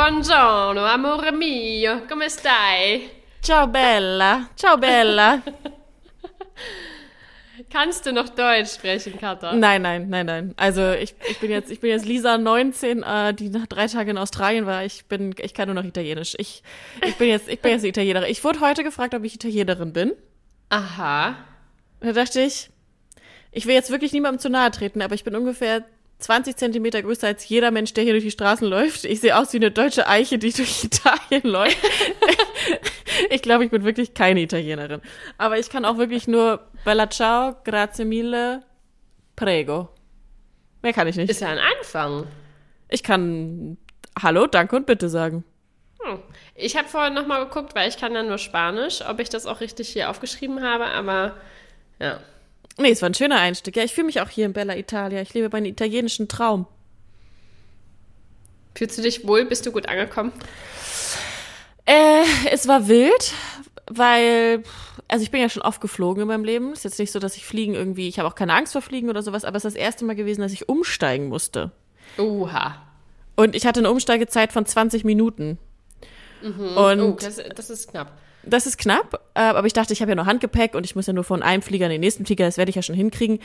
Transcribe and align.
Buongiorno, 0.00 0.86
amore 0.86 1.30
mio, 1.30 2.06
come 2.08 2.30
stai? 2.30 3.06
Ciao 3.42 3.68
Bella, 3.68 4.48
ciao 4.54 4.78
Bella. 4.78 5.42
Kannst 7.68 8.06
du 8.06 8.12
noch 8.12 8.30
Deutsch 8.30 8.76
sprechen, 8.76 9.18
Katha? 9.18 9.52
Nein, 9.52 9.82
nein, 9.82 10.08
nein, 10.08 10.24
nein. 10.24 10.54
Also 10.56 10.92
ich, 10.92 11.14
ich 11.28 11.38
bin 11.38 11.50
jetzt, 11.50 11.70
ich 11.70 11.80
bin 11.80 11.90
jetzt 11.90 12.06
Lisa 12.06 12.38
19, 12.38 13.02
äh, 13.02 13.34
die 13.34 13.50
nach 13.50 13.66
drei 13.66 13.88
Tagen 13.88 14.08
in 14.08 14.16
Australien 14.16 14.64
war. 14.64 14.86
Ich 14.86 15.04
bin, 15.04 15.34
ich 15.38 15.52
kann 15.52 15.68
nur 15.68 15.74
noch 15.74 15.84
Italienisch. 15.84 16.34
Ich, 16.38 16.62
ich 17.06 17.16
bin 17.16 17.28
jetzt, 17.28 17.50
ich 17.50 17.60
bin 17.60 17.72
jetzt 17.72 17.84
Italienerin. 17.84 18.30
Ich 18.30 18.42
wurde 18.42 18.60
heute 18.60 18.82
gefragt, 18.82 19.14
ob 19.14 19.22
ich 19.24 19.34
Italienerin 19.34 19.92
bin. 19.92 20.14
Aha. 20.70 21.36
Da 22.00 22.12
dachte 22.14 22.40
ich, 22.40 22.70
ich 23.52 23.66
will 23.66 23.74
jetzt 23.74 23.90
wirklich 23.90 24.14
niemandem 24.14 24.38
zu 24.38 24.48
nahe 24.48 24.70
treten, 24.70 25.02
aber 25.02 25.14
ich 25.14 25.24
bin 25.24 25.36
ungefähr 25.36 25.84
20 26.20 26.56
Zentimeter 26.56 27.02
größer 27.02 27.26
als 27.26 27.48
jeder 27.48 27.70
Mensch, 27.70 27.92
der 27.94 28.04
hier 28.04 28.12
durch 28.12 28.24
die 28.24 28.30
Straßen 28.30 28.66
läuft. 28.66 29.04
Ich 29.04 29.20
sehe 29.20 29.36
aus 29.36 29.52
wie 29.52 29.58
eine 29.58 29.70
deutsche 29.70 30.06
Eiche, 30.06 30.38
die 30.38 30.52
durch 30.52 30.84
Italien 30.84 31.42
läuft. 31.42 31.78
ich 33.30 33.42
glaube, 33.42 33.64
ich 33.64 33.70
bin 33.70 33.84
wirklich 33.84 34.14
keine 34.14 34.40
Italienerin. 34.40 35.00
Aber 35.38 35.58
ich 35.58 35.70
kann 35.70 35.84
auch 35.84 35.98
wirklich 35.98 36.28
nur 36.28 36.60
Bella 36.84 37.08
ciao, 37.10 37.56
grazie 37.64 38.04
mille, 38.04 38.62
prego. 39.36 39.88
Mehr 40.82 40.92
kann 40.92 41.08
ich 41.08 41.16
nicht. 41.16 41.30
Ist 41.30 41.40
ja 41.40 41.48
ein 41.48 41.58
Anfang. 41.58 42.26
Ich 42.88 43.02
kann 43.02 43.76
Hallo, 44.22 44.46
danke 44.46 44.76
und 44.76 44.86
bitte 44.86 45.08
sagen. 45.08 45.44
Hm. 46.02 46.18
Ich 46.54 46.76
habe 46.76 46.88
vorhin 46.88 47.14
nochmal 47.14 47.44
geguckt, 47.46 47.74
weil 47.74 47.88
ich 47.88 47.96
kann 47.96 48.14
ja 48.14 48.22
nur 48.22 48.38
Spanisch, 48.38 49.02
ob 49.06 49.20
ich 49.20 49.28
das 49.28 49.46
auch 49.46 49.60
richtig 49.60 49.88
hier 49.88 50.10
aufgeschrieben 50.10 50.62
habe, 50.62 50.86
aber 50.86 51.36
ja. 51.98 52.20
Nee, 52.80 52.90
es 52.90 53.02
war 53.02 53.10
ein 53.10 53.14
schöner 53.14 53.38
Einstieg. 53.38 53.76
Ja, 53.76 53.84
ich 53.84 53.92
fühle 53.92 54.06
mich 54.06 54.20
auch 54.20 54.30
hier 54.30 54.46
in 54.46 54.54
Bella 54.54 54.74
Italia. 54.74 55.20
Ich 55.20 55.34
lebe 55.34 55.50
meinen 55.50 55.66
italienischen 55.66 56.28
Traum. 56.28 56.66
Fühlst 58.74 58.96
du 58.96 59.02
dich 59.02 59.26
wohl? 59.26 59.44
Bist 59.44 59.66
du 59.66 59.72
gut 59.72 59.86
angekommen? 59.88 60.32
Äh, 61.84 62.24
es 62.50 62.68
war 62.68 62.88
wild, 62.88 63.34
weil, 63.86 64.62
also 65.08 65.22
ich 65.22 65.30
bin 65.30 65.42
ja 65.42 65.50
schon 65.50 65.62
oft 65.62 65.82
geflogen 65.82 66.22
in 66.22 66.28
meinem 66.28 66.44
Leben. 66.44 66.72
Ist 66.72 66.84
jetzt 66.84 66.98
nicht 66.98 67.12
so, 67.12 67.18
dass 67.18 67.36
ich 67.36 67.44
Fliegen 67.44 67.74
irgendwie, 67.74 68.08
ich 68.08 68.18
habe 68.18 68.28
auch 68.28 68.34
keine 68.34 68.54
Angst 68.54 68.72
vor 68.72 68.82
Fliegen 68.82 69.10
oder 69.10 69.22
sowas, 69.22 69.44
aber 69.44 69.58
es 69.58 69.64
ist 69.64 69.74
das 69.74 69.82
erste 69.82 70.06
Mal 70.06 70.16
gewesen, 70.16 70.40
dass 70.40 70.52
ich 70.52 70.68
umsteigen 70.68 71.28
musste. 71.28 71.72
Oha. 72.16 72.80
Und 73.36 73.54
ich 73.54 73.66
hatte 73.66 73.80
eine 73.80 73.90
Umsteigezeit 73.90 74.52
von 74.52 74.64
20 74.64 75.04
Minuten. 75.04 75.58
Mhm. 76.42 76.76
Und 76.76 77.00
oh, 77.00 77.16
das, 77.20 77.40
das 77.54 77.68
ist 77.68 77.90
knapp. 77.90 78.12
Das 78.42 78.66
ist 78.66 78.78
knapp, 78.78 79.20
äh, 79.34 79.40
aber 79.40 79.66
ich 79.66 79.72
dachte, 79.72 79.92
ich 79.92 80.00
habe 80.00 80.12
ja 80.12 80.16
noch 80.16 80.26
Handgepäck 80.26 80.74
und 80.74 80.84
ich 80.84 80.96
muss 80.96 81.06
ja 81.06 81.12
nur 81.12 81.24
von 81.24 81.42
einem 81.42 81.62
Flieger 81.62 81.86
in 81.86 81.92
den 81.92 82.00
nächsten 82.00 82.24
Flieger, 82.24 82.46
das 82.46 82.56
werde 82.56 82.70
ich 82.70 82.76
ja 82.76 82.82
schon 82.82 82.94
hinkriegen. 82.94 83.40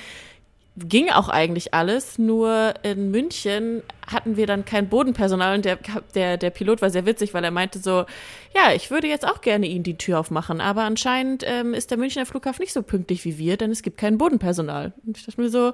Ging 0.78 1.10
auch 1.10 1.30
eigentlich 1.30 1.74
alles, 1.74 2.18
nur 2.18 2.74
in 2.84 3.10
München 3.10 3.82
hatten 4.08 4.36
wir 4.36 4.46
dann 4.46 4.66
kein 4.66 4.90
Bodenpersonal 4.90 5.56
und 5.56 5.64
der, 5.64 5.80
der, 6.16 6.38
der 6.38 6.50
Pilot 6.50 6.82
war 6.82 6.90
sehr 6.90 7.06
witzig, 7.06 7.34
weil 7.34 7.46
er 7.46 7.52
meinte 7.52 7.80
so, 7.80 8.06
ja, 8.54 8.74
ich 8.74 8.92
würde 8.92 9.08
jetzt 9.08 9.26
auch 9.26 9.40
gerne 9.40 9.68
Ihnen 9.68 9.84
die 9.84 9.98
Tür 9.98 10.20
aufmachen, 10.20 10.60
aber 10.60 10.84
anscheinend 10.84 11.44
ähm, 11.46 11.74
ist 11.74 11.92
der 11.92 11.98
Münchner 11.98 12.26
Flughafen 12.26 12.62
nicht 12.62 12.74
so 12.74 12.84
pünktlich 12.84 13.24
wie 13.24 13.38
wir, 13.38 13.56
denn 13.56 13.72
es 13.72 13.84
gibt 13.84 13.98
kein 13.98 14.18
Bodenpersonal. 14.18 14.92
Und 15.06 15.18
ich 15.18 15.26
dachte 15.26 15.40
mir 15.40 15.50
so, 15.50 15.74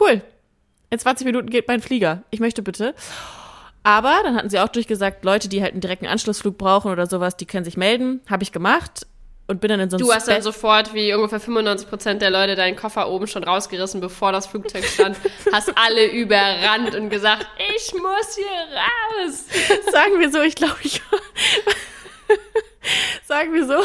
cool, 0.00 0.22
in 0.90 0.98
20 0.98 1.24
Minuten 1.24 1.48
geht 1.48 1.68
mein 1.68 1.80
Flieger, 1.80 2.24
ich 2.30 2.40
möchte 2.40 2.62
bitte. 2.62 2.94
Aber 3.84 4.20
dann 4.22 4.36
hatten 4.36 4.48
sie 4.48 4.60
auch 4.60 4.68
durchgesagt, 4.68 5.24
Leute, 5.24 5.48
die 5.48 5.60
halt 5.62 5.72
einen 5.72 5.80
direkten 5.80 6.06
Anschlussflug 6.06 6.56
brauchen 6.56 6.92
oder 6.92 7.06
sowas, 7.06 7.36
die 7.36 7.46
können 7.46 7.64
sich 7.64 7.76
melden. 7.76 8.20
Habe 8.28 8.44
ich 8.44 8.52
gemacht 8.52 9.06
und 9.48 9.60
bin 9.60 9.68
dann 9.68 9.80
in 9.80 9.90
so 9.90 9.96
einem 9.96 10.06
Du 10.06 10.12
hast 10.12 10.28
dann 10.28 10.40
sofort, 10.42 10.94
wie 10.94 11.12
ungefähr 11.14 11.40
95 11.40 11.88
Prozent 11.88 12.22
der 12.22 12.30
Leute, 12.30 12.54
deinen 12.54 12.76
Koffer 12.76 13.08
oben 13.08 13.26
schon 13.26 13.42
rausgerissen, 13.44 14.00
bevor 14.00 14.30
das 14.32 14.46
Flugzeug 14.46 14.84
stand, 14.84 15.16
hast 15.52 15.76
alle 15.76 16.06
überrannt 16.06 16.94
und 16.94 17.10
gesagt, 17.10 17.46
ich 17.76 17.92
muss 17.94 18.36
hier 18.36 18.46
raus. 19.26 19.46
Sagen 19.90 20.20
wir 20.20 20.30
so, 20.30 20.40
ich 20.42 20.54
glaube, 20.54 20.76
ich. 20.82 21.02
Sagen 23.24 23.52
wir 23.52 23.66
so, 23.66 23.82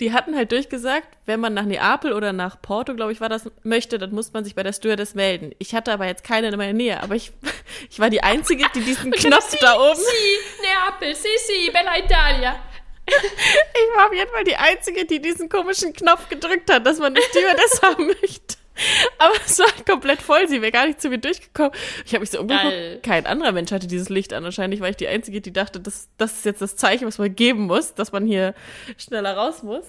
die 0.00 0.12
hatten 0.12 0.34
halt 0.36 0.50
durchgesagt, 0.52 1.06
wenn 1.26 1.38
man 1.38 1.54
nach 1.54 1.64
Neapel 1.64 2.12
oder 2.12 2.32
nach 2.32 2.60
Porto, 2.60 2.94
glaube 2.94 3.12
ich, 3.12 3.20
war 3.20 3.28
das, 3.28 3.50
möchte, 3.62 3.98
dann 3.98 4.12
muss 4.12 4.32
man 4.32 4.44
sich 4.44 4.54
bei 4.54 4.62
der 4.62 4.72
Stewardess 4.72 5.14
melden. 5.14 5.54
Ich 5.58 5.74
hatte 5.74 5.92
aber 5.92 6.06
jetzt 6.06 6.24
keine 6.24 6.48
in 6.48 6.56
meiner 6.56 6.72
Nähe, 6.72 7.00
aber 7.02 7.14
ich, 7.14 7.32
ich 7.90 8.00
war 8.00 8.10
die 8.10 8.22
Einzige, 8.22 8.64
die 8.74 8.80
diesen 8.80 9.10
Knopf 9.12 9.50
si, 9.50 9.58
da 9.60 9.78
oben. 9.78 10.00
Si, 10.00 10.62
Neapel, 10.62 11.14
si, 11.14 11.28
si, 11.46 11.70
Bella 11.70 11.98
Italia. 11.98 12.58
Ich 13.04 13.96
war 13.96 14.06
auf 14.06 14.14
jeden 14.14 14.30
Fall 14.30 14.44
die 14.44 14.56
Einzige, 14.56 15.04
die 15.04 15.20
diesen 15.20 15.48
komischen 15.48 15.92
Knopf 15.92 16.28
gedrückt 16.28 16.72
hat, 16.72 16.86
dass 16.86 16.98
man 16.98 17.14
eine 17.14 17.22
Stewardess 17.22 17.82
haben 17.82 18.06
möchte. 18.06 18.56
Aber 19.18 19.34
es 19.44 19.58
war 19.58 19.66
komplett 19.88 20.22
voll, 20.22 20.48
sie 20.48 20.60
wäre 20.60 20.72
gar 20.72 20.86
nicht 20.86 21.00
zu 21.00 21.08
mir 21.08 21.18
durchgekommen. 21.18 21.72
Ich 22.04 22.14
habe 22.14 22.20
mich 22.20 22.30
so 22.30 22.40
umgeguckt, 22.40 23.02
kein 23.02 23.26
anderer 23.26 23.52
Mensch 23.52 23.70
hatte 23.72 23.86
dieses 23.86 24.08
Licht 24.08 24.32
an. 24.32 24.44
Wahrscheinlich 24.44 24.80
war 24.80 24.88
ich 24.88 24.96
die 24.96 25.08
Einzige, 25.08 25.40
die 25.40 25.52
dachte, 25.52 25.80
das, 25.80 26.08
das 26.18 26.32
ist 26.32 26.44
jetzt 26.44 26.62
das 26.62 26.76
Zeichen, 26.76 27.06
was 27.06 27.18
man 27.18 27.34
geben 27.34 27.66
muss, 27.66 27.94
dass 27.94 28.12
man 28.12 28.26
hier 28.26 28.54
schneller 28.98 29.36
raus 29.36 29.62
muss. 29.62 29.84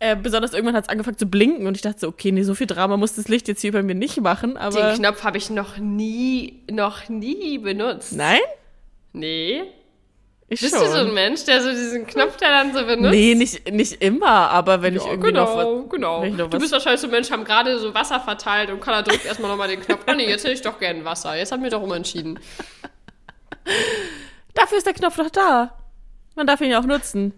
Äh, 0.00 0.16
besonders 0.16 0.52
irgendwann 0.52 0.74
hat 0.74 0.84
es 0.84 0.88
angefangen 0.88 1.18
zu 1.18 1.26
blinken 1.26 1.66
und 1.66 1.76
ich 1.76 1.82
dachte 1.82 2.00
so, 2.00 2.08
okay, 2.08 2.32
nee, 2.32 2.42
so 2.42 2.54
viel 2.54 2.66
Drama 2.66 2.96
muss 2.96 3.14
das 3.14 3.28
Licht 3.28 3.48
jetzt 3.48 3.60
hier 3.60 3.72
bei 3.72 3.82
mir 3.82 3.94
nicht 3.94 4.20
machen. 4.20 4.56
Aber 4.56 4.90
Den 4.90 4.96
Knopf 4.98 5.22
habe 5.22 5.38
ich 5.38 5.50
noch 5.50 5.78
nie, 5.78 6.62
noch 6.70 7.08
nie 7.08 7.58
benutzt. 7.58 8.12
Nein? 8.12 8.40
Nee. 9.12 9.62
Ich 10.54 10.60
Bist 10.60 10.74
schon. 10.74 10.84
du 10.84 10.90
so 10.90 10.98
ein 10.98 11.12
Mensch, 11.12 11.44
der 11.44 11.60
so 11.60 11.70
diesen 11.70 12.06
Knopf 12.06 12.36
da 12.36 12.48
dann 12.48 12.72
so 12.72 12.86
benutzt? 12.86 13.10
Nee, 13.10 13.34
nicht, 13.34 13.72
nicht 13.72 14.00
immer, 14.00 14.50
aber 14.50 14.82
wenn 14.82 14.94
ja, 14.94 15.00
ich 15.00 15.06
irgendwie 15.06 15.32
genau, 15.32 15.80
noch 15.80 15.88
Genau, 15.88 16.20
genau. 16.22 16.46
Du 16.46 16.58
bist 16.58 16.72
wahrscheinlich 16.72 17.00
so 17.00 17.08
ein 17.08 17.10
Mensch, 17.10 17.30
haben 17.30 17.44
gerade 17.44 17.78
so 17.78 17.92
Wasser 17.92 18.20
verteilt 18.20 18.70
und 18.70 18.80
Carla 18.80 19.02
drückt 19.02 19.24
erstmal 19.24 19.50
nochmal 19.50 19.68
den 19.68 19.80
Knopf. 19.80 20.02
Oh 20.08 20.12
nee, 20.12 20.28
jetzt 20.28 20.44
hätte 20.44 20.54
ich 20.54 20.62
doch 20.62 20.78
gern 20.78 21.04
Wasser. 21.04 21.36
Jetzt 21.36 21.50
haben 21.50 21.62
wir 21.62 21.70
doch 21.70 21.82
umentschieden. 21.82 22.38
Dafür 24.54 24.78
ist 24.78 24.86
der 24.86 24.94
Knopf 24.94 25.16
doch 25.16 25.30
da. 25.30 25.76
Man 26.36 26.46
darf 26.46 26.60
ihn 26.60 26.70
ja 26.70 26.78
auch 26.78 26.86
nutzen. 26.86 27.34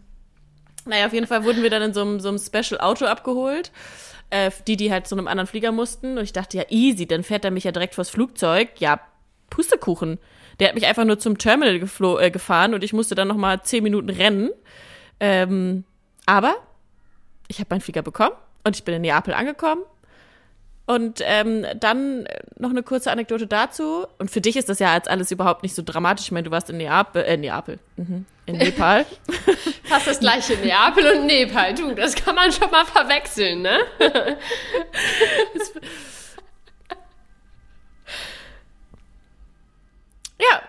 Naja, 0.84 1.06
auf 1.06 1.12
jeden 1.12 1.26
Fall 1.26 1.44
wurden 1.44 1.62
wir 1.62 1.70
dann 1.70 1.82
in 1.82 1.94
so 1.94 2.02
einem, 2.02 2.20
so 2.20 2.28
einem 2.28 2.38
Special-Auto 2.38 3.06
abgeholt. 3.06 3.72
Äh, 4.28 4.50
die, 4.66 4.76
die 4.76 4.90
halt 4.90 5.06
zu 5.06 5.14
einem 5.14 5.28
anderen 5.28 5.46
Flieger 5.46 5.72
mussten. 5.72 6.18
Und 6.18 6.24
ich 6.24 6.32
dachte, 6.32 6.56
ja, 6.56 6.64
easy, 6.68 7.06
dann 7.06 7.22
fährt 7.22 7.44
er 7.44 7.50
mich 7.50 7.64
ja 7.64 7.72
direkt 7.72 7.94
vors 7.94 8.10
Flugzeug. 8.10 8.70
Ja, 8.78 9.00
Pustekuchen. 9.50 10.18
Der 10.58 10.68
hat 10.68 10.74
mich 10.74 10.86
einfach 10.86 11.04
nur 11.04 11.18
zum 11.18 11.38
Terminal 11.38 11.74
äh, 12.20 12.30
gefahren 12.30 12.74
und 12.74 12.82
ich 12.82 12.92
musste 12.92 13.14
dann 13.14 13.28
noch 13.28 13.36
mal 13.36 13.62
zehn 13.62 13.82
Minuten 13.82 14.10
rennen. 14.10 14.50
Ähm, 15.20 15.84
aber 16.24 16.54
ich 17.48 17.58
habe 17.58 17.68
meinen 17.70 17.80
Flieger 17.80 18.02
bekommen 18.02 18.34
und 18.64 18.76
ich 18.76 18.84
bin 18.84 18.94
in 18.94 19.02
Neapel 19.02 19.34
angekommen. 19.34 19.82
Und 20.88 21.20
ähm, 21.24 21.66
dann 21.80 22.28
noch 22.56 22.70
eine 22.70 22.84
kurze 22.84 23.10
Anekdote 23.10 23.48
dazu. 23.48 24.06
Und 24.18 24.30
für 24.30 24.40
dich 24.40 24.56
ist 24.56 24.68
das 24.68 24.78
ja 24.78 24.92
als 24.92 25.08
alles 25.08 25.32
überhaupt 25.32 25.64
nicht 25.64 25.74
so 25.74 25.82
dramatisch. 25.84 26.26
Ich 26.26 26.32
meine, 26.32 26.44
du 26.44 26.52
warst 26.52 26.70
in 26.70 26.76
Neapel, 26.76 27.24
äh, 27.24 27.36
Neapel, 27.36 27.80
mhm. 27.96 28.24
in 28.46 28.56
Nepal. 28.58 29.04
Fast 29.82 30.06
das 30.06 30.20
gleiche 30.20 30.54
Neapel 30.58 31.18
und 31.18 31.26
Nepal. 31.26 31.74
Du, 31.74 31.92
das 31.92 32.14
kann 32.14 32.36
man 32.36 32.52
schon 32.52 32.70
mal 32.70 32.84
verwechseln, 32.84 33.62
ne? 33.62 33.78
Ja. 40.40 40.62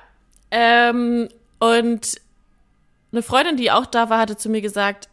Ähm, 0.51 1.29
und 1.59 2.22
eine 3.11 3.22
Freundin, 3.23 3.57
die 3.57 3.72
auch 3.72 3.85
da 3.85 4.09
war, 4.09 4.19
hatte 4.19 4.38
zu 4.38 4.50
mir 4.50 4.61
gesagt, 4.61 5.09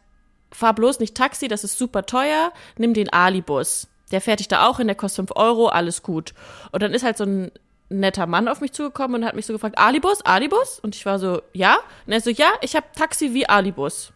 fahr 0.51 0.73
bloß 0.73 0.99
nicht 0.99 1.15
Taxi, 1.15 1.47
das 1.47 1.63
ist 1.63 1.77
super 1.77 2.05
teuer, 2.05 2.51
nimm 2.77 2.93
den 2.93 3.11
Ali-Bus. 3.11 3.87
Der 4.11 4.21
fährt 4.21 4.39
dich 4.39 4.47
da 4.47 4.67
auch 4.67 4.77
hin, 4.77 4.87
der 4.87 4.95
kostet 4.95 5.27
5 5.27 5.31
Euro, 5.35 5.67
alles 5.67 6.03
gut. 6.03 6.33
Und 6.71 6.83
dann 6.83 6.93
ist 6.93 7.03
halt 7.03 7.17
so 7.17 7.25
ein 7.25 7.51
netter 7.89 8.27
Mann 8.27 8.47
auf 8.47 8.61
mich 8.61 8.71
zugekommen 8.71 9.21
und 9.21 9.27
hat 9.27 9.35
mich 9.35 9.45
so 9.45 9.53
gefragt, 9.53 9.77
Alibus, 9.77 10.21
Alibus? 10.21 10.79
Und 10.79 10.95
ich 10.95 11.05
war 11.05 11.19
so, 11.19 11.41
ja? 11.53 11.77
Und 12.05 12.13
er 12.13 12.21
so, 12.21 12.29
ja, 12.29 12.51
ich 12.61 12.75
habe 12.75 12.85
Taxi 12.95 13.33
wie 13.33 13.47
Alibus. 13.47 14.11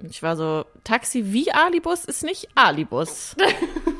Und 0.00 0.10
ich 0.10 0.22
war 0.22 0.36
so, 0.36 0.64
Taxi 0.84 1.32
wie 1.32 1.52
Alibus 1.52 2.04
ist 2.04 2.24
nicht 2.24 2.48
Alibus. 2.54 3.36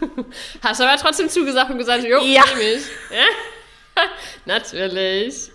Hast 0.62 0.80
du 0.80 0.84
aber 0.84 0.96
trotzdem 0.96 1.28
zugesagt 1.28 1.70
und 1.70 1.78
gesagt, 1.78 2.04
jo, 2.04 2.20
ja. 2.20 2.42
nehme 2.46 2.62
ich. 2.62 2.82
Natürlich. 4.46 5.50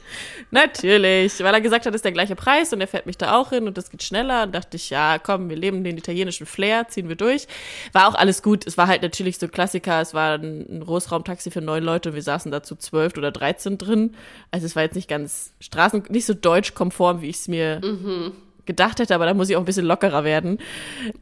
Natürlich, 0.52 1.44
weil 1.44 1.54
er 1.54 1.62
gesagt 1.62 1.86
hat, 1.86 1.94
das 1.94 2.00
ist 2.00 2.06
der 2.06 2.12
gleiche 2.12 2.36
Preis 2.36 2.72
und 2.72 2.80
er 2.80 2.88
fährt 2.88 3.06
mich 3.06 3.18
da 3.18 3.36
auch 3.36 3.50
hin 3.50 3.68
und 3.68 3.78
das 3.78 3.90
geht 3.90 4.04
schneller. 4.04 4.44
Und 4.44 4.56
dachte 4.56 4.78
ich, 4.78 4.90
ja, 4.90 5.20
komm, 5.20 5.50
wir 5.50 5.58
leben 5.58 5.84
den 5.84 5.98
italienischen 5.98 6.46
Flair, 6.46 6.88
ziehen 6.88 7.10
wir 7.10 7.16
durch. 7.16 7.48
War 7.92 8.08
auch 8.08 8.16
alles 8.16 8.42
gut. 8.42 8.66
Es 8.66 8.78
war 8.78 8.88
halt 8.88 9.02
natürlich 9.02 9.38
so 9.38 9.48
Klassiker. 9.48 10.02
Es 10.02 10.14
war 10.14 10.36
ein, 10.36 10.84
Großraumtaxi 10.86 11.52
für 11.52 11.62
neun 11.62 11.84
Leute 11.84 12.10
und 12.10 12.16
wir 12.16 12.22
saßen 12.22 12.52
da 12.52 12.64
zu 12.64 12.76
zwölf 12.76 13.18
oder 13.18 13.32
dreizehn 13.32 13.78
drin. 13.78 14.16
Also 14.52 14.66
es 14.66 14.76
war 14.76 14.84
jetzt 14.84 14.96
nicht 14.96 15.10
ganz 15.10 15.54
Straßen, 15.60 16.04
nicht 16.10 16.26
so 16.26 16.34
deutsch-konform, 16.34 17.22
wie 17.22 17.30
ich 17.30 17.38
es 17.38 17.48
mir 17.48 17.82
mhm 17.84 18.34
gedacht 18.68 19.00
hätte, 19.00 19.16
aber 19.16 19.26
da 19.26 19.34
muss 19.34 19.50
ich 19.50 19.56
auch 19.56 19.62
ein 19.62 19.66
bisschen 19.66 19.86
lockerer 19.86 20.24
werden. 20.24 20.60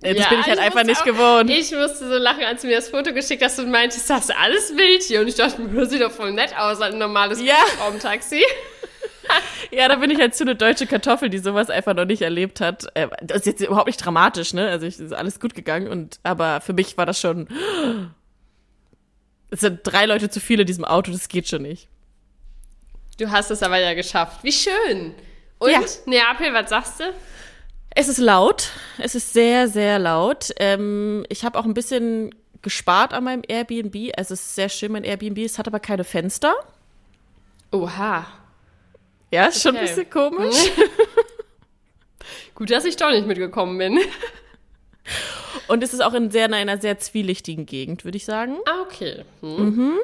Das 0.02 0.18
ja, 0.18 0.28
bin 0.28 0.40
ich 0.40 0.48
halt 0.48 0.60
ich 0.60 0.66
einfach 0.66 0.84
nicht 0.84 1.02
auch, 1.02 1.06
gewohnt. 1.06 1.50
Ich 1.50 1.72
musste 1.72 2.10
so 2.10 2.18
lachen, 2.18 2.44
als 2.44 2.62
du 2.62 2.68
mir 2.68 2.76
das 2.76 2.90
Foto 2.90 3.14
geschickt 3.14 3.44
hast 3.44 3.60
und 3.60 3.72
meintest, 3.72 4.10
das 4.10 4.26
ist 4.26 4.36
alles 4.36 4.76
wild 4.76 5.04
hier. 5.04 5.22
Und 5.22 5.28
ich 5.28 5.36
dachte, 5.36 5.62
das 5.74 5.90
sieht 5.90 6.02
doch 6.02 6.12
voll 6.12 6.34
nett 6.34 6.58
aus, 6.58 6.82
ein 6.82 6.98
normales 6.98 7.42
ja. 7.42 7.56
Raumtaxi. 7.80 8.44
ja, 9.72 9.88
da 9.88 9.96
bin 9.96 10.12
ich 10.12 10.20
halt 10.20 10.36
zu 10.36 10.44
eine 10.44 10.56
deutsche 10.56 10.88
Kartoffel, 10.88 11.30
die 11.30 11.38
sowas 11.38 11.70
einfach 11.70 11.94
noch 11.94 12.06
nicht 12.06 12.22
erlebt 12.22 12.60
hat. 12.60 12.88
Äh, 12.96 13.08
das 13.22 13.40
ist 13.40 13.46
jetzt 13.46 13.62
überhaupt 13.62 13.88
nicht 13.88 14.04
dramatisch, 14.04 14.54
ne? 14.54 14.68
Also 14.68 14.86
ich, 14.86 15.00
ist 15.00 15.14
alles 15.14 15.40
gut 15.40 15.56
gegangen 15.56 15.88
und 15.88 16.20
aber 16.24 16.62
für 16.62 16.74
mich 16.74 16.98
war 16.98 17.06
das 17.06 17.20
schon. 17.20 17.48
Es 19.52 19.62
sind 19.62 19.80
drei 19.84 20.06
Leute 20.06 20.30
zu 20.30 20.40
viele 20.40 20.64
in 20.64 20.68
diesem 20.68 20.84
Auto, 20.86 21.12
das 21.12 21.28
geht 21.30 21.48
schon 21.48 21.62
nicht. 21.62 21.88
Du 23.18 23.32
hast 23.32 23.50
es 23.52 23.64
aber 23.64 23.80
ja 23.80 23.94
geschafft. 23.94 24.44
Wie 24.44 24.52
schön. 24.52 25.16
Und 25.60 25.72
Ja. 25.72 25.80
Neapel, 26.06 26.54
was 26.54 26.70
sagst 26.70 27.00
du? 27.00 27.04
Es 27.96 28.08
ist 28.10 28.18
laut. 28.18 28.70
Es 28.98 29.16
ist 29.16 29.34
sehr, 29.34 29.68
sehr 29.68 30.00
laut. 30.00 30.52
Ähm, 30.58 31.26
ich 31.30 31.44
habe 31.46 31.58
auch 31.58 31.66
ein 31.66 31.74
bisschen 31.74 32.36
gespart 32.62 33.14
an 33.14 33.24
meinem 33.24 33.44
Airbnb. 33.48 34.12
Also 34.18 34.34
es 34.34 34.42
ist 34.42 34.56
sehr 34.56 34.70
schön, 34.70 34.92
mein 34.92 35.04
Airbnb. 35.04 35.38
Es 35.40 35.58
hat 35.58 35.68
aber 35.68 35.80
keine 35.80 36.04
Fenster. 36.04 36.54
Oha. 37.72 38.28
Ja, 39.32 39.46
ist 39.46 39.62
schon 39.62 39.76
ein 39.76 39.84
Okay. 39.84 39.88
bisschen 39.88 40.10
komisch. 40.10 40.56
Gut, 42.56 42.72
dass 42.72 42.86
ich 42.86 42.96
doch 42.96 43.12
nicht 43.12 43.28
mitgekommen 43.28 43.78
bin. 43.78 44.00
Und 45.68 45.84
es 45.84 45.94
ist 45.94 46.04
auch 46.04 46.14
in, 46.14 46.32
sehr, 46.32 46.46
in 46.46 46.54
einer 46.54 46.78
sehr 46.78 47.00
zwielichtigen 47.00 47.66
Gegend, 47.66 48.06
würde 48.06 48.18
ich 48.18 48.26
sagen. 48.26 48.58
Ah, 48.66 48.82
okay. 48.84 49.24
Hm. 49.42 50.00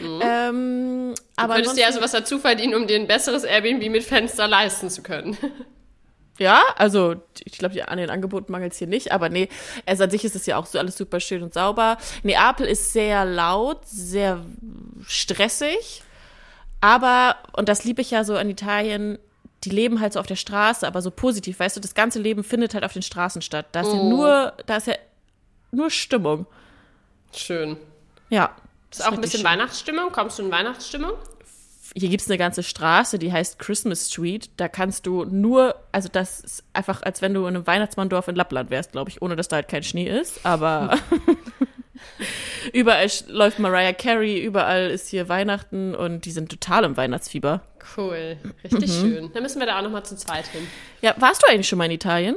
Ähm, 0.00 1.14
aber 1.36 1.44
Aber 1.44 1.54
könntest 1.56 1.76
dir 1.76 1.86
also 1.86 2.00
was 2.00 2.12
dazu 2.12 2.38
verdienen, 2.38 2.74
um 2.74 2.86
dir 2.86 2.96
ein 2.96 3.06
besseres 3.06 3.44
Airbnb 3.44 3.90
mit 3.90 4.02
Fenster 4.04 4.48
leisten 4.48 4.88
zu 4.88 5.02
können. 5.02 5.36
Ja, 6.38 6.62
also 6.76 7.14
ich 7.44 7.58
glaube, 7.58 7.86
an 7.86 7.98
den 7.98 8.10
Angeboten 8.10 8.50
mangelt 8.50 8.72
es 8.72 8.78
hier 8.78 8.88
nicht, 8.88 9.12
aber 9.12 9.28
nee, 9.28 9.48
also 9.86 10.04
an 10.04 10.10
sich 10.10 10.24
ist 10.24 10.34
es 10.34 10.46
ja 10.46 10.56
auch 10.56 10.66
so 10.66 10.78
alles 10.78 10.96
super 10.96 11.20
schön 11.20 11.42
und 11.44 11.54
sauber. 11.54 11.96
Neapel 12.24 12.66
ist 12.66 12.92
sehr 12.92 13.24
laut, 13.24 13.86
sehr 13.86 14.44
stressig, 15.06 16.02
aber, 16.80 17.36
und 17.52 17.68
das 17.68 17.84
liebe 17.84 18.02
ich 18.02 18.10
ja 18.10 18.24
so 18.24 18.36
an 18.36 18.50
Italien, 18.50 19.18
die 19.62 19.70
leben 19.70 20.00
halt 20.00 20.12
so 20.12 20.20
auf 20.20 20.26
der 20.26 20.36
Straße, 20.36 20.86
aber 20.86 21.00
so 21.02 21.10
positiv, 21.10 21.60
weißt 21.60 21.76
du, 21.76 21.80
das 21.80 21.94
ganze 21.94 22.18
Leben 22.18 22.44
findet 22.44 22.74
halt 22.74 22.84
auf 22.84 22.92
den 22.92 23.02
Straßen 23.02 23.40
statt. 23.40 23.66
Da 23.72 23.80
ist 23.80 23.92
ja 23.92 24.02
nur, 24.02 24.52
da 24.66 24.76
ist 24.76 24.88
ja 24.88 24.94
nur 25.70 25.88
Stimmung. 25.88 26.46
Schön. 27.32 27.76
Ja. 28.28 28.54
Ist 28.90 29.06
auch 29.06 29.12
ein 29.12 29.20
bisschen 29.20 29.40
schön. 29.40 29.48
Weihnachtsstimmung? 29.48 30.12
Kommst 30.12 30.38
du 30.38 30.42
in 30.42 30.50
Weihnachtsstimmung? 30.50 31.12
Hier 31.96 32.08
gibt's 32.08 32.28
eine 32.28 32.38
ganze 32.38 32.64
Straße, 32.64 33.20
die 33.20 33.32
heißt 33.32 33.58
Christmas 33.60 34.10
Street. 34.10 34.50
Da 34.56 34.66
kannst 34.68 35.06
du 35.06 35.24
nur, 35.24 35.76
also 35.92 36.08
das 36.10 36.40
ist 36.40 36.64
einfach, 36.72 37.02
als 37.02 37.22
wenn 37.22 37.34
du 37.34 37.42
in 37.46 37.54
einem 37.54 37.66
Weihnachtsmanndorf 37.68 38.26
in 38.26 38.34
Lappland 38.34 38.70
wärst, 38.70 38.92
glaube 38.92 39.10
ich, 39.10 39.22
ohne 39.22 39.36
dass 39.36 39.46
da 39.46 39.56
halt 39.56 39.68
kein 39.68 39.84
Schnee 39.84 40.08
ist. 40.08 40.44
Aber 40.44 40.98
überall 42.72 43.08
läuft 43.28 43.58
Mariah 43.58 43.92
Carey, 43.92 44.40
überall 44.42 44.90
ist 44.90 45.08
hier 45.08 45.28
Weihnachten 45.28 45.94
und 45.94 46.24
die 46.24 46.30
sind 46.32 46.50
total 46.50 46.84
im 46.84 46.96
Weihnachtsfieber. 46.96 47.62
Cool. 47.96 48.38
Richtig 48.64 48.90
Mhm. 48.90 49.00
schön. 49.00 49.30
Dann 49.32 49.42
müssen 49.42 49.60
wir 49.60 49.66
da 49.66 49.78
auch 49.78 49.82
nochmal 49.82 50.04
zu 50.04 50.16
zweit 50.16 50.46
hin. 50.48 50.66
Ja, 51.02 51.14
warst 51.18 51.42
du 51.42 51.46
eigentlich 51.50 51.68
schon 51.68 51.78
mal 51.78 51.84
in 51.86 51.92
Italien? 51.92 52.36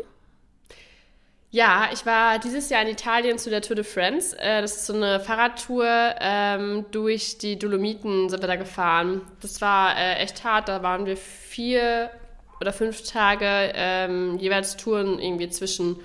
Ja, 1.49 1.87
ich 1.93 2.05
war 2.05 2.39
dieses 2.39 2.69
Jahr 2.69 2.81
in 2.81 2.89
Italien 2.89 3.37
zu 3.37 3.49
der 3.49 3.61
Tour 3.61 3.77
de 3.77 3.85
France. 3.85 4.37
Äh, 4.37 4.61
das 4.61 4.77
ist 4.77 4.85
so 4.85 4.93
eine 4.93 5.21
Fahrradtour 5.21 5.87
ähm, 6.19 6.85
durch 6.91 7.37
die 7.37 7.57
Dolomiten 7.57 8.29
sind 8.29 8.43
wir 8.43 8.47
da 8.47 8.57
gefahren. 8.57 9.21
Das 9.41 9.61
war 9.61 9.97
äh, 9.97 10.15
echt 10.15 10.43
hart. 10.43 10.67
Da 10.67 10.83
waren 10.83 11.05
wir 11.05 11.15
vier 11.15 12.09
oder 12.59 12.73
fünf 12.73 13.03
Tage 13.03 13.71
ähm, 13.75 14.37
jeweils 14.39 14.75
Touren 14.75 15.19
irgendwie 15.19 15.49
zwischen 15.49 15.97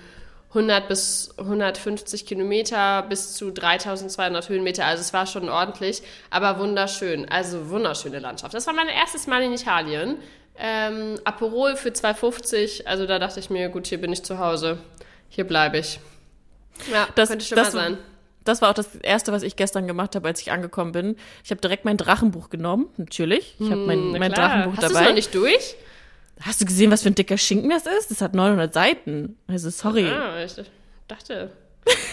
100 0.51 0.87
bis 0.87 1.35
150 1.39 2.25
Kilometer 2.25 3.03
bis 3.03 3.35
zu 3.35 3.51
3200 3.51 4.49
Höhenmeter. 4.49 4.85
Also 4.85 5.01
es 5.01 5.13
war 5.13 5.27
schon 5.27 5.49
ordentlich, 5.49 6.03
aber 6.31 6.61
wunderschön. 6.61 7.29
Also 7.29 7.69
wunderschöne 7.69 8.21
Landschaft. 8.21 8.55
Das 8.55 8.69
war 8.69 8.75
mein 8.75 8.89
erstes 8.89 9.27
Mal 9.27 9.43
in 9.43 9.53
Italien. 9.53 10.19
Ähm, 10.57 11.19
Aperol 11.25 11.75
für 11.75 11.89
2,50. 11.89 12.87
Also 12.87 13.07
da 13.07 13.19
dachte 13.19 13.41
ich 13.41 13.51
mir, 13.51 13.71
gut, 13.71 13.89
hier 13.89 14.01
bin 14.01 14.13
ich 14.13 14.23
zu 14.23 14.39
Hause. 14.39 14.79
Hier 15.35 15.45
bleibe 15.45 15.79
ich. 15.79 15.99
Ja, 16.93 17.09
Das- 17.15 17.29
könnte 17.31 17.45
schon 17.45 17.57
das- 17.57 17.73
sein. 17.73 17.99
Das 18.45 18.61
war 18.61 18.71
auch 18.71 18.75
das 18.75 18.97
Erste, 18.97 19.31
was 19.31 19.45
ich 19.45 19.55
gestern 19.55 19.87
gemacht 19.87 20.17
habe, 20.17 20.27
als 20.27 20.41
ich 20.41 20.51
angekommen 20.51 20.91
bin. 20.91 21.17
Ich 21.45 21.51
habe 21.53 21.61
direkt 21.61 21.85
mein 21.85 21.97
Drachenbuch 21.97 22.51
genommen, 22.51 22.89
natürlich. 22.97 23.55
Ich 23.61 23.67
habe 23.71 23.83
mein, 23.87 23.99
Hm, 24.13 24.19
mein. 24.19 24.33
Drachenbuch 24.33 24.73
Hast 24.73 24.83
du 24.83 24.87
es 24.89 24.93
dabei. 24.95 25.07
noch 25.07 25.15
nicht 25.15 25.33
durch? 25.33 25.77
Hast 26.41 26.61
du 26.61 26.65
gesehen, 26.65 26.91
was 26.91 27.03
für 27.03 27.11
ein 27.11 27.15
dicker 27.15 27.39
Schinken 27.39 27.71
das 27.71 27.87
ist? 27.87 28.11
Das 28.11 28.21
hat 28.21 28.35
900 28.35 28.75
Seiten. 28.75 29.37
Also 29.47 29.71
sorry. 29.71 30.09
Ah, 30.09 30.43
ich 30.45 30.55
dachte, 31.07 31.53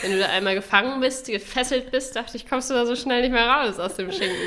wenn 0.04 0.12
du 0.12 0.20
da 0.20 0.28
einmal 0.28 0.54
gefangen 0.54 1.02
bist, 1.02 1.26
gefesselt 1.26 1.90
bist, 1.90 2.16
dachte 2.16 2.38
ich, 2.38 2.48
kommst 2.48 2.70
du 2.70 2.76
da 2.76 2.86
so 2.86 2.96
schnell 2.96 3.22
nicht 3.24 3.32
mehr 3.32 3.48
raus 3.48 3.80
aus 3.80 3.96
dem 3.96 4.12
Schinken. 4.12 4.38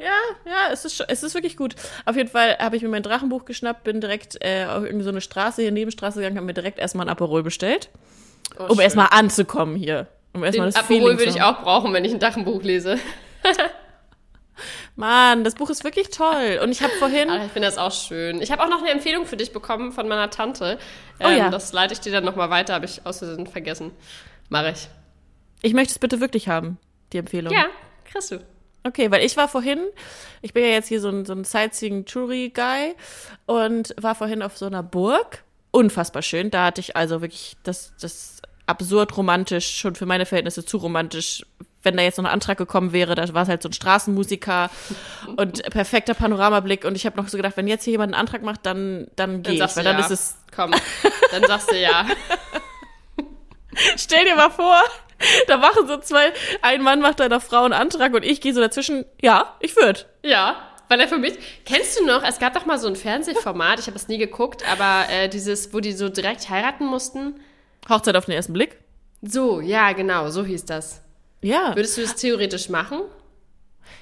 Ja, 0.00 0.50
ja, 0.50 0.72
es 0.72 0.84
ist, 0.84 1.04
es 1.08 1.22
ist 1.22 1.34
wirklich 1.34 1.56
gut. 1.56 1.74
Auf 2.06 2.16
jeden 2.16 2.28
Fall 2.30 2.56
habe 2.58 2.76
ich 2.76 2.82
mir 2.82 2.88
mein 2.88 3.02
Drachenbuch 3.02 3.44
geschnappt, 3.44 3.84
bin 3.84 4.00
direkt 4.00 4.38
äh, 4.40 4.64
auf 4.64 4.84
irgendwie 4.84 5.04
so 5.04 5.10
eine 5.10 5.20
Straße 5.20 5.62
hier, 5.62 5.70
Nebenstraße 5.72 6.20
gegangen, 6.20 6.36
habe 6.36 6.46
mir 6.46 6.54
direkt 6.54 6.78
erstmal 6.78 7.06
ein 7.06 7.10
Aperol 7.10 7.42
bestellt, 7.42 7.90
Oh, 8.58 8.64
um 8.68 8.80
erstmal 8.80 9.08
anzukommen 9.10 9.76
hier. 9.76 10.06
Um 10.32 10.42
erstmal 10.42 10.66
das 10.68 10.76
Aperol 10.76 11.00
Feeling 11.00 11.18
würde 11.18 11.30
ich 11.30 11.42
auch 11.42 11.62
brauchen, 11.62 11.92
wenn 11.92 12.04
ich 12.04 12.12
ein 12.12 12.18
Dachenbuch 12.18 12.62
lese. 12.62 12.98
Mann, 14.96 15.44
das 15.44 15.54
Buch 15.54 15.70
ist 15.70 15.84
wirklich 15.84 16.10
toll. 16.10 16.60
Und 16.62 16.70
ich 16.70 16.82
habe 16.82 16.92
vorhin, 16.94 17.30
Aber 17.30 17.44
ich 17.44 17.52
finde 17.52 17.68
das 17.68 17.78
auch 17.78 17.92
schön. 17.92 18.42
Ich 18.42 18.50
habe 18.52 18.62
auch 18.62 18.68
noch 18.68 18.80
eine 18.82 18.90
Empfehlung 18.90 19.24
für 19.24 19.36
dich 19.36 19.52
bekommen 19.52 19.92
von 19.92 20.06
meiner 20.08 20.28
Tante. 20.30 20.78
Oh 21.20 21.24
Ähm, 21.26 21.38
ja. 21.38 21.50
Das 21.50 21.72
leite 21.72 21.94
ich 21.94 22.00
dir 22.00 22.12
dann 22.12 22.24
nochmal 22.24 22.50
weiter, 22.50 22.74
habe 22.74 22.84
ich 22.84 23.06
aus 23.06 23.18
Versehen 23.18 23.46
vergessen. 23.46 23.92
Mache 24.48 24.70
ich. 24.72 24.88
ich 25.62 25.72
möchte 25.74 25.92
es 25.92 25.98
bitte 25.98 26.20
wirklich 26.20 26.48
haben, 26.48 26.78
die 27.12 27.18
Empfehlung. 27.18 27.52
Ja, 27.54 27.66
kriegst 28.04 28.32
du. 28.32 28.40
Okay, 28.82 29.10
weil 29.10 29.24
ich 29.24 29.36
war 29.36 29.48
vorhin, 29.48 29.80
ich 30.40 30.54
bin 30.54 30.64
ja 30.64 30.70
jetzt 30.70 30.88
hier 30.88 31.00
so 31.00 31.08
ein, 31.08 31.24
so 31.26 31.34
ein 31.34 31.44
Sightseeing-Touri-Guy 31.44 32.94
und 33.46 33.94
war 34.00 34.14
vorhin 34.14 34.42
auf 34.42 34.56
so 34.56 34.66
einer 34.66 34.82
Burg. 34.82 35.44
Unfassbar 35.70 36.22
schön. 36.22 36.50
Da 36.50 36.66
hatte 36.66 36.80
ich 36.80 36.96
also 36.96 37.20
wirklich 37.20 37.56
das, 37.62 37.92
das 38.00 38.40
absurd 38.66 39.16
romantisch, 39.16 39.76
schon 39.76 39.94
für 39.94 40.06
meine 40.06 40.24
Verhältnisse 40.24 40.64
zu 40.64 40.78
romantisch. 40.78 41.44
Wenn 41.82 41.96
da 41.96 42.02
jetzt 42.02 42.18
noch 42.18 42.24
ein 42.24 42.30
Antrag 42.30 42.58
gekommen 42.58 42.92
wäre, 42.92 43.14
da 43.14 43.32
war 43.32 43.42
es 43.42 43.48
halt 43.48 43.62
so 43.62 43.68
ein 43.68 43.72
Straßenmusiker 43.72 44.70
und 45.36 45.62
perfekter 45.70 46.14
Panoramablick. 46.14 46.84
Und 46.84 46.96
ich 46.96 47.04
habe 47.06 47.16
noch 47.16 47.28
so 47.28 47.36
gedacht, 47.36 47.56
wenn 47.56 47.68
jetzt 47.68 47.84
hier 47.84 47.92
jemand 47.92 48.14
einen 48.14 48.20
Antrag 48.20 48.42
macht, 48.42 48.64
dann, 48.64 49.08
dann 49.16 49.34
Dann 49.34 49.42
gehe 49.42 49.52
ich, 49.54 49.58
sagst 49.58 49.76
weil 49.76 49.84
du 49.84 49.90
dann 49.90 49.98
ja. 49.98 50.04
ist 50.06 50.10
es. 50.10 50.36
Komm, 50.54 50.72
dann 51.32 51.44
sagst 51.46 51.70
du 51.70 51.78
ja. 51.78 52.06
Stell 53.96 54.24
dir 54.24 54.36
mal 54.36 54.50
vor, 54.50 54.78
da 55.46 55.56
machen 55.56 55.86
so 55.86 55.98
zwei, 55.98 56.32
ein 56.62 56.82
Mann 56.82 57.00
macht 57.00 57.20
einer 57.20 57.40
Frau 57.40 57.64
einen 57.64 57.72
Antrag 57.72 58.14
und 58.14 58.24
ich 58.24 58.40
gehe 58.40 58.54
so 58.54 58.60
dazwischen, 58.60 59.04
ja, 59.20 59.54
ich 59.60 59.76
würde. 59.76 60.00
Ja, 60.22 60.56
weil 60.88 61.00
er 61.00 61.08
für 61.08 61.18
mich. 61.18 61.34
Kennst 61.64 61.98
du 61.98 62.04
noch, 62.06 62.22
es 62.24 62.38
gab 62.38 62.54
doch 62.54 62.66
mal 62.66 62.78
so 62.78 62.88
ein 62.88 62.96
Fernsehformat, 62.96 63.78
ich 63.78 63.86
habe 63.86 63.96
es 63.96 64.08
nie 64.08 64.18
geguckt, 64.18 64.64
aber 64.70 65.08
äh, 65.10 65.28
dieses, 65.28 65.72
wo 65.72 65.80
die 65.80 65.92
so 65.92 66.08
direkt 66.08 66.48
heiraten 66.48 66.86
mussten. 66.86 67.40
Hochzeit 67.88 68.16
auf 68.16 68.24
den 68.26 68.34
ersten 68.34 68.52
Blick? 68.52 68.76
So, 69.22 69.60
ja, 69.60 69.92
genau, 69.92 70.30
so 70.30 70.44
hieß 70.44 70.64
das. 70.64 71.00
Ja. 71.42 71.74
Würdest 71.76 71.96
du 71.96 72.02
das 72.02 72.16
theoretisch 72.16 72.68
machen? 72.68 73.00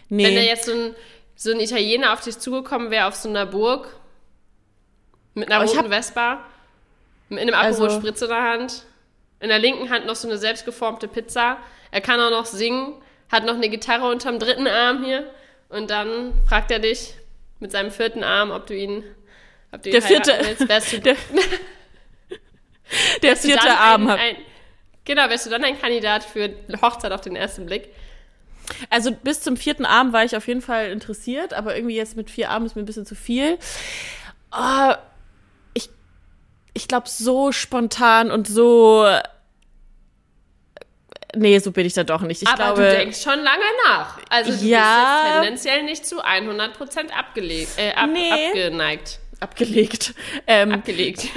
Nee. 0.09 0.25
Wenn 0.25 0.35
da 0.37 0.41
jetzt 0.41 0.64
so 0.67 0.73
ein, 0.73 0.94
so 1.37 1.50
ein 1.53 1.61
Italiener 1.61 2.12
auf 2.12 2.21
dich 2.21 2.38
zugekommen 2.38 2.91
wäre 2.91 3.06
auf 3.06 3.14
so 3.14 3.29
einer 3.29 3.47
Burg 3.47 3.88
mit 5.35 5.50
einer 5.50 5.64
roten 5.64 5.88
Vespa, 5.91 6.44
mit 7.28 7.40
einem 7.40 7.54
Aperol 7.54 7.88
Also- 7.88 8.00
Spritz 8.00 8.23
in 8.23 8.28
der 8.28 8.42
Hand, 8.42 8.85
in 9.40 9.49
der 9.49 9.59
linken 9.59 9.90
Hand 9.90 10.07
noch 10.07 10.16
so 10.16 10.28
eine 10.28 10.38
selbstgeformte 10.38 11.09
Pizza. 11.09 11.59
Er 11.90 12.00
kann 12.00 12.21
auch 12.21 12.30
noch 12.30 12.47
singen, 12.47 12.95
hat 13.30 13.45
noch 13.45 13.54
eine 13.54 13.68
Gitarre 13.68 14.11
unterm 14.11 14.38
dritten 14.38 14.66
Arm 14.66 15.04
hier 15.04 15.30
und 15.68 15.90
dann 15.90 16.33
fragt 16.49 16.71
er 16.71 16.78
dich 16.78 17.14
mit 17.61 17.73
seinem 17.73 17.90
vierten 17.90 18.25
Arm, 18.25 18.50
ob 18.50 18.66
du 18.66 18.75
ihn, 18.76 19.04
ob 19.73 19.83
du 19.83 19.88
ihn 19.90 19.92
Der 19.92 20.02
vierte- 20.02 20.38
willst. 20.40 20.68
Wärst 20.68 20.92
du, 20.92 21.00
Der, 21.00 21.16
der 23.23 23.37
vierte 23.37 23.71
Arm 23.76 24.09
ein, 24.09 24.18
ein, 24.18 24.37
Genau, 25.04 25.28
wärst 25.28 25.47
du 25.47 25.50
dann 25.50 25.64
ein 25.64 25.78
Kandidat 25.80 26.25
für 26.25 26.50
Hochzeit 26.83 27.12
auf 27.12 27.21
den 27.21 27.37
ersten 27.37 27.66
Blick? 27.66 27.88
Also 28.90 29.11
bis 29.12 29.40
zum 29.42 29.57
vierten 29.57 29.87
Arm 29.87 30.12
war 30.12 30.25
ich 30.25 30.37
auf 30.37 30.47
jeden 30.47 30.61
Fall 30.62 30.90
interessiert, 30.90 31.54
aber 31.54 31.75
irgendwie 31.76 31.97
jetzt 31.97 32.16
mit 32.16 32.30
vier 32.30 32.50
Armen 32.50 32.66
ist 32.66 32.76
mir 32.76 32.83
ein 32.83 32.87
bisschen 32.87 33.07
zu 33.07 33.14
viel. 33.14 33.59
Oh, 34.52 34.92
ich 36.78 36.88
glaube, 36.88 37.08
so 37.08 37.52
spontan 37.52 38.30
und 38.30 38.47
so. 38.49 39.06
Nee, 41.37 41.58
so 41.58 41.73
bin 41.73 41.85
ich 41.87 41.92
da 41.92 42.04
doch 42.04 42.23
nicht. 42.23 42.42
Ich 42.42 42.49
Aber 42.49 42.56
glaube, 42.75 42.82
du 42.82 42.97
denkst 42.97 43.20
schon 43.23 43.38
lange 43.40 43.62
nach. 43.87 44.18
Also 44.30 44.50
du 44.52 44.64
Ja. 44.64 45.20
bist 45.23 45.25
jetzt 45.25 45.42
tendenziell 45.42 45.82
nicht 45.85 46.06
zu 46.06 46.25
100% 46.25 47.11
abgelegt, 47.12 47.70
äh, 47.76 47.92
ab, 47.92 48.08
Nee. 48.11 48.30
abgeneigt, 48.49 49.18
abgelegt. 49.40 50.14
Ähm, 50.47 50.73
abgelegt. 50.73 51.26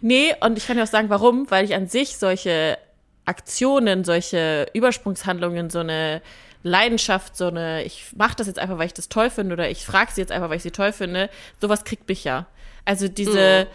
Nee, 0.00 0.34
und 0.40 0.58
ich 0.58 0.66
kann 0.66 0.76
ja 0.76 0.82
auch 0.82 0.88
sagen, 0.88 1.08
warum, 1.08 1.48
weil 1.52 1.64
ich 1.64 1.72
an 1.74 1.86
sich 1.86 2.16
solche 2.18 2.78
Aktionen, 3.26 4.02
solche 4.02 4.66
Übersprungshandlungen, 4.72 5.70
so 5.70 5.78
eine 5.78 6.20
Leidenschaft, 6.64 7.36
so 7.36 7.46
eine, 7.46 7.84
ich 7.84 8.06
mache 8.16 8.34
das 8.36 8.48
jetzt 8.48 8.58
einfach, 8.58 8.78
weil 8.78 8.86
ich 8.86 8.94
das 8.94 9.08
toll 9.08 9.30
finde, 9.30 9.52
oder 9.52 9.70
ich 9.70 9.86
frage 9.86 10.10
sie 10.12 10.20
jetzt 10.20 10.32
einfach, 10.32 10.48
weil 10.50 10.56
ich 10.56 10.64
sie 10.64 10.72
toll 10.72 10.92
finde, 10.92 11.30
sowas 11.60 11.84
kriegt 11.84 12.08
mich 12.08 12.24
ja. 12.24 12.46
Also 12.84 13.06
diese, 13.06 13.68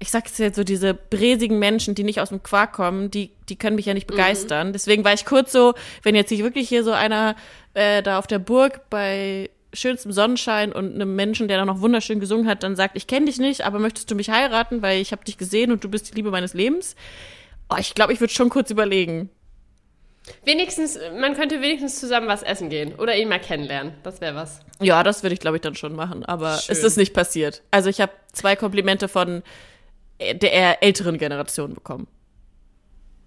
ich 0.00 0.10
sag's 0.10 0.38
jetzt 0.38 0.56
so, 0.56 0.64
diese 0.64 0.94
bräsigen 0.94 1.58
Menschen, 1.58 1.94
die 1.94 2.04
nicht 2.04 2.20
aus 2.20 2.30
dem 2.30 2.42
Quark 2.42 2.72
kommen, 2.72 3.10
die, 3.10 3.30
die 3.50 3.56
können 3.56 3.76
mich 3.76 3.84
ja 3.84 3.94
nicht 3.94 4.06
begeistern. 4.06 4.72
Deswegen 4.72 5.04
war 5.04 5.12
ich 5.12 5.26
kurz 5.26 5.52
so, 5.52 5.74
wenn 6.02 6.14
jetzt 6.14 6.30
nicht 6.30 6.42
wirklich 6.42 6.68
hier 6.68 6.82
so 6.82 6.92
einer 6.92 7.36
äh, 7.74 8.02
da 8.02 8.18
auf 8.18 8.26
der 8.26 8.38
Burg 8.38 8.88
bei 8.88 9.50
schönstem 9.74 10.10
Sonnenschein 10.10 10.72
und 10.72 10.94
einem 10.94 11.14
Menschen, 11.14 11.48
der 11.48 11.58
da 11.58 11.66
noch 11.66 11.80
wunderschön 11.82 12.18
gesungen 12.18 12.48
hat, 12.48 12.62
dann 12.62 12.76
sagt, 12.76 12.96
ich 12.96 13.06
kenne 13.06 13.26
dich 13.26 13.38
nicht, 13.38 13.60
aber 13.60 13.78
möchtest 13.78 14.10
du 14.10 14.14
mich 14.14 14.30
heiraten, 14.30 14.80
weil 14.82 15.00
ich 15.00 15.12
habe 15.12 15.24
dich 15.24 15.36
gesehen 15.36 15.70
und 15.70 15.84
du 15.84 15.88
bist 15.90 16.10
die 16.10 16.14
Liebe 16.16 16.30
meines 16.30 16.54
Lebens? 16.54 16.96
Oh, 17.68 17.76
ich 17.78 17.94
glaube, 17.94 18.14
ich 18.14 18.20
würde 18.20 18.32
schon 18.32 18.48
kurz 18.48 18.70
überlegen. 18.70 19.28
Wenigstens, 20.44 20.98
man 21.18 21.34
könnte 21.34 21.60
wenigstens 21.60 22.00
zusammen 22.00 22.26
was 22.26 22.42
essen 22.42 22.68
gehen 22.68 22.94
oder 22.94 23.16
ihn 23.16 23.28
mal 23.28 23.40
kennenlernen. 23.40 23.94
Das 24.02 24.20
wäre 24.20 24.34
was. 24.34 24.60
Ja, 24.80 25.02
das 25.02 25.22
würde 25.22 25.34
ich, 25.34 25.40
glaube 25.40 25.58
ich, 25.58 25.60
dann 25.62 25.74
schon 25.74 25.94
machen. 25.94 26.24
Aber 26.24 26.56
Schön. 26.58 26.72
es 26.72 26.84
ist 26.84 26.96
nicht 26.96 27.14
passiert. 27.14 27.62
Also 27.70 27.88
ich 27.90 28.00
habe 28.00 28.12
zwei 28.32 28.56
Komplimente 28.56 29.08
von 29.08 29.42
der 30.20 30.52
eher 30.52 30.82
älteren 30.82 31.18
Generation 31.18 31.74
bekommen. 31.74 32.06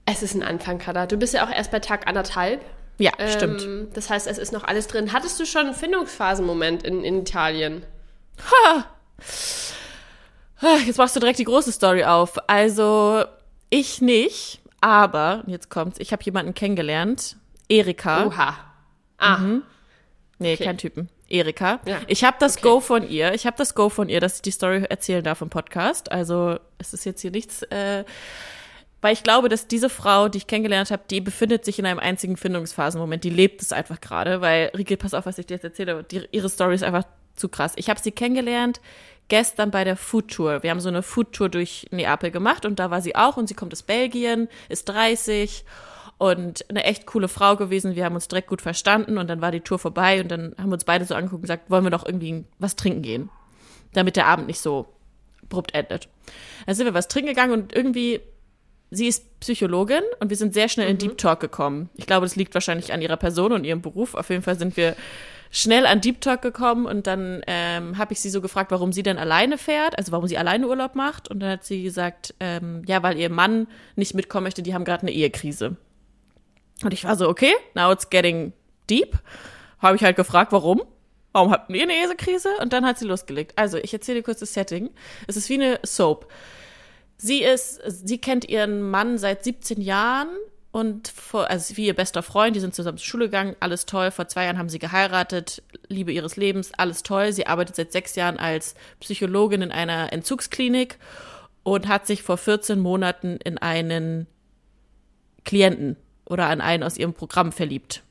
Es 0.06 0.22
ist 0.22 0.36
ein 0.36 0.44
Anfang, 0.44 0.80
Kada. 0.80 1.06
Du 1.08 1.18
bist 1.18 1.34
ja 1.34 1.46
auch 1.46 1.52
erst 1.52 1.72
bei 1.72 1.80
Tag 1.80 2.08
anderthalb. 2.08 2.62
Ja, 3.00 3.12
stimmt. 3.28 3.64
Ähm, 3.64 3.88
das 3.94 4.10
heißt, 4.10 4.28
es 4.28 4.38
ist 4.38 4.52
noch 4.54 4.64
alles 4.64 4.88
drin. 4.88 5.14
Hattest 5.14 5.40
du 5.40 5.46
schon 5.46 5.66
einen 5.66 5.74
Findungsphasenmoment 5.76 6.84
in, 6.84 7.04
in 7.04 7.22
Italien? 7.22 7.86
Ha! 8.52 8.86
Ah, 10.62 10.78
Jetzt 10.86 10.98
machst 10.98 11.16
du 11.16 11.20
direkt 11.20 11.40
die 11.40 11.44
große 11.46 11.72
Story 11.72 12.04
auf. 12.04 12.38
Also, 12.48 13.24
ich 13.70 14.02
nicht, 14.02 14.62
aber, 14.82 15.44
jetzt 15.48 15.70
kommt's, 15.70 16.00
ich 16.00 16.12
habe 16.14 16.24
jemanden 16.24 16.54
kennengelernt, 16.54 17.36
Erika. 17.70 18.26
Oha. 18.26 18.56
Ah, 19.18 19.40
Nee, 20.40 20.54
Okay. 20.54 20.64
kein 20.66 20.78
Typen. 20.78 21.10
Erika. 21.34 21.80
Ja. 21.86 22.00
Ich 22.08 22.24
habe 22.24 22.38
das 22.40 22.58
Okay. 22.58 22.64
Go 22.64 22.80
von 22.80 23.10
ihr. 23.10 23.34
Ich 23.34 23.46
habe 23.46 23.58
das 23.58 23.74
Go 23.76 23.90
von 23.90 24.08
ihr, 24.08 24.22
dass 24.22 24.36
ich 24.36 24.42
die 24.44 24.52
Story 24.52 24.84
erzählen 24.88 25.24
darf 25.24 25.42
im 25.42 25.50
Podcast. 25.50 26.12
Also 26.12 26.60
es 26.78 26.94
ist 26.94 27.06
jetzt 27.06 27.22
hier 27.22 27.32
nichts, 27.32 27.64
äh, 27.64 28.06
weil 29.02 29.14
ich 29.14 29.24
glaube, 29.24 29.50
dass 29.50 29.68
diese 29.68 29.90
Frau, 29.90 30.30
die 30.30 30.38
ich 30.38 30.48
kennengelernt 30.48 30.92
habe, 30.92 31.04
die 31.10 31.20
befindet 31.20 31.66
sich 31.66 31.80
in 31.80 31.86
einem 31.86 32.00
einzigen 32.00 32.38
Findungsphasenmoment. 32.38 33.24
Die 33.24 33.32
lebt 33.32 33.62
es 33.62 33.74
einfach 33.74 34.00
gerade, 34.00 34.42
weil 34.42 34.72
Rieke, 34.78 34.96
pass 34.96 35.14
auf, 35.14 35.26
was 35.26 35.38
ich 35.38 35.48
dir 35.48 35.56
jetzt 35.56 35.64
erzähle. 35.64 36.04
Die, 36.04 36.28
ihre 36.32 36.50
Story 36.50 36.76
ist 36.76 36.84
einfach 36.84 37.04
zu 37.36 37.50
krass. 37.50 37.74
Ich 37.76 37.90
habe 37.90 38.00
sie 38.00 38.12
kennengelernt 38.12 38.80
gestern 39.28 39.72
bei 39.72 39.84
der 39.84 39.98
Food 39.98 40.30
Tour. 40.30 40.62
Wir 40.62 40.70
haben 40.70 40.80
so 40.80 40.90
eine 40.90 41.02
Food 41.02 41.34
Tour 41.34 41.50
durch 41.50 41.88
Neapel 41.92 42.30
gemacht 42.30 42.66
und 42.66 42.78
da 42.78 42.92
war 42.92 43.02
sie 43.02 43.16
auch 43.16 43.38
und 43.38 43.48
sie 43.48 43.56
kommt 43.56 43.74
aus 43.74 43.82
Belgien, 43.82 44.50
ist 44.70 44.86
30 44.86 45.66
und 46.24 46.64
eine 46.70 46.86
echt 46.86 47.06
coole 47.06 47.28
Frau 47.28 47.58
gewesen. 47.58 47.98
Wir 47.98 48.06
haben 48.06 48.16
uns 48.16 48.30
direkt 48.30 48.48
gut 48.48 48.62
verstanden 48.62 49.18
und 49.18 49.30
dann 49.30 49.42
war 49.42 49.52
die 49.52 49.60
Tour 49.60 49.78
vorbei 49.78 50.22
und 50.22 50.32
dann 50.32 50.56
haben 50.58 50.70
wir 50.70 50.76
uns 50.76 50.86
beide 50.86 51.04
so 51.04 51.16
angeguckt 51.16 51.40
und 51.40 51.42
gesagt, 51.42 51.70
wollen 51.70 51.84
wir 51.84 51.92
doch 51.92 52.06
irgendwie 52.06 52.46
was 52.60 52.78
trinken 52.78 53.02
gehen, 53.02 53.30
damit 53.92 54.16
der 54.16 54.28
Abend 54.28 54.48
nicht 54.48 54.62
so 54.62 54.88
abrupt 55.44 55.74
endet. 55.74 56.08
Dann 56.66 56.76
sind 56.76 56.86
wir 56.86 56.94
was 56.94 57.10
trinken 57.10 57.28
gegangen 57.28 57.52
und 57.52 57.76
irgendwie, 57.76 58.22
sie 58.90 59.08
ist 59.08 59.38
Psychologin 59.42 60.02
und 60.22 60.30
wir 60.30 60.38
sind 60.38 60.54
sehr 60.54 60.70
schnell 60.70 60.88
in 60.88 60.98
Deep 60.98 61.18
Talk 61.18 61.42
gekommen. 61.42 61.90
Ich 61.96 62.08
glaube, 62.08 62.26
das 62.26 62.38
liegt 62.38 62.54
wahrscheinlich 62.54 62.94
an 62.94 63.02
ihrer 63.02 63.18
Person 63.18 63.52
und 63.52 63.66
ihrem 63.66 63.82
Beruf. 63.82 64.14
Auf 64.16 64.30
jeden 64.30 64.44
Fall 64.44 64.58
sind 64.58 64.78
wir 64.78 64.96
schnell 65.52 65.86
an 65.86 66.00
Deep 66.00 66.22
Talk 66.22 66.42
gekommen 66.42 66.86
und 66.86 67.06
dann 67.06 67.42
ähm, 67.48 67.98
habe 67.98 68.14
ich 68.14 68.22
sie 68.22 68.30
so 68.30 68.40
gefragt, 68.40 68.72
warum 68.72 68.94
sie 68.94 69.04
denn 69.04 69.18
alleine 69.18 69.58
fährt, 69.58 69.98
also 69.98 70.14
warum 70.14 70.28
sie 70.28 70.38
alleine 70.38 70.70
Urlaub 70.70 70.96
macht. 70.96 71.30
Und 71.30 71.42
dann 71.42 71.50
hat 71.50 71.66
sie 71.66 71.84
gesagt, 71.84 72.34
ähm, 72.40 72.82
ja, 72.88 73.04
weil 73.04 73.20
ihr 73.20 73.30
Mann 73.30 73.68
nicht 73.98 74.14
mitkommen 74.14 74.46
möchte, 74.46 74.64
die 74.64 74.74
haben 74.74 74.86
gerade 74.86 75.02
eine 75.02 75.12
Ehekrise. 75.12 75.76
Und 76.84 76.94
ich 76.94 77.04
war 77.06 77.16
so, 77.16 77.28
okay, 77.30 77.54
now 77.76 77.92
it's 77.92 78.10
getting 78.10 78.54
deep. 78.90 79.18
Habe 79.80 79.96
ich 79.96 80.04
halt 80.04 80.16
gefragt, 80.16 80.52
warum? 80.52 80.82
Warum 81.32 81.52
habt 81.52 81.70
ihr 81.70 81.82
eine 81.82 81.94
Ehekrise? 81.94 82.50
Und 82.62 82.74
dann 82.74 82.86
hat 82.86 83.00
sie 83.00 83.06
losgelegt. 83.06 83.54
Also, 83.58 83.78
ich 83.78 83.94
erzähle 83.94 84.20
dir 84.20 84.24
kurz 84.24 84.40
das 84.40 84.54
Setting. 84.54 84.90
Es 85.28 85.36
ist 85.36 85.50
wie 85.50 85.56
eine 85.56 85.80
Soap. 85.84 86.32
Sie 87.18 87.44
ist, 87.44 87.82
sie 87.88 88.20
kennt 88.20 88.48
ihren 88.50 88.82
Mann 88.82 89.18
seit 89.18 89.44
17 89.44 89.82
Jahren 89.82 90.30
und 90.72 91.08
vor, 91.08 91.50
also 91.50 91.78
wie 91.78 91.86
ihr 91.86 91.96
bester 91.96 92.24
Freund, 92.24 92.56
die 92.56 92.60
sind 92.60 92.74
zusammen 92.74 92.98
zur 92.98 93.06
Schule 93.06 93.26
gegangen, 93.26 93.56
alles 93.60 93.86
toll. 93.86 94.10
Vor 94.12 94.28
zwei 94.28 94.46
Jahren 94.46 94.58
haben 94.58 94.70
sie 94.70 94.80
geheiratet, 94.80 95.62
Liebe 95.88 96.12
ihres 96.12 96.36
Lebens, 96.36 96.72
alles 96.76 97.04
toll. 97.04 97.32
Sie 97.32 97.46
arbeitet 97.46 97.76
seit 97.76 97.92
sechs 97.92 98.16
Jahren 98.16 98.38
als 98.38 98.74
Psychologin 99.00 99.62
in 99.62 99.72
einer 99.72 100.12
Entzugsklinik 100.12 100.98
und 101.62 101.88
hat 101.88 102.08
sich 102.08 102.24
vor 102.24 102.38
14 102.38 102.80
Monaten 102.80 103.38
in 103.38 103.58
einen 103.60 104.28
Klienten 105.46 105.96
oder 106.26 106.48
an 106.48 106.62
einen 106.62 106.84
aus 106.84 106.98
ihrem 106.98 107.14
Programm 107.14 107.52
verliebt. 107.52 108.04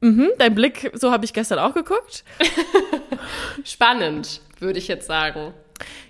Mhm, 0.00 0.30
dein 0.38 0.54
Blick, 0.54 0.92
so 0.94 1.10
habe 1.10 1.24
ich 1.24 1.32
gestern 1.32 1.58
auch 1.58 1.74
geguckt. 1.74 2.24
spannend, 3.64 4.40
würde 4.60 4.78
ich 4.78 4.88
jetzt 4.88 5.06
sagen. 5.06 5.54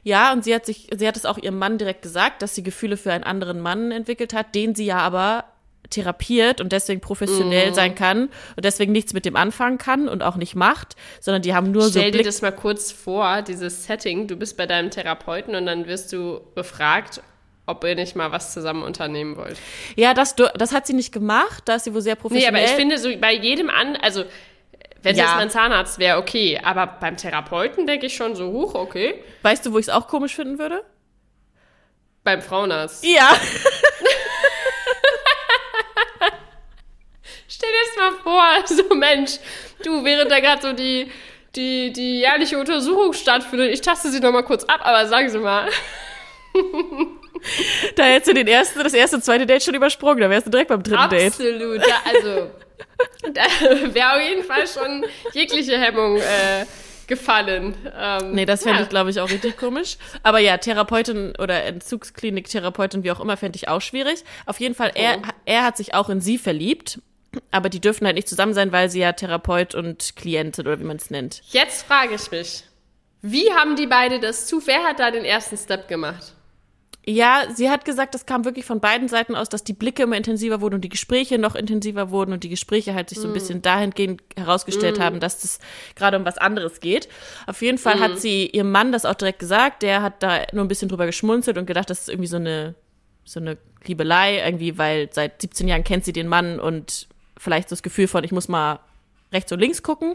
Ja, 0.02 0.32
und 0.32 0.44
sie 0.44 0.54
hat 0.54 0.66
sich, 0.66 0.88
sie 0.96 1.06
hat 1.06 1.16
es 1.16 1.26
auch 1.26 1.38
ihrem 1.38 1.58
Mann 1.58 1.78
direkt 1.78 2.02
gesagt, 2.02 2.42
dass 2.42 2.54
sie 2.54 2.62
Gefühle 2.62 2.96
für 2.96 3.12
einen 3.12 3.24
anderen 3.24 3.60
Mann 3.60 3.90
entwickelt 3.90 4.32
hat, 4.32 4.54
den 4.54 4.74
sie 4.74 4.86
ja 4.86 4.98
aber 4.98 5.44
therapiert 5.90 6.60
und 6.60 6.72
deswegen 6.72 7.00
professionell 7.00 7.74
sein 7.74 7.94
kann 7.94 8.28
und 8.56 8.64
deswegen 8.64 8.92
nichts 8.92 9.14
mit 9.14 9.24
dem 9.24 9.36
anfangen 9.36 9.78
kann 9.78 10.08
und 10.08 10.22
auch 10.22 10.36
nicht 10.36 10.54
macht, 10.54 10.96
sondern 11.20 11.40
die 11.40 11.54
haben 11.54 11.70
nur 11.70 11.82
so 11.82 11.98
Stell 11.98 12.10
dir 12.10 12.22
das 12.22 12.42
mal 12.42 12.52
kurz 12.52 12.92
vor, 12.92 13.40
dieses 13.40 13.84
Setting. 13.84 14.26
Du 14.26 14.36
bist 14.36 14.58
bei 14.58 14.66
deinem 14.66 14.90
Therapeuten 14.90 15.54
und 15.54 15.64
dann 15.64 15.86
wirst 15.86 16.12
du 16.12 16.40
befragt, 16.54 17.22
ob 17.68 17.84
ihr 17.84 17.94
nicht 17.94 18.16
mal 18.16 18.32
was 18.32 18.52
zusammen 18.52 18.82
unternehmen 18.82 19.36
wollt. 19.36 19.58
Ja, 19.96 20.14
das, 20.14 20.34
das 20.36 20.72
hat 20.72 20.86
sie 20.86 20.94
nicht 20.94 21.12
gemacht, 21.12 21.62
da 21.66 21.76
ist 21.76 21.84
sie 21.84 21.94
wohl 21.94 22.00
sehr 22.00 22.14
Nee, 22.14 22.20
professionell. 22.20 22.62
aber 22.62 22.70
ich 22.70 22.76
finde 22.76 22.98
so 22.98 23.08
bei 23.18 23.32
jedem 23.34 23.70
an, 23.70 23.96
also 23.96 24.24
wenn 25.02 25.14
Ja. 25.16 25.24
das 25.26 25.34
mein 25.36 25.50
Zahnarzt 25.50 25.98
wäre, 25.98 26.18
okay, 26.18 26.60
aber 26.62 26.86
beim 26.86 27.16
Therapeuten 27.16 27.86
denke 27.86 28.06
ich 28.06 28.16
schon 28.16 28.34
so, 28.34 28.50
huch, 28.52 28.74
okay. 28.74 29.22
weißt 29.42 29.64
du, 29.66 29.72
wo 29.72 29.78
ich 29.78 29.84
es 29.86 29.90
auch 29.90 30.08
komisch 30.08 30.34
finden 30.34 30.58
würde? 30.58 30.82
Beim 32.24 32.42
Frauenarzt. 32.42 33.04
Ja. 33.06 33.28
Stell 37.48 37.68
dir 37.70 37.76
das 37.86 37.96
mal 37.96 38.12
vor, 38.22 38.66
so 38.66 38.94
Mensch, 38.94 39.38
du, 39.84 40.04
während 40.04 40.30
da 40.30 40.40
gerade 40.40 40.62
so 40.62 40.72
die, 40.72 41.10
die, 41.56 41.92
die 41.92 42.20
jährliche 42.20 42.58
Untersuchung 42.58 43.12
stattfindet, 43.14 43.72
ich 43.72 43.80
taste 43.80 44.10
sie 44.10 44.20
noch 44.20 44.32
mal 44.32 44.42
kurz 44.42 44.64
ab, 44.64 44.80
aber 44.82 45.06
sagen 45.06 45.28
Sie 45.30 45.38
mal. 45.38 45.68
Da 47.96 48.04
hättest 48.04 48.30
du 48.30 48.34
den 48.34 48.48
ersten, 48.48 48.82
das 48.82 48.94
erste 48.94 49.16
und 49.16 49.24
zweite 49.24 49.46
Date 49.46 49.62
schon 49.62 49.74
übersprungen, 49.74 50.20
da 50.20 50.30
wärst 50.30 50.46
du 50.46 50.50
direkt 50.50 50.68
beim 50.68 50.82
dritten 50.82 51.10
Date. 51.10 51.32
Absolut, 51.32 51.86
ja, 51.86 51.96
also 52.04 52.50
da 53.32 53.42
wäre 53.94 54.14
auf 54.14 54.22
jeden 54.22 54.44
Fall 54.44 54.66
schon 54.66 55.04
jegliche 55.32 55.78
Hemmung 55.78 56.18
äh, 56.18 56.66
gefallen. 57.06 57.74
Ähm, 57.96 58.32
Nee, 58.32 58.44
das 58.44 58.62
fände 58.62 58.78
ja. 58.78 58.82
ich, 58.84 58.88
glaube 58.88 59.10
ich, 59.10 59.20
auch 59.20 59.30
richtig 59.30 59.56
komisch. 59.56 59.96
Aber 60.22 60.38
ja, 60.38 60.58
Therapeutin 60.58 61.34
oder 61.38 61.64
Entzugsklinik-Therapeutin, 61.64 63.02
wie 63.02 63.10
auch 63.10 63.20
immer, 63.20 63.36
fände 63.36 63.56
ich 63.56 63.68
auch 63.68 63.80
schwierig. 63.80 64.24
Auf 64.46 64.60
jeden 64.60 64.74
Fall, 64.74 64.92
er, 64.94 65.20
er 65.44 65.64
hat 65.64 65.76
sich 65.76 65.94
auch 65.94 66.08
in 66.08 66.20
sie 66.20 66.38
verliebt. 66.38 67.00
Aber 67.50 67.68
die 67.68 67.80
dürfen 67.80 68.06
halt 68.06 68.16
nicht 68.16 68.28
zusammen 68.28 68.54
sein, 68.54 68.72
weil 68.72 68.88
sie 68.88 69.00
ja 69.00 69.12
Therapeut 69.12 69.74
und 69.74 70.16
Klient 70.16 70.56
sind 70.56 70.66
oder 70.66 70.80
wie 70.80 70.84
man 70.84 70.96
es 70.96 71.10
nennt. 71.10 71.42
Jetzt 71.50 71.86
frage 71.86 72.14
ich 72.14 72.30
mich, 72.30 72.64
wie 73.20 73.52
haben 73.52 73.76
die 73.76 73.86
beide 73.86 74.18
das 74.18 74.46
zu? 74.46 74.62
Wer 74.66 74.82
hat 74.84 74.98
da 74.98 75.10
den 75.10 75.24
ersten 75.24 75.56
Step 75.56 75.88
gemacht? 75.88 76.34
Ja, 77.10 77.46
sie 77.54 77.70
hat 77.70 77.86
gesagt, 77.86 78.14
das 78.14 78.26
kam 78.26 78.44
wirklich 78.44 78.66
von 78.66 78.80
beiden 78.80 79.08
Seiten 79.08 79.34
aus, 79.34 79.48
dass 79.48 79.64
die 79.64 79.72
Blicke 79.72 80.02
immer 80.02 80.18
intensiver 80.18 80.60
wurden 80.60 80.74
und 80.74 80.82
die 80.82 80.90
Gespräche 80.90 81.38
noch 81.38 81.54
intensiver 81.54 82.10
wurden 82.10 82.34
und 82.34 82.44
die 82.44 82.50
Gespräche 82.50 82.92
halt 82.92 83.08
sich 83.08 83.18
so 83.18 83.28
ein 83.28 83.32
bisschen 83.32 83.62
dahingehend 83.62 84.20
herausgestellt 84.36 85.00
haben, 85.00 85.18
dass 85.18 85.42
es 85.42 85.58
gerade 85.94 86.18
um 86.18 86.26
was 86.26 86.36
anderes 86.36 86.80
geht. 86.80 87.08
Auf 87.46 87.62
jeden 87.62 87.78
Fall 87.78 87.98
hat 87.98 88.18
sie 88.18 88.48
ihrem 88.48 88.70
Mann 88.70 88.92
das 88.92 89.06
auch 89.06 89.14
direkt 89.14 89.38
gesagt. 89.38 89.80
Der 89.82 90.02
hat 90.02 90.22
da 90.22 90.42
nur 90.52 90.62
ein 90.62 90.68
bisschen 90.68 90.90
drüber 90.90 91.06
geschmunzelt 91.06 91.56
und 91.56 91.64
gedacht, 91.64 91.88
das 91.88 92.00
ist 92.00 92.08
irgendwie 92.10 92.28
so 92.28 92.36
eine, 92.36 92.74
so 93.24 93.40
eine 93.40 93.56
Liebelei 93.86 94.44
irgendwie, 94.44 94.76
weil 94.76 95.08
seit 95.10 95.40
17 95.40 95.66
Jahren 95.66 95.84
kennt 95.84 96.04
sie 96.04 96.12
den 96.12 96.28
Mann 96.28 96.60
und 96.60 97.08
vielleicht 97.38 97.70
so 97.70 97.72
das 97.74 97.82
Gefühl 97.82 98.08
von, 98.08 98.22
ich 98.22 98.32
muss 98.32 98.48
mal 98.48 98.80
rechts 99.32 99.50
und 99.50 99.60
links 99.60 99.82
gucken. 99.82 100.14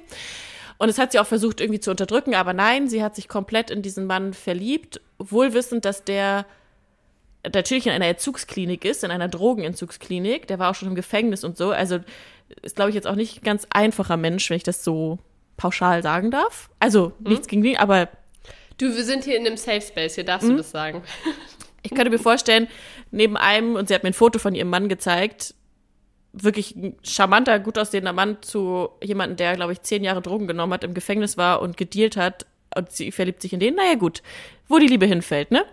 Und 0.77 0.89
es 0.89 0.99
hat 0.99 1.11
sie 1.11 1.17
auch 1.17 1.25
versucht 1.25 1.59
irgendwie 1.59 1.79
zu 1.79 1.89
unterdrücken, 1.89 2.35
aber 2.35 2.53
nein, 2.53 2.87
sie 2.87 3.01
hat 3.01 3.15
sich 3.15 3.27
komplett 3.27 3.71
in 3.71 3.81
diesen 3.81 4.05
Mann 4.05 4.35
verliebt, 4.35 5.01
wohl 5.17 5.55
wissend, 5.55 5.85
dass 5.85 6.03
der 6.03 6.45
natürlich 7.51 7.87
in 7.87 7.93
einer 7.93 8.07
Entzugsklinik 8.07 8.85
ist, 8.85 9.03
in 9.03 9.11
einer 9.11 9.27
Drogenentzugsklinik. 9.27 10.47
Der 10.47 10.59
war 10.59 10.71
auch 10.71 10.75
schon 10.75 10.89
im 10.89 10.95
Gefängnis 10.95 11.43
und 11.43 11.57
so. 11.57 11.71
Also 11.71 11.99
ist, 12.61 12.75
glaube 12.75 12.89
ich, 12.89 12.95
jetzt 12.95 13.07
auch 13.07 13.15
nicht 13.15 13.41
ein 13.41 13.43
ganz 13.45 13.67
einfacher 13.71 14.17
Mensch, 14.17 14.49
wenn 14.49 14.57
ich 14.57 14.63
das 14.63 14.83
so 14.83 15.19
pauschal 15.57 16.03
sagen 16.03 16.31
darf. 16.31 16.69
Also 16.79 17.13
nichts 17.19 17.47
gegen 17.47 17.63
ihn, 17.63 17.77
aber 17.77 18.09
Du, 18.79 18.87
wir 18.95 19.03
sind 19.03 19.23
hier 19.23 19.37
in 19.37 19.45
einem 19.45 19.57
Safe 19.57 19.81
Space, 19.81 20.15
hier 20.15 20.23
Mhm. 20.23 20.27
darfst 20.27 20.49
du 20.49 20.55
das 20.55 20.71
sagen. 20.71 21.03
ich 21.83 21.91
könnte 21.91 22.09
mir 22.09 22.17
vorstellen, 22.19 22.67
neben 23.11 23.37
einem, 23.37 23.75
und 23.75 23.87
sie 23.87 23.93
hat 23.93 24.01
mir 24.03 24.09
ein 24.09 24.13
Foto 24.13 24.39
von 24.39 24.55
ihrem 24.55 24.69
Mann 24.69 24.89
gezeigt, 24.89 25.53
wirklich 26.31 26.75
ein 26.75 26.97
charmanter, 27.03 27.59
gut 27.59 27.77
aussehender 27.77 28.13
Mann 28.13 28.37
zu 28.41 28.89
jemandem, 29.03 29.37
der, 29.37 29.55
glaube 29.55 29.73
ich, 29.73 29.81
zehn 29.83 30.03
Jahre 30.03 30.21
Drogen 30.23 30.47
genommen 30.47 30.73
hat, 30.73 30.83
im 30.83 30.95
Gefängnis 30.95 31.37
war 31.37 31.61
und 31.61 31.77
gedealt 31.77 32.17
hat 32.17 32.47
und 32.75 32.91
sie 32.91 33.11
verliebt 33.11 33.41
sich 33.41 33.53
in 33.53 33.59
den. 33.59 33.75
Naja, 33.75 33.95
gut, 33.95 34.21
wo 34.67 34.79
die 34.79 34.87
Liebe 34.87 35.05
hinfällt, 35.05 35.51
ne? 35.51 35.65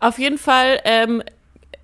Auf 0.00 0.18
jeden 0.18 0.38
Fall 0.38 0.80
ähm, 0.84 1.22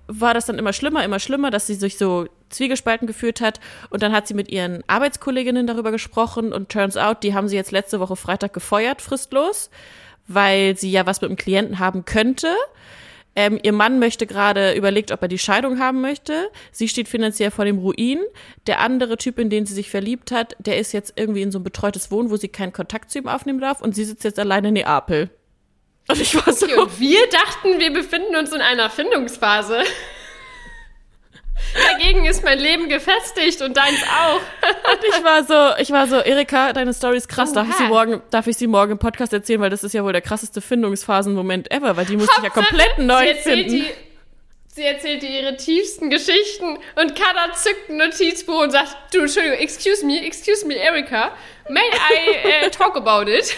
war 0.07 0.33
das 0.33 0.47
dann 0.47 0.57
immer 0.57 0.73
schlimmer, 0.73 1.03
immer 1.03 1.19
schlimmer, 1.19 1.51
dass 1.51 1.67
sie 1.67 1.75
sich 1.75 1.97
so 1.97 2.27
zwiegespalten 2.49 3.07
gefühlt 3.07 3.41
hat. 3.41 3.59
Und 3.89 4.01
dann 4.03 4.11
hat 4.11 4.27
sie 4.27 4.33
mit 4.33 4.49
ihren 4.49 4.83
Arbeitskolleginnen 4.87 5.67
darüber 5.67 5.91
gesprochen 5.91 6.51
und 6.51 6.69
turns 6.69 6.97
out, 6.97 7.23
die 7.23 7.33
haben 7.33 7.47
sie 7.47 7.55
jetzt 7.55 7.71
letzte 7.71 7.99
Woche 7.99 8.15
Freitag 8.15 8.53
gefeuert, 8.53 9.01
fristlos, 9.01 9.69
weil 10.27 10.75
sie 10.75 10.91
ja 10.91 11.05
was 11.05 11.21
mit 11.21 11.29
dem 11.29 11.37
Klienten 11.37 11.79
haben 11.79 12.05
könnte. 12.05 12.55
Ähm, 13.35 13.59
ihr 13.61 13.73
Mann 13.73 13.99
möchte 13.99 14.25
gerade 14.25 14.73
überlegt, 14.73 15.11
ob 15.11 15.21
er 15.21 15.27
die 15.27 15.37
Scheidung 15.37 15.79
haben 15.79 16.01
möchte. 16.01 16.49
Sie 16.71 16.87
steht 16.87 17.07
finanziell 17.07 17.51
vor 17.51 17.65
dem 17.65 17.77
Ruin. 17.77 18.19
Der 18.67 18.79
andere 18.79 19.17
Typ, 19.17 19.39
in 19.39 19.49
den 19.49 19.65
sie 19.65 19.73
sich 19.73 19.89
verliebt 19.89 20.31
hat, 20.31 20.55
der 20.59 20.77
ist 20.77 20.91
jetzt 20.91 21.13
irgendwie 21.15 21.41
in 21.41 21.51
so 21.51 21.59
ein 21.59 21.63
betreutes 21.63 22.11
Wohnen, 22.11 22.31
wo 22.31 22.37
sie 22.37 22.49
keinen 22.49 22.73
Kontakt 22.73 23.11
zu 23.11 23.19
ihm 23.19 23.27
aufnehmen 23.27 23.61
darf. 23.61 23.81
Und 23.81 23.95
sie 23.95 24.03
sitzt 24.03 24.23
jetzt 24.23 24.39
alleine 24.39 24.69
in 24.69 24.73
Neapel. 24.73 25.29
Und 26.09 26.19
ich 26.19 26.35
war 26.35 26.51
so, 26.51 26.65
Okay, 26.65 26.79
und 26.79 26.99
wir 26.99 27.29
dachten, 27.29 27.79
wir 27.79 27.93
befinden 27.93 28.35
uns 28.35 28.51
in 28.51 28.61
einer 28.61 28.89
Findungsphase. 28.89 29.83
Dagegen 31.91 32.25
ist 32.25 32.43
mein 32.43 32.59
Leben 32.59 32.89
gefestigt 32.89 33.61
und 33.61 33.77
deins 33.77 34.01
auch. 34.03 34.41
Und 34.91 35.03
ich 35.03 35.23
war 35.23 35.43
so, 35.43 35.81
ich 35.81 35.91
war 35.91 36.07
so, 36.07 36.17
Erika, 36.17 36.73
deine 36.73 36.93
Story 36.93 37.17
ist 37.17 37.29
krass. 37.29 37.53
Darf 37.53 37.69
ich 37.69 37.75
sie 37.75 37.83
morgen, 37.83 38.21
darf 38.31 38.47
ich 38.47 38.57
sie 38.57 38.67
morgen 38.67 38.93
im 38.93 38.99
Podcast 38.99 39.33
erzählen, 39.33 39.61
weil 39.61 39.69
das 39.69 39.83
ist 39.83 39.93
ja 39.93 40.03
wohl 40.03 40.13
der 40.13 40.21
krasseste 40.21 40.61
Findungsphasenmoment 40.61 41.71
ever, 41.71 41.95
weil 41.95 42.05
die 42.05 42.17
musste 42.17 42.33
ich 42.37 42.43
ja 42.43 42.49
komplett 42.49 42.97
neu 42.97 43.35
finden. 43.35 43.69
Die, 43.69 43.85
sie 44.67 44.83
erzählt 44.83 45.21
dir 45.21 45.29
ihre 45.29 45.57
tiefsten 45.57 46.09
Geschichten 46.09 46.77
und 46.95 47.15
Kada 47.15 47.53
zückt 47.53 47.89
ein 47.89 47.97
Notizbuch 47.97 48.63
und 48.63 48.71
sagt, 48.71 48.95
du, 49.13 49.21
Entschuldigung, 49.21 49.59
excuse 49.59 50.05
me, 50.05 50.21
excuse 50.25 50.65
me, 50.65 50.75
Erika, 50.75 51.31
may 51.69 51.79
I 51.79 52.65
uh, 52.65 52.69
talk 52.69 52.95
about 52.95 53.29
it? 53.29 53.55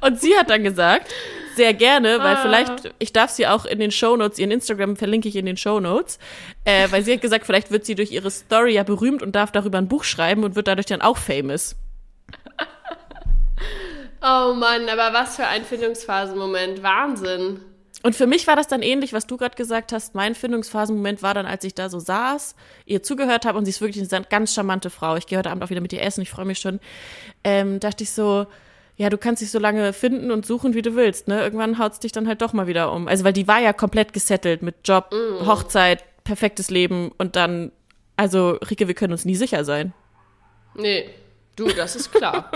und 0.00 0.20
sie 0.20 0.36
hat 0.36 0.50
dann 0.50 0.62
gesagt, 0.62 1.12
sehr 1.58 1.74
gerne, 1.74 2.20
weil 2.20 2.36
ah. 2.36 2.40
vielleicht, 2.40 2.94
ich 2.98 3.12
darf 3.12 3.30
sie 3.30 3.46
auch 3.46 3.66
in 3.66 3.78
den 3.78 3.90
Shownotes, 3.90 4.38
ihren 4.38 4.50
Instagram 4.50 4.96
verlinke 4.96 5.28
ich 5.28 5.36
in 5.36 5.44
den 5.44 5.58
Shownotes, 5.58 6.18
äh, 6.64 6.90
weil 6.90 7.02
sie 7.02 7.12
hat 7.12 7.20
gesagt, 7.20 7.44
vielleicht 7.44 7.70
wird 7.70 7.84
sie 7.84 7.94
durch 7.94 8.12
ihre 8.12 8.30
Story 8.30 8.72
ja 8.74 8.84
berühmt 8.84 9.22
und 9.22 9.32
darf 9.34 9.52
darüber 9.52 9.76
ein 9.76 9.88
Buch 9.88 10.04
schreiben 10.04 10.44
und 10.44 10.54
wird 10.54 10.68
dadurch 10.68 10.86
dann 10.86 11.02
auch 11.02 11.18
famous. 11.18 11.76
Oh 14.20 14.52
Mann, 14.54 14.88
aber 14.88 15.12
was 15.12 15.36
für 15.36 15.46
ein 15.46 15.64
Findungsphasenmoment. 15.64 16.82
Wahnsinn. 16.82 17.60
Und 18.02 18.14
für 18.16 18.26
mich 18.26 18.46
war 18.46 18.56
das 18.56 18.68
dann 18.68 18.82
ähnlich, 18.82 19.12
was 19.12 19.26
du 19.26 19.36
gerade 19.36 19.56
gesagt 19.56 19.92
hast. 19.92 20.14
Mein 20.14 20.34
Findungsphasenmoment 20.34 21.22
war 21.22 21.34
dann, 21.34 21.46
als 21.46 21.64
ich 21.64 21.74
da 21.74 21.88
so 21.88 21.98
saß, 21.98 22.54
ihr 22.84 23.02
zugehört 23.02 23.44
habe 23.44 23.58
und 23.58 23.64
sie 23.64 23.70
ist 23.70 23.80
wirklich 23.80 24.12
eine 24.12 24.24
ganz 24.24 24.54
charmante 24.54 24.90
Frau. 24.90 25.16
Ich 25.16 25.26
gehe 25.26 25.38
heute 25.38 25.50
Abend 25.50 25.62
auch 25.64 25.70
wieder 25.70 25.80
mit 25.80 25.92
ihr 25.92 26.02
essen, 26.02 26.22
ich 26.22 26.30
freue 26.30 26.44
mich 26.44 26.58
schon. 26.58 26.80
Ähm, 27.44 27.80
dachte 27.80 28.04
ich 28.04 28.10
so, 28.10 28.46
ja, 28.98 29.10
du 29.10 29.16
kannst 29.16 29.40
dich 29.40 29.52
so 29.52 29.60
lange 29.60 29.92
finden 29.92 30.32
und 30.32 30.44
suchen, 30.44 30.74
wie 30.74 30.82
du 30.82 30.96
willst, 30.96 31.28
ne? 31.28 31.40
Irgendwann 31.40 31.78
haut's 31.78 32.00
dich 32.00 32.10
dann 32.10 32.26
halt 32.26 32.42
doch 32.42 32.52
mal 32.52 32.66
wieder 32.66 32.92
um. 32.92 33.06
Also, 33.06 33.22
weil 33.22 33.32
die 33.32 33.46
war 33.46 33.60
ja 33.60 33.72
komplett 33.72 34.12
gesettelt 34.12 34.60
mit 34.60 34.74
Job, 34.84 35.12
mm. 35.12 35.46
Hochzeit, 35.46 36.02
perfektes 36.24 36.68
Leben 36.68 37.12
und 37.16 37.36
dann, 37.36 37.70
also, 38.16 38.58
Rike, 38.68 38.88
wir 38.88 38.94
können 38.94 39.12
uns 39.12 39.24
nie 39.24 39.36
sicher 39.36 39.64
sein. 39.64 39.94
Nee. 40.74 41.08
Du, 41.54 41.68
das 41.68 41.94
ist 41.94 42.12
klar. 42.12 42.50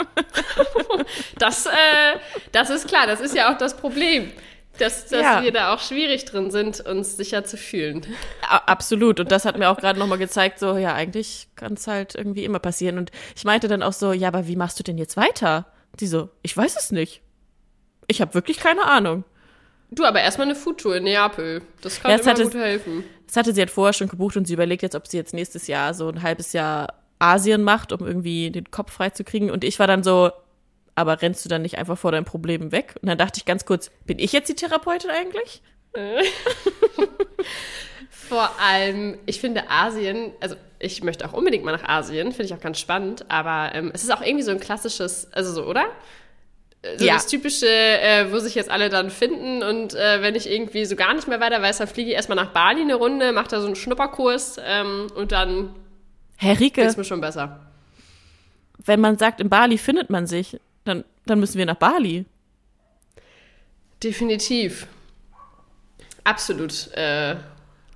das, 1.38 1.66
äh, 1.66 2.18
das 2.50 2.70
ist 2.70 2.88
klar. 2.88 3.06
Das 3.06 3.20
ist 3.20 3.34
ja 3.36 3.52
auch 3.52 3.58
das 3.58 3.76
Problem. 3.76 4.32
Dass, 4.78 5.08
dass 5.08 5.20
ja. 5.20 5.42
wir 5.42 5.52
da 5.52 5.74
auch 5.74 5.80
schwierig 5.80 6.24
drin 6.24 6.50
sind, 6.50 6.80
uns 6.80 7.16
sicher 7.16 7.44
zu 7.44 7.56
fühlen. 7.56 8.06
Absolut. 8.48 9.20
Und 9.20 9.30
das 9.30 9.44
hat 9.44 9.58
mir 9.58 9.68
auch 9.68 9.76
gerade 9.76 9.98
nochmal 9.98 10.18
gezeigt, 10.18 10.58
so, 10.58 10.76
ja, 10.76 10.94
eigentlich 10.94 11.48
kann 11.56 11.74
es 11.74 11.86
halt 11.86 12.14
irgendwie 12.14 12.44
immer 12.44 12.58
passieren. 12.58 12.98
Und 12.98 13.12
ich 13.36 13.44
meinte 13.44 13.68
dann 13.68 13.82
auch 13.82 13.92
so, 13.92 14.12
ja, 14.12 14.28
aber 14.28 14.48
wie 14.48 14.56
machst 14.56 14.78
du 14.78 14.82
denn 14.82 14.98
jetzt 14.98 15.16
weiter? 15.16 15.66
Die 16.00 16.06
so, 16.06 16.30
ich 16.42 16.56
weiß 16.56 16.76
es 16.76 16.90
nicht. 16.90 17.22
Ich 18.06 18.20
habe 18.20 18.34
wirklich 18.34 18.58
keine 18.58 18.84
Ahnung. 18.84 19.24
Du, 19.90 20.04
aber 20.04 20.20
erstmal 20.20 20.46
eine 20.46 20.56
Foodtour 20.56 20.96
in 20.96 21.04
Neapel. 21.04 21.62
Das 21.82 22.00
kann 22.00 22.10
ja, 22.10 22.16
immer 22.16 22.26
hatte, 22.30 22.44
gut 22.44 22.54
helfen. 22.54 23.04
Das 23.26 23.36
hatte 23.36 23.52
sie 23.52 23.60
halt 23.60 23.70
vorher 23.70 23.92
schon 23.92 24.08
gebucht 24.08 24.36
und 24.36 24.46
sie 24.46 24.54
überlegt 24.54 24.82
jetzt, 24.82 24.94
ob 24.94 25.06
sie 25.06 25.18
jetzt 25.18 25.34
nächstes 25.34 25.66
Jahr 25.66 25.92
so 25.92 26.08
ein 26.08 26.22
halbes 26.22 26.52
Jahr 26.52 26.94
Asien 27.18 27.62
macht, 27.62 27.92
um 27.92 28.06
irgendwie 28.06 28.50
den 28.50 28.70
Kopf 28.70 28.92
frei 28.92 29.10
zu 29.10 29.22
kriegen. 29.22 29.50
Und 29.50 29.64
ich 29.64 29.78
war 29.78 29.86
dann 29.86 30.02
so, 30.02 30.30
aber 30.94 31.20
rennst 31.20 31.44
du 31.44 31.48
dann 31.48 31.62
nicht 31.62 31.78
einfach 31.78 31.98
vor 31.98 32.10
deinen 32.10 32.24
Problemen 32.24 32.72
weg? 32.72 32.94
Und 33.00 33.08
dann 33.08 33.18
dachte 33.18 33.38
ich 33.38 33.44
ganz 33.44 33.66
kurz, 33.66 33.90
bin 34.06 34.18
ich 34.18 34.32
jetzt 34.32 34.48
die 34.48 34.54
Therapeutin 34.54 35.10
eigentlich? 35.10 35.62
Vor 38.28 38.50
allem, 38.60 39.18
ich 39.26 39.40
finde 39.40 39.68
Asien, 39.68 40.32
also 40.40 40.56
ich 40.78 41.02
möchte 41.02 41.26
auch 41.26 41.32
unbedingt 41.32 41.64
mal 41.64 41.72
nach 41.72 41.88
Asien, 41.88 42.32
finde 42.32 42.44
ich 42.44 42.54
auch 42.54 42.60
ganz 42.60 42.78
spannend, 42.78 43.24
aber 43.28 43.74
ähm, 43.74 43.90
es 43.94 44.02
ist 44.02 44.10
auch 44.10 44.22
irgendwie 44.22 44.44
so 44.44 44.50
ein 44.50 44.60
klassisches, 44.60 45.32
also 45.32 45.52
so, 45.52 45.64
oder? 45.64 45.86
So 46.96 47.04
ja. 47.04 47.14
das 47.14 47.26
typische, 47.28 47.68
äh, 47.68 48.32
wo 48.32 48.38
sich 48.40 48.56
jetzt 48.56 48.70
alle 48.70 48.88
dann 48.88 49.10
finden 49.10 49.62
und 49.62 49.94
äh, 49.94 50.20
wenn 50.20 50.34
ich 50.34 50.50
irgendwie 50.50 50.84
so 50.84 50.96
gar 50.96 51.14
nicht 51.14 51.28
mehr 51.28 51.40
weiter 51.40 51.62
weiß, 51.62 51.78
dann 51.78 51.86
fliege 51.86 52.10
ich 52.10 52.16
erstmal 52.16 52.36
nach 52.36 52.50
Bali 52.52 52.80
eine 52.80 52.96
Runde, 52.96 53.32
mache 53.32 53.48
da 53.48 53.60
so 53.60 53.66
einen 53.66 53.76
Schnupperkurs 53.76 54.56
ähm, 54.64 55.06
und 55.14 55.30
dann 55.30 55.74
Herr 56.36 56.58
Rieke, 56.58 56.82
ist 56.82 56.98
mir 56.98 57.04
schon 57.04 57.20
besser. 57.20 57.60
Wenn 58.84 59.00
man 59.00 59.16
sagt, 59.16 59.40
in 59.40 59.48
Bali 59.48 59.78
findet 59.78 60.10
man 60.10 60.26
sich, 60.26 60.58
dann, 60.84 61.04
dann 61.24 61.38
müssen 61.38 61.58
wir 61.58 61.66
nach 61.66 61.76
Bali. 61.76 62.24
Definitiv. 64.02 64.88
Absolut. 66.24 66.92
Äh, 66.94 67.36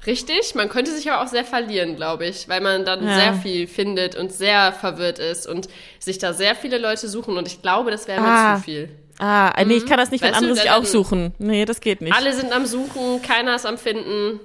Richtig, 0.05 0.55
man 0.55 0.69
könnte 0.69 0.93
sich 0.93 1.11
aber 1.11 1.23
auch 1.23 1.29
sehr 1.29 1.45
verlieren, 1.45 1.97
glaube 1.97 2.27
ich, 2.27 2.49
weil 2.49 2.61
man 2.61 2.85
dann 2.85 3.05
ja. 3.05 3.15
sehr 3.17 3.35
viel 3.35 3.67
findet 3.67 4.15
und 4.15 4.33
sehr 4.33 4.73
verwirrt 4.73 5.19
ist 5.19 5.47
und 5.47 5.69
sich 5.99 6.19
da 6.19 6.33
sehr 6.33 6.55
viele 6.55 6.79
Leute 6.79 7.09
suchen 7.09 7.37
und 7.37 7.49
ich 7.49 7.63
glaube, 7.63 7.91
das 7.91 8.07
wäre 8.07 8.21
ah. 8.21 8.53
mir 8.53 8.57
zu 8.59 8.65
viel. 8.65 8.89
Ah, 9.19 9.53
mhm. 9.59 9.69
nee, 9.69 9.77
ich 9.77 9.87
kann 9.87 9.99
das 9.99 10.11
nicht, 10.11 10.23
wenn 10.23 10.35
andere 10.35 10.55
du, 10.55 10.61
sich 10.61 10.71
auch 10.71 10.85
suchen. 10.85 11.33
Nee, 11.39 11.65
das 11.65 11.81
geht 11.81 12.03
nicht. 12.03 12.15
Alle 12.15 12.33
sind 12.35 12.53
am 12.53 12.67
Suchen, 12.67 13.23
keiner 13.23 13.55
ist 13.55 13.67
am 13.67 13.79
Finden. 13.79 14.41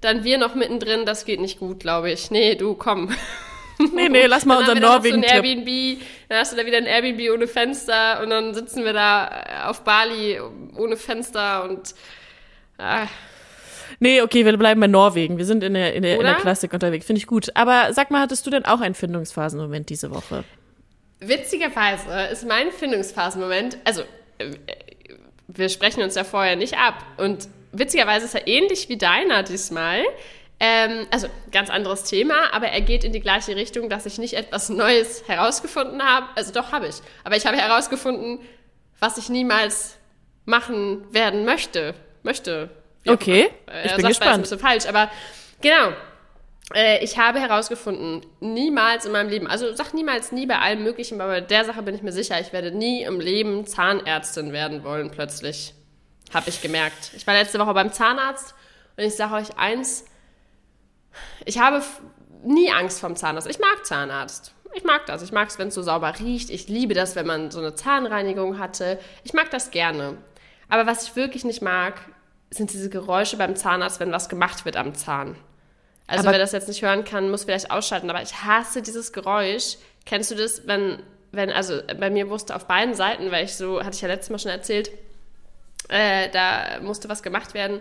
Dann 0.00 0.24
wir 0.24 0.38
noch 0.38 0.54
mittendrin, 0.54 1.04
das 1.04 1.24
geht 1.24 1.40
nicht 1.40 1.58
gut, 1.58 1.80
glaube 1.80 2.10
ich. 2.10 2.30
Nee, 2.30 2.54
du, 2.54 2.74
komm. 2.74 3.10
Nee, 3.92 4.08
nee, 4.08 4.24
lass 4.24 4.46
mal 4.46 4.56
unser 4.56 4.74
norwegen 4.74 5.22
so 5.22 5.28
Airbnb, 5.28 6.00
dann 6.30 6.38
hast 6.38 6.50
du 6.50 6.56
da 6.56 6.64
wieder 6.64 6.78
ein 6.78 6.86
Airbnb 6.86 7.30
ohne 7.30 7.46
Fenster 7.46 8.22
und 8.22 8.30
dann 8.30 8.54
sitzen 8.54 8.84
wir 8.84 8.94
da 8.94 9.66
auf 9.66 9.82
Bali 9.82 10.40
ohne 10.78 10.96
Fenster 10.96 11.68
und 11.68 11.94
ah, 12.78 13.06
Nee, 14.00 14.22
okay, 14.22 14.44
wir 14.44 14.56
bleiben 14.56 14.80
bei 14.80 14.86
Norwegen. 14.86 15.38
Wir 15.38 15.44
sind 15.44 15.62
in 15.62 15.74
der, 15.74 15.94
in 15.94 16.02
der, 16.02 16.16
in 16.16 16.22
der 16.22 16.34
Klassik 16.34 16.72
unterwegs. 16.72 17.06
Finde 17.06 17.18
ich 17.18 17.26
gut. 17.26 17.50
Aber 17.54 17.92
sag 17.92 18.10
mal, 18.10 18.20
hattest 18.20 18.46
du 18.46 18.50
denn 18.50 18.64
auch 18.64 18.80
einen 18.80 18.94
Findungsphasenmoment 18.94 19.88
diese 19.88 20.10
Woche? 20.10 20.44
Witzigerweise 21.20 22.28
ist 22.30 22.46
mein 22.46 22.70
Findungsphasenmoment, 22.72 23.78
also 23.84 24.02
äh, 24.38 24.50
wir 25.48 25.68
sprechen 25.68 26.02
uns 26.02 26.14
ja 26.14 26.24
vorher 26.24 26.56
nicht 26.56 26.76
ab. 26.76 26.94
Und 27.16 27.48
witzigerweise 27.72 28.26
ist 28.26 28.34
er 28.34 28.46
ähnlich 28.46 28.88
wie 28.88 28.98
deiner 28.98 29.42
diesmal. 29.42 30.02
Ähm, 30.58 31.06
also 31.10 31.28
ganz 31.52 31.68
anderes 31.68 32.04
Thema, 32.04 32.52
aber 32.52 32.68
er 32.68 32.80
geht 32.80 33.04
in 33.04 33.12
die 33.12 33.20
gleiche 33.20 33.56
Richtung, 33.56 33.90
dass 33.90 34.06
ich 34.06 34.18
nicht 34.18 34.34
etwas 34.34 34.68
Neues 34.68 35.24
herausgefunden 35.26 36.02
habe. 36.02 36.26
Also 36.34 36.52
doch 36.52 36.72
habe 36.72 36.86
ich. 36.88 36.96
Aber 37.24 37.36
ich 37.36 37.46
habe 37.46 37.56
herausgefunden, 37.58 38.40
was 38.98 39.18
ich 39.18 39.28
niemals 39.28 39.96
machen 40.46 41.04
werden 41.12 41.44
möchte. 41.44 41.94
Möchte. 42.22 42.70
Okay, 43.08 43.50
ich 43.84 43.94
bin 43.96 44.06
gespannt. 44.06 44.34
ein 44.34 44.42
bisschen 44.42 44.58
falsch, 44.58 44.86
aber 44.86 45.10
genau. 45.60 45.92
Äh, 46.74 47.04
ich 47.04 47.16
habe 47.18 47.38
herausgefunden, 47.38 48.26
niemals 48.40 49.06
in 49.06 49.12
meinem 49.12 49.28
Leben, 49.28 49.46
also 49.46 49.72
sag 49.74 49.94
niemals 49.94 50.32
nie 50.32 50.46
bei 50.46 50.58
allem 50.58 50.82
Möglichen, 50.82 51.20
aber 51.20 51.34
bei 51.34 51.40
der 51.40 51.64
Sache 51.64 51.82
bin 51.82 51.94
ich 51.94 52.02
mir 52.02 52.12
sicher, 52.12 52.40
ich 52.40 52.52
werde 52.52 52.72
nie 52.72 53.04
im 53.04 53.20
Leben 53.20 53.66
Zahnärztin 53.66 54.52
werden 54.52 54.82
wollen, 54.82 55.10
plötzlich. 55.10 55.74
Habe 56.34 56.48
ich 56.48 56.60
gemerkt. 56.60 57.12
Ich 57.14 57.24
war 57.26 57.34
letzte 57.34 57.60
Woche 57.60 57.72
beim 57.72 57.92
Zahnarzt 57.92 58.54
und 58.96 59.04
ich 59.04 59.14
sage 59.14 59.34
euch 59.34 59.56
eins, 59.56 60.06
ich 61.44 61.58
habe 61.60 61.82
nie 62.42 62.70
Angst 62.70 63.00
vom 63.00 63.14
Zahnarzt. 63.14 63.48
Ich 63.48 63.60
mag 63.60 63.86
Zahnarzt. 63.86 64.52
Ich 64.74 64.84
mag 64.84 65.06
das. 65.06 65.22
Ich 65.22 65.32
mag 65.32 65.48
es, 65.48 65.58
wenn 65.58 65.68
es 65.68 65.74
so 65.74 65.82
sauber 65.82 66.12
riecht. 66.18 66.50
Ich 66.50 66.68
liebe 66.68 66.94
das, 66.94 67.16
wenn 67.16 67.26
man 67.26 67.50
so 67.50 67.60
eine 67.60 67.74
Zahnreinigung 67.74 68.58
hatte. 68.58 68.98
Ich 69.24 69.32
mag 69.32 69.50
das 69.50 69.70
gerne. 69.70 70.18
Aber 70.68 70.86
was 70.86 71.04
ich 71.04 71.16
wirklich 71.16 71.44
nicht 71.44 71.62
mag, 71.62 71.94
sind 72.50 72.72
diese 72.72 72.90
Geräusche 72.90 73.36
beim 73.36 73.56
Zahnarzt, 73.56 74.00
wenn 74.00 74.12
was 74.12 74.28
gemacht 74.28 74.64
wird 74.64 74.76
am 74.76 74.94
Zahn. 74.94 75.36
Also 76.06 76.24
aber 76.24 76.32
wer 76.32 76.38
das 76.38 76.52
jetzt 76.52 76.68
nicht 76.68 76.82
hören 76.82 77.04
kann, 77.04 77.30
muss 77.30 77.44
vielleicht 77.44 77.70
ausschalten. 77.70 78.10
Aber 78.10 78.22
ich 78.22 78.42
hasse 78.44 78.82
dieses 78.82 79.12
Geräusch. 79.12 79.76
Kennst 80.04 80.30
du 80.30 80.36
das, 80.36 80.66
wenn, 80.66 81.02
wenn, 81.32 81.50
also 81.50 81.80
bei 81.98 82.10
mir 82.10 82.30
wusste 82.30 82.54
auf 82.54 82.66
beiden 82.66 82.94
Seiten, 82.94 83.30
weil 83.32 83.44
ich 83.44 83.56
so, 83.56 83.80
hatte 83.80 83.96
ich 83.96 84.02
ja 84.02 84.08
letztes 84.08 84.30
Mal 84.30 84.38
schon 84.38 84.52
erzählt, 84.52 84.90
äh, 85.88 86.28
da 86.30 86.80
musste 86.80 87.08
was 87.08 87.22
gemacht 87.22 87.54
werden, 87.54 87.80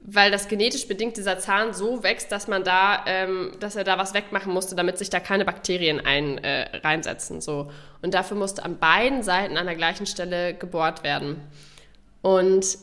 weil 0.00 0.30
das 0.30 0.46
genetisch 0.46 0.86
bedingt 0.86 1.16
dieser 1.16 1.38
Zahn 1.38 1.74
so 1.74 2.04
wächst, 2.04 2.30
dass 2.30 2.46
man 2.46 2.62
da, 2.62 3.04
ähm, 3.06 3.52
dass 3.58 3.74
er 3.74 3.82
da 3.82 3.98
was 3.98 4.14
wegmachen 4.14 4.52
musste, 4.52 4.76
damit 4.76 4.98
sich 4.98 5.10
da 5.10 5.18
keine 5.18 5.44
Bakterien 5.44 6.04
ein, 6.04 6.38
äh, 6.38 6.78
reinsetzen. 6.78 7.40
So. 7.40 7.72
Und 8.02 8.14
dafür 8.14 8.36
musste 8.36 8.64
an 8.64 8.78
beiden 8.78 9.24
Seiten 9.24 9.56
an 9.56 9.66
der 9.66 9.74
gleichen 9.74 10.06
Stelle 10.06 10.54
gebohrt 10.54 11.02
werden. 11.02 11.40
Und 12.22 12.78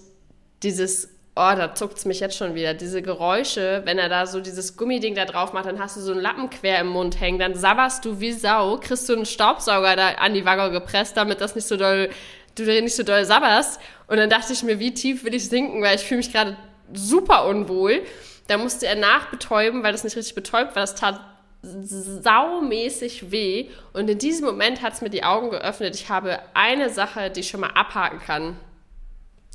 dieses 0.64 1.10
oh, 1.36 1.54
da 1.56 1.74
zuckt 1.74 1.98
es 1.98 2.06
mich 2.06 2.20
jetzt 2.20 2.38
schon 2.38 2.56
wieder. 2.56 2.74
Diese 2.74 3.02
Geräusche, 3.02 3.82
wenn 3.86 3.98
er 3.98 4.10
da 4.10 4.26
so 4.26 4.40
dieses 4.40 4.78
Gummiding 4.78 5.16
da 5.16 5.26
drauf 5.26 5.54
macht, 5.54 5.66
dann 5.66 5.80
hast 5.80 5.98
du 5.98 6.02
so 6.02 6.12
einen 6.12 6.22
Lappen 6.22 6.50
quer 6.50 6.80
im 6.80 6.88
Mund 6.88 7.20
hängen, 7.20 7.40
dann 7.40 7.56
sabberst 7.56 8.06
du 8.06 8.20
wie 8.20 8.34
Sau, 8.34 8.78
kriegst 8.78 9.10
du 9.10 9.14
einen 9.14 9.26
Staubsauger 9.26 9.96
da 9.96 10.10
an 10.10 10.34
die 10.34 10.46
Waggon 10.46 10.72
gepresst, 10.72 11.18
damit 11.18 11.42
das 11.42 11.56
nicht 11.56 11.68
so 11.68 11.76
doll, 11.76 12.10
du 12.56 12.64
nicht 12.64 12.96
so 12.96 13.04
doll 13.04 13.26
sabberst. 13.26 13.80
Und 14.08 14.18
dann 14.18 14.30
dachte 14.30 14.54
ich 14.54 14.64
mir, 14.64 14.80
wie 14.80 14.94
tief 14.94 15.24
will 15.24 15.34
ich 15.34 15.50
sinken, 15.50 15.82
weil 15.82 15.96
ich 15.96 16.04
fühle 16.04 16.20
mich 16.20 16.32
gerade 16.32 16.56
super 16.94 17.48
unwohl. 17.48 18.02
Da 18.48 18.58
musste 18.58 18.86
er 18.86 18.96
nachbetäuben, 18.96 19.82
weil 19.82 19.94
das 19.94 20.04
nicht 20.04 20.16
richtig 20.16 20.36
betäubt 20.36 20.76
war. 20.76 20.84
Das 20.84 20.96
tat 20.96 21.20
saumäßig 21.64 23.32
weh. 23.32 23.70
Und 23.94 24.10
in 24.10 24.18
diesem 24.18 24.46
Moment 24.46 24.82
hat 24.82 24.94
es 24.94 25.02
mir 25.02 25.10
die 25.10 25.24
Augen 25.24 25.50
geöffnet. 25.50 25.96
Ich 25.96 26.10
habe 26.10 26.40
eine 26.54 26.90
Sache, 26.90 27.32
die 27.32 27.40
ich 27.40 27.48
schon 27.48 27.62
mal 27.62 27.72
abhaken 27.72 28.20
kann 28.20 28.58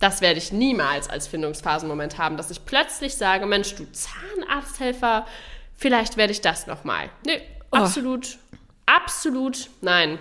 das 0.00 0.20
werde 0.20 0.38
ich 0.38 0.52
niemals 0.52 1.08
als 1.10 1.26
Findungsphasenmoment 1.26 2.18
haben, 2.18 2.36
dass 2.36 2.50
ich 2.50 2.64
plötzlich 2.64 3.16
sage, 3.16 3.46
Mensch, 3.46 3.74
du 3.74 3.86
Zahnarzthelfer, 3.90 5.26
vielleicht 5.76 6.16
werde 6.16 6.32
ich 6.32 6.40
das 6.40 6.66
nochmal. 6.66 7.10
Nee, 7.26 7.40
oh. 7.72 7.78
absolut, 7.78 8.38
absolut 8.86 9.68
nein. 9.80 10.18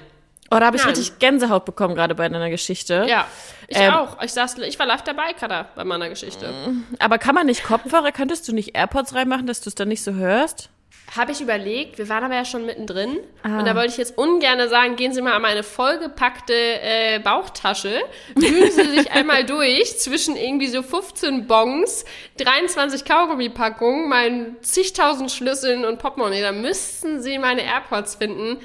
Oh, 0.49 0.59
da 0.59 0.67
habe 0.67 0.77
ich 0.77 0.83
Nein. 0.83 0.95
richtig 0.95 1.19
Gänsehaut 1.19 1.65
bekommen 1.65 1.93
gerade 1.93 2.15
bei 2.15 2.29
deiner 2.29 2.49
Geschichte. 2.49 3.05
Ja, 3.09 3.27
ich 3.67 3.77
Ähm, 3.77 3.93
auch. 3.93 4.21
Ich, 4.23 4.31
saß, 4.31 4.57
ich 4.59 4.79
war 4.79 4.85
live 4.85 5.01
dabei, 5.01 5.33
Kada, 5.33 5.67
bei 5.75 5.83
meiner 5.83 6.07
Geschichte. 6.07 6.53
Aber 6.99 7.17
kann 7.17 7.35
man 7.35 7.47
nicht 7.47 7.65
Kopfhörer, 7.65 8.13
könntest 8.13 8.47
du 8.47 8.53
nicht 8.53 8.73
AirPods 8.73 9.13
reinmachen, 9.13 9.45
dass 9.45 9.59
du 9.59 9.69
es 9.69 9.75
dann 9.75 9.89
nicht 9.89 10.03
so 10.03 10.13
hörst? 10.13 10.69
Habe 11.15 11.31
ich 11.31 11.39
überlegt, 11.39 11.97
wir 11.97 12.09
waren 12.09 12.25
aber 12.25 12.35
ja 12.35 12.43
schon 12.43 12.65
mittendrin. 12.65 13.17
Ah. 13.41 13.59
Und 13.59 13.65
da 13.65 13.75
wollte 13.75 13.89
ich 13.89 13.97
jetzt 13.97 14.17
ungern 14.17 14.67
sagen, 14.69 14.97
gehen 14.97 15.13
Sie 15.13 15.21
mal 15.21 15.33
an 15.33 15.41
meine 15.41 15.63
vollgepackte 15.63 16.53
äh, 16.53 17.19
Bauchtasche, 17.19 18.01
wühlen 18.35 18.71
Sie 18.71 18.97
sich 18.97 19.11
einmal 19.11 19.45
durch 19.45 19.97
zwischen 19.99 20.35
irgendwie 20.35 20.67
so 20.67 20.83
15 20.83 21.47
Bongs, 21.47 22.03
23 22.37 23.05
Kaugummipackungen, 23.05 24.09
meinen 24.09 24.61
zigtausend 24.61 25.31
Schlüsseln 25.31 25.85
und 25.85 25.97
Portemonnaie. 25.97 26.41
Da 26.41 26.51
müssten 26.51 27.21
Sie 27.21 27.39
meine 27.39 27.63
AirPods 27.63 28.15
finden. 28.15 28.57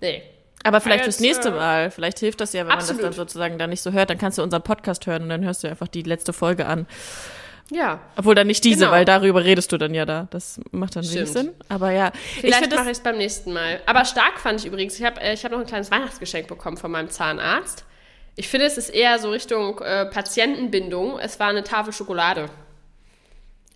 Nee. 0.00 0.22
Aber 0.64 0.80
vielleicht 0.80 1.04
fürs 1.04 1.20
nächste 1.20 1.50
Mal. 1.50 1.90
Vielleicht 1.90 2.18
hilft 2.18 2.40
das 2.40 2.52
ja, 2.52 2.60
wenn 2.60 2.68
man 2.68 2.78
absolut. 2.78 3.02
das 3.02 3.10
dann 3.10 3.12
sozusagen 3.14 3.58
dann 3.58 3.70
nicht 3.70 3.82
so 3.82 3.92
hört. 3.92 4.10
Dann 4.10 4.18
kannst 4.18 4.38
du 4.38 4.42
unseren 4.42 4.62
Podcast 4.62 5.06
hören 5.06 5.24
und 5.24 5.28
dann 5.28 5.44
hörst 5.44 5.64
du 5.64 5.68
einfach 5.68 5.88
die 5.88 6.02
letzte 6.02 6.32
Folge 6.32 6.66
an. 6.66 6.86
Ja. 7.70 8.00
Obwohl 8.16 8.34
dann 8.34 8.46
nicht 8.46 8.64
diese, 8.64 8.80
Genau. 8.80 8.92
weil 8.92 9.04
darüber 9.04 9.44
redest 9.44 9.70
du 9.72 9.76
dann 9.78 9.92
ja 9.94 10.06
da. 10.06 10.26
Das 10.30 10.58
macht 10.70 10.96
dann 10.96 11.04
wenig. 11.08 11.30
Sinn. 11.30 11.50
Aber 11.68 11.90
ja, 11.90 12.12
ich 12.36 12.40
Vielleicht 12.40 12.70
mache 12.74 12.84
ich 12.86 12.92
es 12.92 13.00
beim 13.00 13.18
nächsten 13.18 13.52
Mal. 13.52 13.80
Aber 13.84 14.04
stark 14.06 14.38
fand 14.40 14.60
ich 14.60 14.66
übrigens, 14.66 14.98
ich 14.98 15.04
habe 15.04 15.20
äh, 15.20 15.34
ich 15.34 15.44
hab 15.44 15.52
noch 15.52 15.58
ein 15.60 15.66
kleines 15.66 15.90
Weihnachtsgeschenk 15.90 16.46
bekommen 16.48 16.76
von 16.78 16.90
meinem 16.90 17.10
Zahnarzt. 17.10 17.84
Ich 18.36 18.48
finde, 18.48 18.66
es 18.66 18.78
ist 18.78 18.88
eher 18.88 19.18
so 19.18 19.30
Richtung 19.30 19.80
äh, 19.80 20.06
Patientenbindung. 20.06 21.18
Es 21.18 21.38
war 21.40 21.48
eine 21.48 21.62
Tafel 21.64 21.92
Schokolade. 21.92 22.48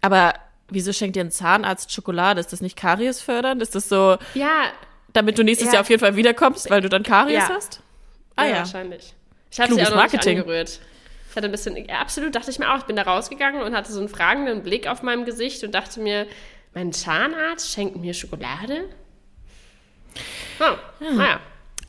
Aber 0.01 0.35
wieso 0.69 0.93
schenkt 0.93 1.17
dir 1.17 1.21
ein 1.25 1.31
Zahnarzt 1.31 1.93
Schokolade? 1.93 2.41
Ist 2.41 2.53
das 2.53 2.61
nicht 2.61 2.77
Karies 2.77 3.21
fördernd? 3.21 3.61
Ist 3.63 3.75
das 3.75 3.89
so, 3.89 4.17
Ja, 4.35 4.71
damit 5.13 5.37
du 5.39 5.45
nächstes 5.45 5.69
Ja. 5.69 5.75
Jahr 5.75 5.81
auf 5.83 5.91
jeden 5.91 6.01
Fall 6.01 6.17
wiederkommst, 6.17 6.71
weil 6.71 6.81
du 6.81 6.89
dann 6.89 7.03
Karies 7.03 7.35
Ja. 7.35 7.49
hast? 7.51 7.81
Ah 8.37 8.45
ja, 8.45 8.51
ja. 8.51 8.57
wahrscheinlich. 8.59 9.15
Ich 9.51 9.61
habe 9.61 9.69
sie 9.69 9.75
Kluges 9.77 9.89
auch 9.89 9.97
noch 9.97 10.03
Marketing. 10.03 10.35
nicht 10.39 10.43
angerührt. 10.45 10.81
Ich 11.33 11.37
hatte 11.37 11.47
ein 11.49 11.51
bisschen, 11.51 11.77
ja, 11.89 12.01
absolut, 12.01 12.35
dachte 12.35 12.51
ich 12.51 12.59
mir 12.59 12.71
auch. 12.71 12.77
Ich 12.77 12.85
bin 12.85 12.95
da 12.95 13.03
rausgegangen 13.05 13.63
und 13.63 13.75
hatte 13.75 13.91
so 13.91 14.01
einen 14.01 14.11
fragenden 14.11 14.63
Blick 14.63 14.87
auf 14.87 15.03
meinem 15.03 15.25
Gesicht 15.25 15.65
und 15.65 15.75
dachte 15.75 15.99
mir, 15.99 16.27
mein 16.75 16.93
Zahnarzt 16.93 17.71
schenkt 17.73 17.97
mir 17.97 18.13
Schokolade? 18.13 18.85
Oh, 20.61 20.75
naja. 21.01 21.41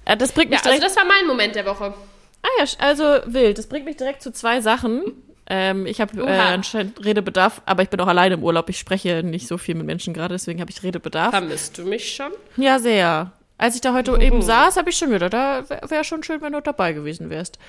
Äh, 0.06 0.16
Das 0.16 0.32
bringt 0.32 0.50
mich 0.50 0.60
Ja, 0.62 0.66
also 0.66 0.80
direkt. 0.80 0.86
das 0.86 0.96
war 0.96 1.06
mein 1.06 1.28
Moment 1.28 1.56
der 1.56 1.66
Woche. 1.66 1.94
ah 2.42 2.48
ja, 2.58 2.66
also 2.80 3.04
wild. 3.26 3.58
Das 3.58 3.68
bringt 3.68 3.84
mich 3.86 3.98
direkt 3.98 4.22
zu 4.22 4.32
zwei 4.32 4.62
Sachen. 4.62 5.04
Ähm, 5.50 5.86
ich 5.88 6.00
habe 6.00 6.22
äh, 6.26 6.40
anscheinend 6.40 7.04
Redebedarf, 7.04 7.62
aber 7.66 7.84
ich 7.84 7.90
bin 7.90 8.00
auch 8.00 8.08
alleine 8.08 8.36
im 8.36 8.44
Urlaub. 8.44 8.70
Ich 8.70 8.80
spreche 8.80 9.24
nicht 9.24 9.48
so 9.50 9.58
viel 9.58 9.76
mit 9.76 9.86
Menschen 9.86 10.14
gerade, 10.14 10.36
deswegen 10.36 10.62
habe 10.62 10.72
ich 10.72 10.82
Redebedarf. 10.84 11.32
Vermisst 11.32 11.78
du 11.78 11.84
mich 11.84 12.16
schon? 12.16 12.32
Ja, 12.56 12.80
sehr. 12.80 13.34
Als 13.58 13.76
ich 13.76 13.82
da 13.82 13.94
heute 13.94 14.20
eben 14.20 14.42
saß, 14.42 14.78
habe 14.78 14.89
ich 14.89 14.98
schon 14.98 15.12
wieder, 15.12 15.30
da 15.30 15.70
wäre 15.70 15.89
wär 15.89 16.04
schon 16.04 16.24
schön, 16.24 16.42
wenn 16.42 16.54
du 16.54 16.62
dabei 16.62 16.94
gewesen 16.94 17.30
wärst. 17.30 17.60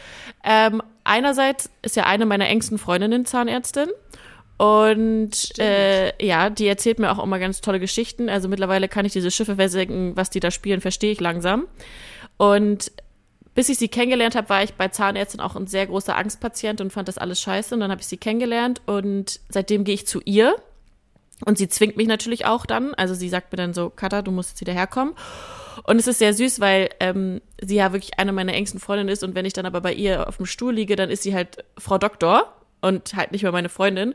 Ähm, 0.43 0.83
einerseits 1.05 1.71
ist 1.83 1.95
ja 1.97 2.05
eine 2.05 2.27
meiner 2.27 2.49
engsten 2.49 2.79
Freundinnen 2.79 3.27
Zahnärztin. 3.27 3.89
Und 4.57 5.59
äh, 5.59 6.25
ja, 6.25 6.49
die 6.49 6.67
erzählt 6.67 6.99
mir 6.99 7.11
auch 7.11 7.23
immer 7.23 7.39
ganz 7.39 7.61
tolle 7.61 7.81
Geschichten. 7.81 8.29
Also 8.29 8.49
mittlerweile 8.49 8.89
kann 8.89 9.05
ich 9.05 9.13
diese 9.13 9.31
Schiffe 9.31 9.57
versenken, 9.57 10.17
was 10.17 10.31
die 10.31 10.41
da 10.41 10.51
spielen, 10.51 10.81
verstehe 10.81 11.13
ich 11.13 11.21
langsam. 11.21 11.67
Und 12.37 12.93
bis 13.55 13.69
ich 13.69 13.79
sie 13.79 13.89
kennengelernt 13.89 14.35
habe, 14.35 14.49
war 14.49 14.63
ich 14.63 14.75
bei 14.75 14.89
Zahnärztin 14.89 15.41
auch 15.41 15.55
ein 15.55 15.67
sehr 15.67 15.87
großer 15.87 16.17
Angstpatient 16.17 16.81
und 16.81 16.93
fand 16.93 17.09
das 17.09 17.19
alles 17.19 17.41
scheiße. 17.41 17.75
Und 17.75 17.81
dann 17.81 17.91
habe 17.91 18.01
ich 18.01 18.07
sie 18.07 18.17
kennengelernt 18.17 18.83
und 18.87 19.41
seitdem 19.49 19.85
gehe 19.85 19.95
ich 19.95 20.07
zu 20.07 20.21
ihr. 20.25 20.57
Und 21.45 21.59
sie 21.59 21.69
zwingt 21.69 21.97
mich 21.97 22.07
natürlich 22.07 22.47
auch 22.47 22.65
dann. 22.65 22.95
Also 22.95 23.15
sie 23.15 23.29
sagt 23.29 23.53
mir 23.53 23.57
dann 23.57 23.75
so, 23.75 23.91
Katha, 23.91 24.23
du 24.23 24.31
musst 24.31 24.51
jetzt 24.51 24.61
wieder 24.61 24.73
herkommen. 24.73 25.15
Und 25.83 25.99
es 25.99 26.07
ist 26.07 26.19
sehr 26.19 26.35
süß, 26.35 26.61
weil 26.61 26.91
ähm, 27.01 27.41
sie 27.61 27.77
ja 27.77 27.93
wirklich 27.93 28.19
eine 28.19 28.33
meiner 28.33 28.55
engsten 28.55 28.81
Freundinnen 28.81 29.09
ist. 29.09 29.25
Und 29.25 29.35
wenn 29.35 29.45
ich 29.45 29.53
dann 29.53 29.67
aber 29.67 29.81
bei 29.81 29.93
ihr 29.93 30.29
auf 30.29 30.37
dem 30.37 30.47
Stuhl 30.47 30.75
liege, 30.75 30.97
dann 30.97 31.11
ist 31.11 31.23
sie 31.23 31.35
halt 31.35 31.65
Frau 31.79 31.99
Doktor 31.99 32.55
und 32.81 33.15
halt 33.15 33.33
nicht 33.33 33.43
mehr 33.43 33.53
meine 33.53 33.69
Freundin. 33.69 34.15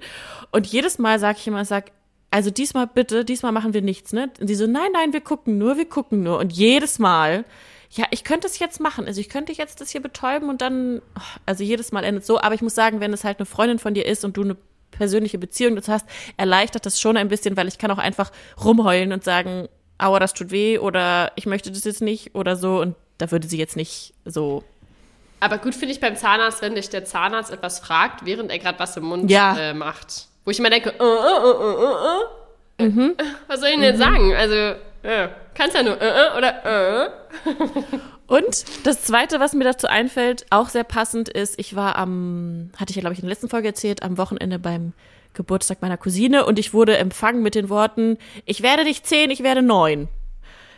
Und 0.52 0.68
jedes 0.68 1.00
Mal 1.00 1.20
sage 1.20 1.40
ich 1.40 1.48
immer, 1.48 1.66
sag, 1.66 1.92
also 2.32 2.52
diesmal 2.52 2.88
bitte, 2.88 3.26
diesmal 3.26 3.52
machen 3.52 3.74
wir 3.74 3.82
nichts, 3.82 4.14
ne? 4.14 4.32
Und 4.40 4.48
sie 4.48 4.56
so, 4.56 4.68
nein, 4.68 4.92
nein, 4.94 5.14
wir 5.14 5.22
gucken 5.22 5.58
nur, 5.58 5.78
wir 5.78 5.90
gucken 5.90 6.22
nur. 6.22 6.38
Und 6.38 6.54
jedes 6.54 7.00
Mal, 7.00 7.46
ja, 7.92 8.06
ich 8.12 8.24
könnte 8.24 8.48
es 8.48 8.60
jetzt 8.60 8.80
machen. 8.80 9.06
Also 9.08 9.20
ich 9.20 9.30
könnte 9.30 9.52
jetzt 9.52 9.82
das 9.82 9.90
hier 9.90 10.02
betäuben 10.02 10.50
und 10.50 10.62
dann, 10.62 11.02
oh, 11.18 11.40
also 11.46 11.64
jedes 11.64 11.92
Mal 11.92 12.04
endet 12.04 12.26
so. 12.26 12.40
Aber 12.40 12.54
ich 12.54 12.62
muss 12.62 12.76
sagen, 12.76 13.00
wenn 13.00 13.14
es 13.14 13.24
halt 13.24 13.40
eine 13.40 13.48
Freundin 13.48 13.80
von 13.80 13.96
dir 13.96 14.06
ist 14.06 14.24
und 14.24 14.38
du 14.38 14.44
eine 14.44 14.58
persönliche 14.92 15.40
Beziehung 15.40 15.76
dazu 15.76 15.92
hast, 15.92 16.06
erleichtert 16.38 16.86
das 16.86 17.02
schon 17.02 17.18
ein 17.18 17.30
bisschen, 17.30 17.58
weil 17.58 17.68
ich 17.68 17.78
kann 17.78 17.92
auch 17.92 17.98
einfach 17.98 18.32
rumheulen 18.64 19.12
und 19.12 19.24
sagen, 19.24 19.68
aua, 20.00 20.20
das 20.20 20.34
tut 20.34 20.52
weh 20.52 20.78
oder 20.80 21.32
ich 21.36 21.46
möchte 21.46 21.72
das 21.72 21.84
jetzt 21.84 22.02
nicht 22.02 22.34
oder 22.36 22.56
so. 22.56 22.80
Und 22.80 22.96
da 23.18 23.30
würde 23.32 23.48
sie 23.48 23.58
jetzt 23.58 23.76
nicht 23.76 24.14
so. 24.26 24.64
Aber 25.42 25.58
gut 25.58 25.76
finde 25.76 25.94
ich 25.94 26.00
beim 26.00 26.16
Zahnarzt, 26.16 26.62
wenn 26.62 26.76
dich 26.76 26.90
der 26.90 27.06
Zahnarzt 27.06 27.52
etwas 27.52 27.80
fragt, 27.80 28.26
während 28.26 28.52
er 28.52 28.60
gerade 28.60 28.80
was 28.80 28.98
im 28.98 29.06
Mund 29.06 29.30
Ja. 29.32 29.58
äh, 29.58 29.74
macht. 29.74 30.28
Wo 30.46 30.52
ich 30.52 30.60
immer 30.60 30.70
denke, 30.70 30.90
äh, 30.90 31.04
äh, 31.04 32.86
äh, 32.86 32.86
äh, 32.86 33.12
äh, 33.12 33.16
was 33.48 33.60
soll 33.60 33.70
ich 33.70 33.76
denn 33.76 33.84
jetzt 33.84 34.00
sagen? 34.00 34.34
Also, 34.36 34.56
äh, 35.04 35.30
kannst 35.54 35.76
ja 35.76 35.84
nur 35.84 36.00
äh, 36.02 36.08
äh, 36.08 36.38
oder 36.38 37.06
äh. 37.06 37.10
Und 38.28 38.66
das 38.86 39.04
Zweite, 39.04 39.40
was 39.40 39.54
mir 39.54 39.64
dazu 39.64 39.88
einfällt, 39.88 40.46
auch 40.50 40.70
sehr 40.70 40.84
passend 40.84 41.30
ist, 41.30 41.58
ich 41.60 41.76
war 41.76 41.96
am, 41.98 42.70
hatte 42.78 42.92
ich 42.92 42.96
ja, 42.96 43.02
glaube 43.02 43.14
ich, 43.14 43.20
in 43.20 43.26
der 43.26 43.32
letzten 43.32 43.50
Folge 43.50 43.68
erzählt, 43.70 44.04
am 44.04 44.18
Wochenende 44.18 44.60
beim 44.60 44.94
Geburtstag 45.34 45.82
meiner 45.82 45.98
Cousine 45.98 46.46
und 46.46 46.60
ich 46.60 46.74
wurde 46.74 46.98
empfangen 46.98 47.42
mit 47.44 47.56
den 47.56 47.70
Worten, 47.70 48.18
ich 48.46 48.62
werde 48.62 48.84
nicht 48.84 49.06
zehn, 49.08 49.30
ich 49.32 49.44
werde 49.44 49.62
neun. 49.62 50.08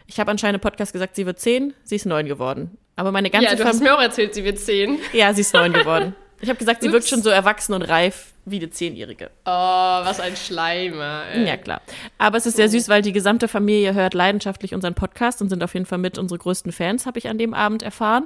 Ich 0.07 0.19
habe 0.19 0.29
anscheinend 0.31 0.55
im 0.55 0.61
Podcast 0.61 0.93
gesagt, 0.93 1.15
sie 1.15 1.25
wird 1.25 1.39
zehn, 1.39 1.73
sie 1.83 1.95
ist 1.95 2.05
neun 2.05 2.25
geworden. 2.27 2.77
Aber 2.95 3.11
meine 3.11 3.29
ganze 3.29 3.49
Ja, 3.49 3.55
du 3.55 3.63
hast 3.63 3.77
Familie, 3.77 3.91
mir 3.93 3.97
auch 3.97 4.01
erzählt, 4.01 4.33
sie 4.33 4.43
wird 4.43 4.59
zehn. 4.59 4.99
ja, 5.13 5.33
sie 5.33 5.41
ist 5.41 5.53
neun 5.53 5.73
geworden. 5.73 6.15
Ich 6.43 6.49
habe 6.49 6.57
gesagt, 6.57 6.81
sie 6.81 6.91
wirkt 6.91 7.03
Ups. 7.03 7.09
schon 7.09 7.21
so 7.21 7.29
erwachsen 7.29 7.73
und 7.73 7.83
reif 7.83 8.33
wie 8.45 8.57
eine 8.57 8.71
Zehnjährige. 8.71 9.29
Oh, 9.45 9.49
was 9.49 10.19
ein 10.19 10.35
Schleimer. 10.35 11.25
Ey. 11.31 11.45
Ja, 11.47 11.55
klar. 11.55 11.81
Aber 12.17 12.37
es 12.37 12.47
ist 12.47 12.57
sehr 12.57 12.67
süß, 12.67 12.89
weil 12.89 13.03
die 13.03 13.11
gesamte 13.11 13.47
Familie 13.47 13.93
hört 13.93 14.15
leidenschaftlich 14.15 14.73
unseren 14.73 14.95
Podcast 14.95 15.43
und 15.43 15.49
sind 15.49 15.63
auf 15.63 15.75
jeden 15.75 15.85
Fall 15.85 15.99
mit 15.99 16.17
unsere 16.17 16.39
größten 16.39 16.71
Fans, 16.71 17.05
habe 17.05 17.19
ich 17.19 17.29
an 17.29 17.37
dem 17.37 17.53
Abend 17.53 17.83
erfahren. 17.83 18.25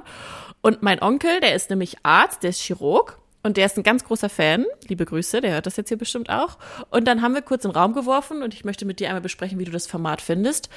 Und 0.62 0.82
mein 0.82 1.02
Onkel, 1.02 1.40
der 1.40 1.54
ist 1.54 1.68
nämlich 1.68 1.98
Arzt, 2.04 2.42
der 2.42 2.50
ist 2.50 2.60
Chirurg. 2.62 3.18
Und 3.46 3.56
der 3.56 3.66
ist 3.66 3.76
ein 3.76 3.84
ganz 3.84 4.02
großer 4.02 4.28
Fan. 4.28 4.66
Liebe 4.88 5.04
Grüße, 5.04 5.40
der 5.40 5.52
hört 5.52 5.66
das 5.66 5.76
jetzt 5.76 5.86
hier 5.88 5.96
bestimmt 5.96 6.30
auch. 6.30 6.58
Und 6.90 7.06
dann 7.06 7.22
haben 7.22 7.32
wir 7.32 7.42
kurz 7.42 7.64
in 7.64 7.70
den 7.70 7.76
Raum 7.76 7.92
geworfen 7.92 8.42
und 8.42 8.52
ich 8.52 8.64
möchte 8.64 8.84
mit 8.84 8.98
dir 8.98 9.06
einmal 9.06 9.20
besprechen, 9.20 9.60
wie 9.60 9.64
du 9.64 9.70
das 9.70 9.86
Format 9.86 10.20
findest. 10.20 10.68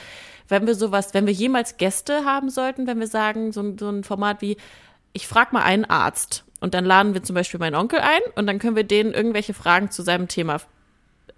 Wenn 0.47 0.67
wir 0.67 0.75
sowas, 0.75 1.15
wenn 1.15 1.25
wir 1.25 1.33
jemals 1.33 1.77
Gäste 1.77 2.25
haben 2.25 2.51
sollten, 2.51 2.85
wenn 2.85 2.99
wir 2.99 3.07
sagen, 3.07 3.51
so, 3.51 3.75
so 3.75 3.89
ein 3.89 4.03
Format 4.03 4.43
wie, 4.43 4.55
ich 5.13 5.27
frage 5.27 5.49
mal 5.51 5.63
einen 5.63 5.85
Arzt. 5.85 6.45
Und 6.59 6.75
dann 6.75 6.85
laden 6.85 7.15
wir 7.15 7.23
zum 7.23 7.33
Beispiel 7.33 7.59
meinen 7.59 7.73
Onkel 7.73 8.01
ein 8.01 8.21
und 8.35 8.45
dann 8.45 8.59
können 8.59 8.75
wir 8.75 8.83
denen 8.83 9.13
irgendwelche 9.13 9.55
Fragen 9.55 9.89
zu 9.89 10.03
seinem 10.03 10.27
Thema 10.27 10.59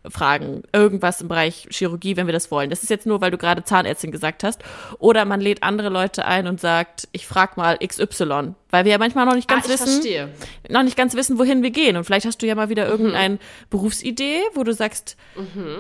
fragen. 0.10 0.64
Irgendwas 0.74 1.22
im 1.22 1.28
Bereich 1.28 1.68
Chirurgie, 1.70 2.18
wenn 2.18 2.28
wir 2.28 2.34
das 2.34 2.52
wollen. 2.52 2.70
Das 2.70 2.84
ist 2.84 2.90
jetzt 2.90 3.06
nur, 3.06 3.22
weil 3.22 3.32
du 3.32 3.38
gerade 3.38 3.64
Zahnärztin 3.64 4.12
gesagt 4.12 4.44
hast. 4.44 4.62
Oder 5.00 5.26
man 5.26 5.42
lädt 5.42 5.64
andere 5.64 5.90
Leute 5.90 6.26
ein 6.26 6.48
und 6.48 6.60
sagt, 6.60 7.08
ich 7.12 7.28
frag 7.28 7.58
mal 7.58 7.78
XY. 7.78 8.56
Weil 8.72 8.86
wir 8.86 8.94
ja 8.94 8.98
manchmal 8.98 9.26
noch 9.26 9.36
nicht 9.36 9.50
ganz 9.50 9.66
ah, 9.66 9.70
wissen, 9.70 9.88
verstehe. 9.88 10.30
noch 10.70 10.84
nicht 10.84 10.96
ganz 10.96 11.14
wissen, 11.14 11.38
wohin 11.38 11.62
wir 11.62 11.72
gehen. 11.72 11.98
Und 11.98 12.06
vielleicht 12.06 12.26
hast 12.26 12.42
du 12.42 12.48
ja 12.48 12.56
mal 12.56 12.70
wieder 12.70 12.88
irgendeine 12.88 13.38
Berufsidee, 13.70 14.40
wo 14.54 14.64
du 14.64 14.74
sagst, 14.74 15.18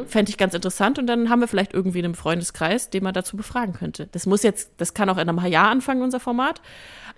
fände 0.07 0.29
ich 0.29 0.37
ganz 0.37 0.53
interessant. 0.53 0.99
Und 0.99 1.07
dann 1.07 1.29
haben 1.29 1.39
wir 1.39 1.47
vielleicht 1.47 1.73
irgendwie 1.73 1.99
einen 1.99 2.15
Freundeskreis, 2.15 2.89
den 2.89 3.03
man 3.03 3.13
dazu 3.13 3.37
befragen 3.37 3.73
könnte. 3.73 4.07
Das 4.11 4.25
muss 4.25 4.43
jetzt, 4.43 4.71
das 4.77 4.93
kann 4.93 5.09
auch 5.09 5.17
in 5.17 5.29
einem 5.29 5.45
Jahr 5.45 5.69
anfangen, 5.69 6.01
unser 6.01 6.19
Format. 6.19 6.61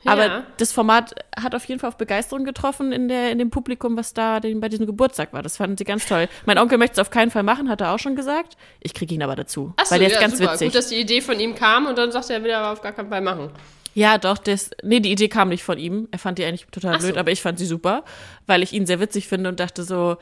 Aber 0.06 0.44
das 0.58 0.72
Format 0.72 1.16
hat 1.36 1.56
auf 1.56 1.66
jeden 1.66 1.80
Fall 1.80 1.90
auf 1.90 1.98
Begeisterung 1.98 2.44
getroffen 2.44 2.92
in, 2.92 3.08
der, 3.08 3.32
in 3.32 3.38
dem 3.38 3.50
Publikum, 3.50 3.96
was 3.98 4.14
da 4.14 4.40
den, 4.40 4.60
bei 4.60 4.70
diesem 4.70 4.86
Geburtstag 4.86 5.34
war. 5.34 5.42
Das 5.42 5.58
fanden 5.58 5.78
sie 5.78 5.84
ganz 5.84 6.06
toll. 6.06 6.28
Mein 6.46 6.58
Onkel 6.58 6.78
möchte 6.78 6.94
es 6.94 7.00
auf 7.00 7.10
keinen 7.10 7.32
Fall 7.32 7.44
machen, 7.44 7.70
hat 7.70 7.82
er 7.82 7.94
auch 7.94 8.00
schon 8.00 8.16
gesagt. 8.16 8.58
Ich 8.82 8.94
kriege 8.94 9.14
ihn 9.16 9.24
aber 9.24 9.36
dazu. 9.36 9.74
Achso, 9.78 9.92
weil 9.92 10.00
der 10.00 10.10
ja, 10.10 10.16
ist 10.16 10.22
ganz 10.22 10.38
super. 10.38 10.54
witzig. 10.54 10.68
Gut, 10.70 10.76
dass 10.76 10.88
die 10.88 11.00
Idee 11.00 11.22
von 11.22 11.40
ihm 11.40 11.56
kam 11.56 11.86
und 11.86 11.98
dann 11.98 12.12
sagte 12.12 12.34
er, 12.34 12.44
will 12.44 12.52
er 12.52 12.60
aber 12.60 12.74
auf 12.74 12.82
gar 12.82 12.92
keinen 12.92 13.10
Fall 13.10 13.22
machen. 13.22 13.50
Ja, 13.96 14.18
doch, 14.18 14.38
das, 14.38 14.72
nee, 14.82 15.00
die 15.00 15.12
Idee 15.12 15.28
kam 15.28 15.50
nicht 15.50 15.64
von 15.64 15.78
ihm. 15.78 16.08
Er 16.12 16.20
fand 16.20 16.40
die 16.40 16.46
eigentlich 16.46 16.66
total 16.72 16.96
Ach 16.96 17.00
so. 17.02 17.08
blöd, 17.08 17.18
aber 17.18 17.32
ich 17.32 17.42
fand 17.42 17.60
sie 17.60 17.66
super, 17.66 18.04
weil 18.48 18.64
ich 18.64 18.74
ihn 18.74 18.86
sehr 18.86 19.00
witzig 19.00 19.28
finde 19.28 19.50
und 19.50 19.60
dachte 19.60 19.84
so, 19.84 20.18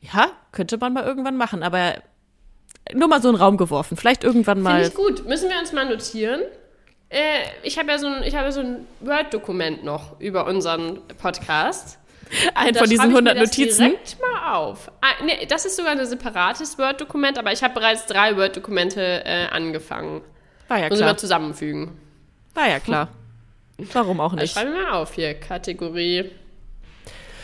ja, 0.00 0.30
könnte 0.52 0.76
man 0.78 0.92
mal 0.92 1.04
irgendwann 1.04 1.36
machen, 1.36 1.62
aber 1.62 1.94
nur 2.94 3.08
mal 3.08 3.22
so 3.22 3.28
einen 3.28 3.36
Raum 3.36 3.56
geworfen. 3.56 3.96
Vielleicht 3.96 4.24
irgendwann 4.24 4.58
Finde 4.58 4.70
mal. 4.70 4.82
ich 4.82 4.94
gut. 4.94 5.26
Müssen 5.26 5.48
wir 5.48 5.58
uns 5.58 5.72
mal 5.72 5.88
notieren. 5.88 6.42
Äh, 7.10 7.40
ich 7.64 7.78
habe 7.78 7.90
ja 7.90 7.98
so 7.98 8.06
ein, 8.06 8.22
ich 8.22 8.34
habe 8.34 8.46
ja 8.46 8.52
so 8.52 8.60
ein 8.60 8.86
Word-Dokument 9.00 9.84
noch 9.84 10.18
über 10.20 10.46
unseren 10.46 11.00
Podcast. 11.20 11.98
Ein 12.54 12.76
von 12.76 12.88
diesen 12.88 13.10
schreibe 13.10 13.10
ich 13.12 13.16
100 13.16 13.34
mir 13.34 13.40
das 13.40 13.50
Notizen. 13.58 13.86
Direkt 13.88 14.16
mal 14.20 14.54
auf. 14.54 14.90
Ah, 15.00 15.24
nee, 15.24 15.44
das 15.46 15.64
ist 15.66 15.76
sogar 15.76 15.92
ein 15.92 16.06
separates 16.06 16.78
Word-Dokument, 16.78 17.36
aber 17.38 17.52
ich 17.52 17.62
habe 17.64 17.74
bereits 17.74 18.06
drei 18.06 18.36
Word-Dokumente 18.36 19.24
äh, 19.24 19.46
angefangen. 19.50 20.20
War 20.68 20.78
ja 20.78 20.88
Muss 20.88 20.98
ich 20.98 21.00
mal 21.04 21.08
klar. 21.08 21.16
zusammenfügen. 21.16 21.98
War 22.54 22.68
ja 22.68 22.78
klar. 22.78 23.08
Warum 23.92 24.20
auch 24.20 24.34
Ich 24.34 24.40
nicht? 24.40 24.52
schreibe 24.54 24.70
mir 24.70 24.82
mal 24.82 24.92
auf 24.92 25.14
hier, 25.14 25.34
Kategorie. 25.34 26.30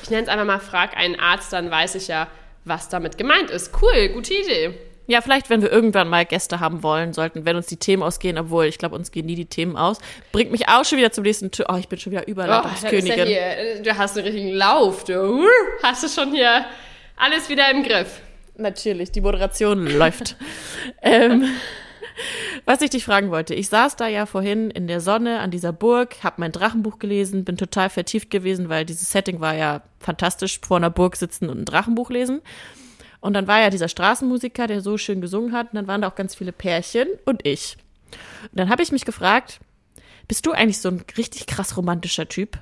Ich 0.05 0.11
nenne 0.11 0.22
es 0.22 0.29
einfach 0.29 0.44
mal 0.44 0.61
Frag 0.61 0.96
einen 0.96 1.18
Arzt, 1.18 1.52
dann 1.52 1.68
weiß 1.68 1.96
ich 1.96 2.07
ja, 2.07 2.29
was 2.64 2.88
damit 2.88 3.18
gemeint 3.18 3.50
ist. 3.50 3.72
Cool, 3.83 4.11
gute 4.11 4.35
Idee. 4.35 4.79
Ja, 5.07 5.21
vielleicht, 5.21 5.51
wenn 5.51 5.62
wir 5.62 5.71
irgendwann 5.71 6.09
mal 6.09 6.25
Gäste 6.25 6.59
haben 6.61 6.83
wollen 6.83 7.12
sollten, 7.12 7.45
wenn 7.45 7.57
uns 7.57 7.66
die 7.66 7.77
Themen 7.77 8.03
ausgehen, 8.03 8.38
obwohl 8.38 8.66
ich 8.66 8.79
glaube, 8.79 8.97
uns 8.97 9.12
gehen 9.12 9.27
nie 9.27 9.37
die 9.37 9.47
Themen 9.47 9.77
aus. 9.77 9.99
Bringt 10.33 10.51
mich 10.51 10.69
auch 10.69 10.85
schon 10.85 10.99
wieder 10.99 11.12
zum 11.12 11.23
nächsten 11.23 11.51
Tür. 11.51 11.66
Oh, 11.69 11.77
ich 11.77 11.88
bin 11.88 11.99
schon 11.99 12.12
wieder 12.12 12.27
Überleitungskönigin. 12.27 13.27
Oh, 13.27 13.31
ja 13.31 13.83
du 13.83 13.99
hast 13.99 14.16
einen 14.16 14.27
richtigen 14.27 14.53
Lauf, 14.53 15.05
du. 15.05 15.47
Hast 15.83 16.03
du 16.03 16.09
schon 16.09 16.33
hier 16.33 16.66
alles 17.16 17.49
wieder 17.49 17.71
im 17.71 17.83
Griff. 17.83 18.21
Natürlich, 18.57 19.12
die 19.12 19.21
Moderation 19.21 19.87
läuft. 19.87 20.37
ähm, 21.03 21.45
was 22.64 22.81
ich 22.81 22.90
dich 22.90 23.05
fragen 23.05 23.31
wollte, 23.31 23.55
ich 23.55 23.69
saß 23.69 23.97
da 23.97 24.09
ja 24.09 24.27
vorhin 24.27 24.71
in 24.71 24.87
der 24.87 25.01
Sonne 25.01 25.40
an 25.40 25.51
dieser 25.51 25.73
Burg, 25.73 26.16
habe 26.23 26.37
mein 26.38 26.53
Drachenbuch 26.53 26.99
gelesen, 26.99 27.45
bin 27.45 27.57
total 27.57 27.90
vertieft 27.90 28.31
gewesen, 28.31 28.69
weil 28.69 28.85
dieses 28.85 29.11
Setting 29.11 29.40
war 29.40 29.55
ja 29.55 29.83
fantastisch, 30.01 30.61
vor 30.66 30.79
einer 30.79 30.90
Burg 30.90 31.16
sitzen 31.16 31.49
und 31.49 31.61
ein 31.61 31.64
Drachenbuch 31.64 32.11
lesen. 32.11 32.40
Und 33.26 33.32
dann 33.32 33.48
war 33.48 33.60
ja 33.60 33.70
dieser 33.70 33.88
Straßenmusiker, 33.88 34.68
der 34.68 34.80
so 34.80 34.98
schön 34.98 35.20
gesungen 35.20 35.52
hat, 35.52 35.72
und 35.72 35.74
dann 35.74 35.88
waren 35.88 36.02
da 36.02 36.08
auch 36.08 36.14
ganz 36.14 36.36
viele 36.36 36.52
Pärchen 36.52 37.08
und 37.24 37.44
ich. 37.44 37.76
Und 38.44 38.60
dann 38.60 38.70
habe 38.70 38.84
ich 38.84 38.92
mich 38.92 39.04
gefragt, 39.04 39.58
bist 40.28 40.46
du 40.46 40.52
eigentlich 40.52 40.80
so 40.80 40.90
ein 40.90 41.04
richtig 41.18 41.48
krass 41.48 41.76
romantischer 41.76 42.28
Typ? 42.28 42.56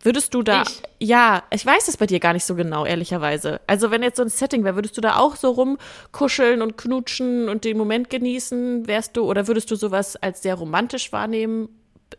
Würdest 0.00 0.34
du 0.34 0.44
da, 0.44 0.62
ich? 0.62 0.82
ja, 1.00 1.42
ich 1.50 1.66
weiß 1.66 1.88
es 1.88 1.96
bei 1.96 2.06
dir 2.06 2.20
gar 2.20 2.32
nicht 2.32 2.44
so 2.44 2.54
genau, 2.54 2.86
ehrlicherweise. 2.86 3.60
Also 3.66 3.90
wenn 3.90 4.04
jetzt 4.04 4.18
so 4.18 4.22
ein 4.22 4.28
Setting 4.28 4.62
wäre, 4.62 4.76
würdest 4.76 4.96
du 4.96 5.00
da 5.00 5.16
auch 5.16 5.34
so 5.34 5.50
rumkuscheln 5.50 6.62
und 6.62 6.76
knutschen 6.76 7.48
und 7.48 7.64
den 7.64 7.76
Moment 7.76 8.10
genießen, 8.10 8.86
wärst 8.86 9.16
du, 9.16 9.24
oder 9.24 9.48
würdest 9.48 9.68
du 9.68 9.74
sowas 9.74 10.14
als 10.14 10.42
sehr 10.42 10.54
romantisch 10.54 11.10
wahrnehmen? 11.10 11.70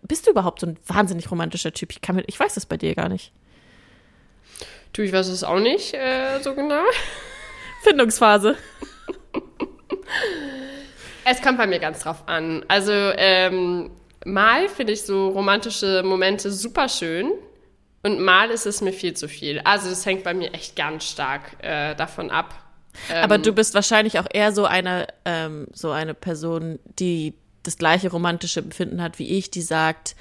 Bist 0.02 0.28
du 0.28 0.32
überhaupt 0.32 0.60
so 0.60 0.68
ein 0.68 0.78
wahnsinnig 0.86 1.32
romantischer 1.32 1.72
Typ? 1.72 1.92
Ich, 1.92 2.02
kann 2.02 2.18
mir, 2.18 2.24
ich 2.28 2.38
weiß 2.38 2.56
das 2.56 2.66
bei 2.66 2.76
dir 2.76 2.94
gar 2.94 3.08
nicht. 3.08 3.32
Du, 4.96 5.02
ich 5.02 5.12
weiß 5.12 5.28
es 5.28 5.44
auch 5.44 5.60
nicht 5.60 5.94
äh, 5.94 6.40
so 6.42 6.56
genau. 6.56 6.84
Findungsphase. 7.84 8.56
es 11.26 11.42
kommt 11.42 11.58
bei 11.58 11.68
mir 11.68 11.80
ganz 11.80 12.00
drauf 12.00 12.24
an. 12.28 12.64
Also, 12.70 12.94
ähm, 12.94 13.92
mal 14.24 14.70
finde 14.70 14.94
ich 14.94 15.04
so 15.04 15.28
romantische 15.30 16.02
Momente 16.04 16.50
super 16.50 16.88
schön. 16.88 17.34
Und 18.04 18.22
mal 18.22 18.52
ist 18.52 18.66
es 18.66 18.80
mir 18.80 18.94
viel 18.94 19.16
zu 19.16 19.28
viel. 19.28 19.60
Also 19.66 19.90
das 19.90 20.06
hängt 20.06 20.24
bei 20.24 20.34
mir 20.34 20.54
echt 20.54 20.78
ganz 20.78 21.10
stark 21.10 21.58
äh, 21.62 21.94
davon 21.96 22.32
ab. 22.32 22.54
Ähm, 23.10 23.24
Aber 23.24 23.38
du 23.38 23.52
bist 23.52 23.74
wahrscheinlich 23.74 24.18
auch 24.20 24.28
eher 24.32 24.54
so 24.54 24.66
eine, 24.66 25.08
ähm, 25.26 25.68
so 25.74 25.92
eine 25.92 26.14
Person, 26.14 26.80
die 27.00 27.34
das 27.64 27.78
gleiche 27.78 28.12
romantische 28.12 28.62
Empfinden 28.62 29.02
hat 29.02 29.20
wie 29.20 29.38
ich, 29.38 29.52
die 29.52 29.64
sagt, 29.64 30.16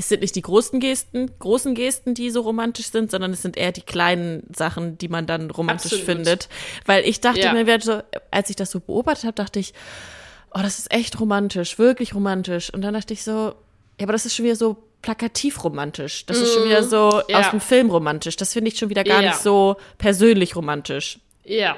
es 0.00 0.08
sind 0.08 0.22
nicht 0.22 0.34
die 0.34 0.40
großen 0.40 0.80
Gesten, 0.80 1.30
großen 1.38 1.74
Gesten, 1.74 2.14
die 2.14 2.30
so 2.30 2.40
romantisch 2.40 2.90
sind, 2.90 3.10
sondern 3.10 3.32
es 3.32 3.42
sind 3.42 3.58
eher 3.58 3.70
die 3.70 3.82
kleinen 3.82 4.42
Sachen, 4.54 4.96
die 4.96 5.08
man 5.08 5.26
dann 5.26 5.50
romantisch 5.50 5.92
Absolut. 5.92 6.06
findet. 6.06 6.48
Weil 6.86 7.04
ich 7.04 7.20
dachte 7.20 7.40
ja. 7.40 7.52
mir, 7.52 7.80
so, 7.80 8.00
als 8.30 8.48
ich 8.48 8.56
das 8.56 8.70
so 8.70 8.80
beobachtet 8.80 9.24
habe, 9.24 9.34
dachte 9.34 9.58
ich, 9.58 9.74
oh, 10.54 10.60
das 10.62 10.78
ist 10.78 10.90
echt 10.90 11.20
romantisch, 11.20 11.78
wirklich 11.78 12.14
romantisch. 12.14 12.72
Und 12.72 12.80
dann 12.80 12.94
dachte 12.94 13.12
ich 13.12 13.22
so, 13.22 13.52
ja, 13.98 14.04
aber 14.04 14.12
das 14.12 14.24
ist 14.24 14.34
schon 14.34 14.46
wieder 14.46 14.56
so 14.56 14.78
plakativ 15.02 15.62
romantisch. 15.64 16.24
Das 16.24 16.38
mm, 16.38 16.42
ist 16.42 16.54
schon 16.54 16.64
wieder 16.64 16.82
so 16.82 17.10
mhm. 17.10 17.22
ja. 17.28 17.40
aus 17.40 17.50
dem 17.50 17.60
Film 17.60 17.90
romantisch. 17.90 18.36
Das 18.36 18.54
finde 18.54 18.70
ich 18.70 18.78
schon 18.78 18.88
wieder 18.88 19.04
gar 19.04 19.22
ja. 19.22 19.28
nicht 19.28 19.40
so 19.40 19.76
persönlich 19.98 20.56
romantisch. 20.56 21.18
Ja. 21.44 21.76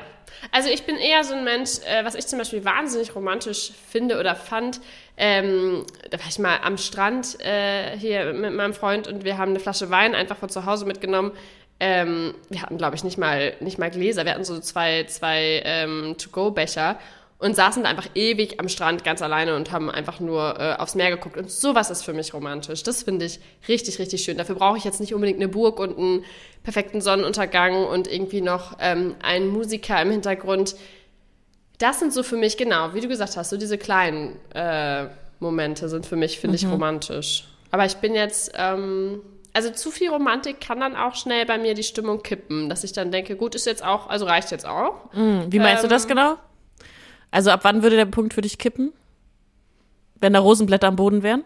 Also 0.51 0.69
ich 0.69 0.85
bin 0.85 0.97
eher 0.97 1.25
so 1.25 1.35
ein 1.35 1.45
Mensch, 1.45 1.79
äh, 1.87 2.05
was 2.05 2.15
ich 2.15 2.27
zum 2.27 2.39
Beispiel 2.39 2.65
wahnsinnig 2.65 3.15
romantisch 3.15 3.73
finde 3.91 4.19
oder 4.19 4.35
fand. 4.35 4.81
Ähm, 5.17 5.85
da 6.11 6.19
war 6.19 6.27
ich 6.29 6.39
mal 6.39 6.59
am 6.63 6.79
Strand 6.79 7.39
äh, 7.41 7.97
hier 7.97 8.33
mit 8.33 8.53
meinem 8.53 8.75
Freund 8.75 9.09
und 9.09 9.25
wir 9.25 9.39
haben 9.39 9.51
eine 9.51 9.61
Flasche 9.61 9.91
Wein 9.91 10.15
einfach 10.15 10.37
von 10.37 10.49
zu 10.49 10.67
Hause 10.67 10.87
mitgenommen. 10.87 11.33
Ähm, 11.81 12.35
wir 12.49 12.63
hatten, 12.63 12.79
glaube 12.79 12.97
ich, 12.97 13.05
nicht 13.05 13.19
mal, 13.19 13.55
nicht 13.61 13.79
mal 13.79 13.91
Gläser. 13.91 14.25
Wir 14.25 14.33
hatten 14.33 14.45
so 14.45 14.59
zwei, 14.61 15.05
zwei 15.05 15.63
ähm, 15.65 16.17
To-Go-Becher 16.17 16.99
und 17.43 17.57
saßen 17.57 17.83
da 17.83 17.91
einfach 17.91 18.09
ewig 18.15 18.61
am 18.61 18.69
Strand 18.69 19.03
ganz 19.03 19.21
alleine 19.21 19.57
und 19.57 19.73
haben 19.73 19.91
einfach 19.91 20.21
nur 20.21 20.61
äh, 20.61 20.75
aufs 20.79 20.95
Meer 20.95 21.11
geguckt. 21.11 21.37
Und 21.37 21.51
sowas 21.51 21.91
ist 21.91 22.05
für 22.05 22.13
mich 22.13 22.33
romantisch. 22.33 22.85
Das 22.85 23.03
finde 23.03 23.25
ich 23.25 23.41
richtig, 23.67 23.99
richtig 23.99 24.23
schön. 24.23 24.39
Dafür 24.39 24.55
brauche 24.55 24.79
ich 24.79 24.85
jetzt 24.85 25.01
nicht 25.01 25.13
unbedingt 25.13 25.41
eine 25.41 25.49
Burg 25.49 25.81
und 25.81 25.99
einen 25.99 26.25
perfekten 26.63 27.01
Sonnenuntergang 27.01 27.85
und 27.85 28.07
irgendwie 28.07 28.43
noch 28.43 28.77
ähm, 28.79 29.17
einen 29.25 29.49
Musiker 29.49 30.01
im 30.01 30.13
Hintergrund. 30.13 30.77
Das 31.79 31.99
sind 31.99 32.13
so 32.13 32.23
für 32.23 32.37
mich, 32.37 32.57
genau, 32.57 32.95
wie 32.95 33.01
du 33.01 33.09
gesagt 33.09 33.37
hast, 33.37 33.51
so 33.51 33.57
diese 33.57 33.77
kleinen 33.77 34.37
äh, 34.55 35.07
Momente 35.41 35.89
sind 35.89 36.07
für 36.07 36.15
mich, 36.15 36.39
finde 36.39 36.57
mhm. 36.57 36.65
ich, 36.65 36.73
romantisch. 36.73 37.49
Aber 37.73 37.85
ich 37.87 37.97
bin 37.97 38.15
jetzt, 38.15 38.53
ähm, 38.57 39.21
also 39.53 39.71
zu 39.71 39.91
viel 39.91 40.11
Romantik 40.11 40.61
kann 40.61 40.79
dann 40.79 40.95
auch 40.95 41.17
schnell 41.17 41.45
bei 41.45 41.59
mir 41.59 41.75
die 41.75 41.83
Stimmung 41.83 42.23
kippen, 42.23 42.69
dass 42.69 42.85
ich 42.85 42.93
dann 42.93 43.11
denke, 43.11 43.35
gut, 43.35 43.57
ist 43.57 43.67
jetzt 43.67 43.85
auch, 43.85 44.09
also 44.09 44.27
reicht 44.27 44.53
jetzt 44.53 44.65
auch. 44.65 45.13
Mhm. 45.13 45.47
Wie 45.49 45.59
meinst 45.59 45.83
ähm, 45.83 45.89
du 45.89 45.93
das 45.93 46.05
ähm, 46.05 46.11
genau? 46.11 46.37
Also 47.33 47.51
ab 47.51 47.61
wann 47.63 47.83
würde 47.83 47.97
der 47.97 48.05
Punkt 48.05 48.35
für 48.35 48.43
dich 48.43 48.59
kippen? 48.59 48.93
Wenn 50.21 50.35
da 50.35 50.39
Rosenblätter 50.39 50.87
am 50.87 50.97
Boden 50.97 51.25
wären? 51.25 51.43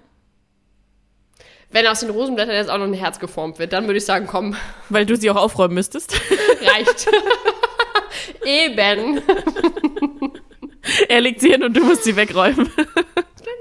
Wenn 1.70 1.86
aus 1.86 2.00
den 2.00 2.10
Rosenblättern 2.10 2.54
jetzt 2.54 2.68
auch 2.68 2.78
noch 2.78 2.84
ein 2.84 2.92
Herz 2.92 3.18
geformt 3.18 3.58
wird, 3.58 3.72
dann 3.72 3.86
würde 3.86 3.98
ich 3.98 4.04
sagen, 4.04 4.26
komm. 4.26 4.56
Weil 4.88 5.06
du 5.06 5.16
sie 5.16 5.30
auch 5.30 5.36
aufräumen 5.36 5.74
müsstest. 5.74 6.12
Reicht. 6.60 7.06
Eben. 8.44 9.22
er 11.08 11.20
legt 11.20 11.40
sie 11.40 11.52
hin 11.52 11.62
und 11.62 11.76
du 11.76 11.84
musst 11.84 12.04
sie 12.04 12.16
wegräumen. 12.16 12.70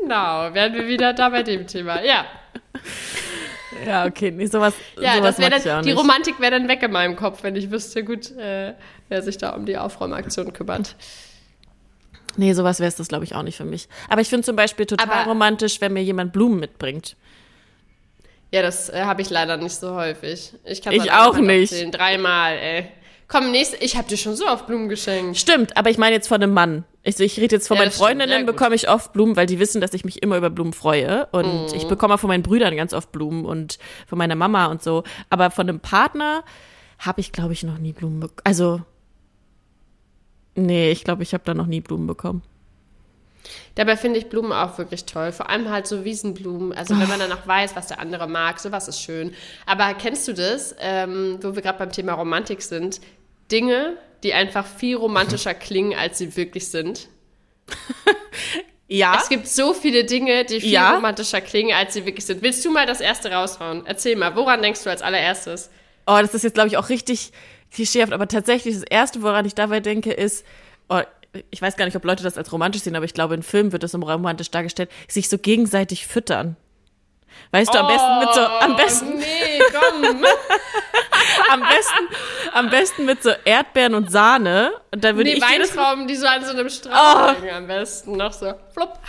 genau, 0.01 0.53
werden 0.53 0.73
wir 0.73 0.87
wieder 0.87 1.13
da 1.13 1.29
bei 1.29 1.43
dem 1.43 1.67
Thema. 1.67 2.03
Ja. 2.03 2.25
Ja, 3.85 4.05
okay, 4.05 4.31
nee, 4.31 4.45
sowas. 4.47 4.73
Ja, 4.99 5.17
sowas 5.17 5.35
das 5.35 5.39
wäre 5.39 5.61
dann, 5.61 5.85
die 5.85 5.91
Romantik 5.91 6.39
wäre 6.39 6.51
dann 6.51 6.67
weg 6.67 6.81
in 6.81 6.91
meinem 6.91 7.15
Kopf, 7.15 7.43
wenn 7.43 7.55
ich 7.55 7.69
wüsste, 7.69 8.03
gut, 8.03 8.31
äh, 8.31 8.73
wer 9.09 9.21
sich 9.21 9.37
da 9.37 9.51
um 9.51 9.65
die 9.65 9.77
Aufräumaktion 9.77 10.53
kümmert. 10.53 10.95
Nee, 12.37 12.53
sowas 12.53 12.79
wäre 12.79 12.87
es 12.87 12.95
das, 12.95 13.07
glaube 13.07 13.23
ich, 13.23 13.35
auch 13.35 13.43
nicht 13.43 13.57
für 13.57 13.65
mich. 13.65 13.87
Aber 14.09 14.21
ich 14.21 14.29
finde 14.29 14.45
zum 14.45 14.55
Beispiel 14.55 14.85
total 14.85 15.09
Aber 15.09 15.29
romantisch, 15.29 15.81
wenn 15.81 15.93
mir 15.93 16.03
jemand 16.03 16.33
Blumen 16.33 16.59
mitbringt. 16.59 17.15
Ja, 18.51 18.61
das 18.61 18.89
äh, 18.89 19.03
habe 19.03 19.21
ich 19.21 19.29
leider 19.29 19.57
nicht 19.57 19.75
so 19.75 19.95
häufig. 19.95 20.53
Ich, 20.63 20.81
kann 20.81 20.93
ich 20.93 21.11
auch 21.11 21.37
nicht. 21.37 21.71
Erzählen. 21.71 21.91
Dreimal, 21.91 22.57
ey. 22.57 22.87
Komm, 23.27 23.51
nächste, 23.51 23.77
ich 23.77 23.97
habe 23.97 24.07
dir 24.07 24.17
schon 24.17 24.35
so 24.35 24.47
oft 24.47 24.67
Blumen 24.67 24.87
geschenkt. 24.87 25.37
Stimmt, 25.37 25.75
aber 25.77 25.89
ich 25.89 25.97
meine 25.97 26.15
jetzt 26.15 26.27
von 26.27 26.41
einem 26.41 26.53
Mann. 26.53 26.83
Ich, 27.03 27.19
ich 27.19 27.39
rede 27.39 27.55
jetzt 27.55 27.67
von 27.67 27.75
ja, 27.75 27.83
meinen 27.83 27.91
Freundinnen, 27.91 28.41
ja, 28.41 28.45
bekomme 28.45 28.75
ich 28.75 28.87
oft 28.87 29.13
Blumen, 29.13 29.35
weil 29.35 29.47
die 29.47 29.59
wissen, 29.59 29.81
dass 29.81 29.93
ich 29.93 30.05
mich 30.05 30.21
immer 30.21 30.37
über 30.37 30.49
Blumen 30.49 30.73
freue. 30.73 31.27
Und 31.31 31.71
mhm. 31.71 31.75
ich 31.75 31.87
bekomme 31.87 32.13
auch 32.13 32.19
von 32.19 32.27
meinen 32.27 32.43
Brüdern 32.43 32.75
ganz 32.75 32.93
oft 32.93 33.11
Blumen 33.11 33.45
und 33.45 33.79
von 34.07 34.17
meiner 34.17 34.35
Mama 34.35 34.67
und 34.67 34.83
so. 34.83 35.03
Aber 35.29 35.49
von 35.49 35.67
einem 35.67 35.79
Partner 35.79 36.43
habe 36.99 37.19
ich, 37.19 37.31
glaube 37.31 37.53
ich, 37.53 37.63
noch 37.63 37.79
nie 37.79 37.93
Blumen 37.93 38.19
bekommen. 38.19 38.41
Also 38.43 38.81
Nee, 40.55 40.91
ich 40.91 41.03
glaube, 41.03 41.23
ich 41.23 41.33
habe 41.33 41.43
da 41.43 41.53
noch 41.53 41.67
nie 41.67 41.81
Blumen 41.81 42.07
bekommen. 42.07 42.41
Dabei 43.75 43.97
finde 43.97 44.19
ich 44.19 44.29
Blumen 44.29 44.53
auch 44.53 44.77
wirklich 44.77 45.05
toll. 45.05 45.31
Vor 45.31 45.49
allem 45.49 45.69
halt 45.69 45.85
so 45.85 46.05
Wiesenblumen. 46.05 46.73
Also 46.73 46.97
wenn 46.97 47.09
man 47.09 47.19
dann 47.19 47.31
auch 47.31 47.45
weiß, 47.45 47.75
was 47.75 47.87
der 47.87 47.99
andere 47.99 48.27
mag, 48.27 48.59
sowas 48.59 48.87
ist 48.87 49.01
schön. 49.01 49.33
Aber 49.65 49.93
kennst 49.93 50.27
du 50.27 50.33
das, 50.33 50.75
ähm, 50.79 51.39
wo 51.41 51.55
wir 51.55 51.61
gerade 51.61 51.77
beim 51.77 51.91
Thema 51.91 52.13
Romantik 52.13 52.61
sind? 52.61 53.01
Dinge, 53.51 53.97
die 54.23 54.33
einfach 54.33 54.65
viel 54.65 54.95
romantischer 54.95 55.53
klingen, 55.53 55.97
als 55.97 56.17
sie 56.17 56.35
wirklich 56.37 56.69
sind. 56.69 57.09
ja. 58.87 59.17
Es 59.21 59.29
gibt 59.29 59.47
so 59.47 59.73
viele 59.73 60.05
Dinge, 60.05 60.45
die 60.45 60.61
viel 60.61 60.71
ja. 60.71 60.95
romantischer 60.95 61.41
klingen, 61.41 61.75
als 61.75 61.93
sie 61.93 62.05
wirklich 62.05 62.25
sind. 62.25 62.41
Willst 62.41 62.63
du 62.63 62.71
mal 62.71 62.85
das 62.85 63.01
erste 63.01 63.31
raushauen? 63.31 63.85
Erzähl 63.85 64.15
mal, 64.15 64.35
woran 64.35 64.61
denkst 64.61 64.83
du 64.83 64.89
als 64.89 65.01
allererstes? 65.01 65.69
Oh, 66.07 66.17
das 66.21 66.33
ist 66.33 66.43
jetzt, 66.43 66.53
glaube 66.53 66.69
ich, 66.69 66.77
auch 66.77 66.89
richtig 66.89 67.31
klischeehaft, 67.75 68.13
aber 68.13 68.27
tatsächlich 68.27 68.75
das 68.75 68.83
Erste, 68.83 69.21
woran 69.21 69.45
ich 69.45 69.53
dabei 69.53 69.79
denke, 69.79 70.11
ist, 70.11 70.45
oh, 70.89 71.01
ich 71.51 71.61
weiß 71.61 71.75
gar 71.75 71.85
nicht, 71.85 71.95
ob 71.95 72.05
Leute 72.05 72.23
das 72.23 72.37
als 72.37 72.51
romantisch 72.51 72.81
sehen, 72.81 72.95
aber 72.95 73.05
ich 73.05 73.13
glaube, 73.13 73.35
in 73.35 73.43
Filmen 73.43 73.71
wird 73.71 73.83
das 73.83 73.93
immer 73.93 74.11
romantisch 74.11 74.49
dargestellt, 74.49 74.89
sich 75.07 75.29
so 75.29 75.37
gegenseitig 75.37 76.07
füttern. 76.07 76.55
Weißt 77.51 77.73
du, 77.73 77.79
am 77.79 77.87
besten 77.87 78.19
mit 78.19 78.33
so, 78.33 78.41
am 78.41 78.71
oh, 78.71 78.75
besten. 78.75 79.17
Nee, 79.17 79.59
komm. 79.71 80.03
am 81.51 81.61
besten, 81.61 82.07
am 82.53 82.69
besten 82.69 83.05
mit 83.05 83.21
so 83.21 83.31
Erdbeeren 83.43 83.93
und 83.93 84.09
Sahne. 84.09 84.71
Und 84.91 85.03
da 85.03 85.15
würde 85.15 85.29
nee, 85.29 85.35
ich 85.35 85.41
Weintrauben, 85.41 86.07
die 86.07 86.15
so 86.15 86.27
an 86.27 86.45
so 86.45 86.51
einem 86.51 86.69
Strauch 86.69 87.35
oh. 87.43 87.49
am 87.49 87.67
besten 87.67 88.15
noch 88.15 88.31
so, 88.31 88.53
flupp. 88.73 88.99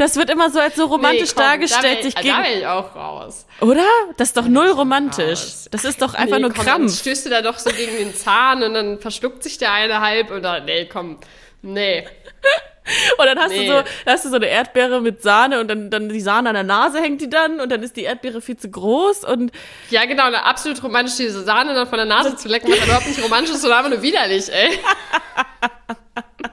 Das 0.00 0.16
wird 0.16 0.30
immer 0.30 0.48
so 0.48 0.58
als 0.58 0.76
so 0.76 0.86
romantisch 0.86 1.28
nee, 1.28 1.34
komm, 1.36 1.44
dargestellt. 1.44 1.98
Da 1.98 2.04
will, 2.04 2.22
gegen... 2.22 2.28
da 2.28 2.42
will 2.42 2.58
ich 2.58 2.66
auch 2.66 2.96
raus. 2.96 3.44
Oder? 3.60 3.84
Das 4.16 4.28
ist 4.28 4.36
doch 4.38 4.46
null 4.46 4.68
romantisch. 4.68 5.66
Das 5.70 5.84
ist 5.84 6.00
doch 6.00 6.14
einfach 6.14 6.36
nee, 6.36 6.42
nur 6.42 6.54
komm, 6.54 6.64
Krampf. 6.64 6.86
Dann 6.86 6.88
stößt 6.88 7.26
du 7.26 7.30
da 7.30 7.42
doch 7.42 7.58
so 7.58 7.68
gegen 7.68 7.94
den 7.98 8.14
Zahn 8.14 8.62
und 8.62 8.72
dann 8.72 8.98
verschluckt 8.98 9.42
sich 9.42 9.58
der 9.58 9.74
eine 9.74 10.00
halb 10.00 10.30
oder 10.30 10.60
nee, 10.60 10.86
komm. 10.86 11.18
Nee. 11.60 12.06
Und 13.18 13.26
dann 13.26 13.38
hast 13.38 13.50
nee. 13.50 13.68
du 13.68 13.72
so, 13.72 13.82
hast 14.06 14.24
du 14.24 14.30
so 14.30 14.36
eine 14.36 14.46
Erdbeere 14.46 15.00
mit 15.00 15.22
Sahne 15.22 15.60
und 15.60 15.68
dann, 15.68 15.90
dann 15.90 16.08
die 16.08 16.20
Sahne 16.20 16.48
an 16.48 16.54
der 16.54 16.64
Nase 16.64 17.00
hängt 17.00 17.20
die 17.20 17.30
dann 17.30 17.60
und 17.60 17.70
dann 17.70 17.84
ist 17.84 17.94
die 17.94 18.02
Erdbeere 18.02 18.40
viel 18.40 18.56
zu 18.56 18.68
groß 18.68 19.22
und. 19.24 19.52
Ja, 19.90 20.06
genau, 20.06 20.24
eine 20.24 20.44
absolut 20.44 20.82
romantisch, 20.82 21.16
diese 21.16 21.44
Sahne 21.44 21.74
dann 21.74 21.86
von 21.86 21.98
der 21.98 22.06
Nase 22.06 22.34
zu 22.34 22.48
lecken, 22.48 22.68
was 22.72 22.82
überhaupt 22.82 23.06
nicht 23.06 23.22
romantisch 23.22 23.54
ist, 23.54 23.60
sondern 23.60 23.78
einfach 23.78 23.90
nur 23.92 24.02
widerlich, 24.02 24.50
ey. 24.52 24.80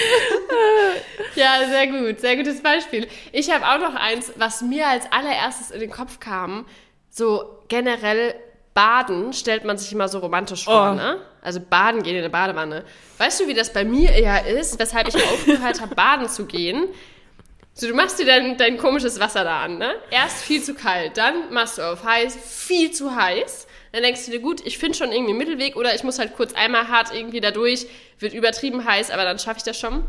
ja, 1.34 1.58
sehr 1.68 1.86
gut, 1.88 2.20
sehr 2.20 2.36
gutes 2.36 2.62
Beispiel. 2.62 3.08
Ich 3.32 3.50
habe 3.50 3.66
auch 3.66 3.78
noch 3.78 3.94
eins, 3.98 4.32
was 4.36 4.62
mir 4.62 4.86
als 4.86 5.10
allererstes 5.12 5.70
in 5.70 5.80
den 5.80 5.90
Kopf 5.90 6.20
kam, 6.20 6.66
so 7.10 7.60
generell 7.68 8.34
Baden 8.74 9.32
stellt 9.32 9.64
man 9.64 9.78
sich 9.78 9.90
immer 9.92 10.08
so 10.08 10.18
romantisch 10.18 10.64
vor, 10.64 10.90
Oh. 10.92 10.94
ne? 10.94 11.20
Also 11.40 11.60
baden 11.60 12.02
gehen 12.02 12.14
in 12.16 12.20
eine 12.22 12.30
Badewanne. 12.30 12.84
Weißt 13.18 13.40
du, 13.40 13.46
wie 13.46 13.54
das 13.54 13.72
bei 13.72 13.84
mir 13.84 14.10
eher 14.10 14.46
ist, 14.46 14.78
weshalb 14.78 15.08
ich 15.08 15.14
aufgehört 15.16 15.80
habe, 15.80 15.94
baden 15.94 16.28
zu 16.28 16.44
gehen? 16.44 16.88
So, 17.72 17.86
du 17.88 17.94
machst 17.94 18.18
dir 18.18 18.26
dein, 18.26 18.56
dein 18.58 18.76
komisches 18.78 19.20
Wasser 19.20 19.44
da 19.44 19.60
an, 19.62 19.78
ne? 19.78 19.94
Erst 20.10 20.42
viel 20.42 20.62
zu 20.62 20.74
kalt, 20.74 21.16
dann 21.16 21.52
machst 21.52 21.78
du 21.78 21.82
auf 21.82 22.04
heiß, 22.04 22.36
viel 22.36 22.90
zu 22.90 23.14
heiß. 23.14 23.66
Dann 23.92 24.02
denkst 24.02 24.26
du 24.26 24.30
dir, 24.30 24.40
gut, 24.40 24.60
ich 24.64 24.78
finde 24.78 24.96
schon 24.96 25.12
irgendwie 25.12 25.30
einen 25.30 25.38
Mittelweg 25.38 25.76
oder 25.76 25.94
ich 25.94 26.02
muss 26.02 26.18
halt 26.18 26.36
kurz 26.36 26.52
einmal 26.54 26.88
hart 26.88 27.14
irgendwie 27.14 27.40
da 27.40 27.50
durch, 27.50 27.86
wird 28.18 28.34
übertrieben 28.34 28.84
heiß, 28.84 29.10
aber 29.10 29.24
dann 29.24 29.38
schaffe 29.38 29.58
ich 29.58 29.64
das 29.64 29.78
schon. 29.78 30.04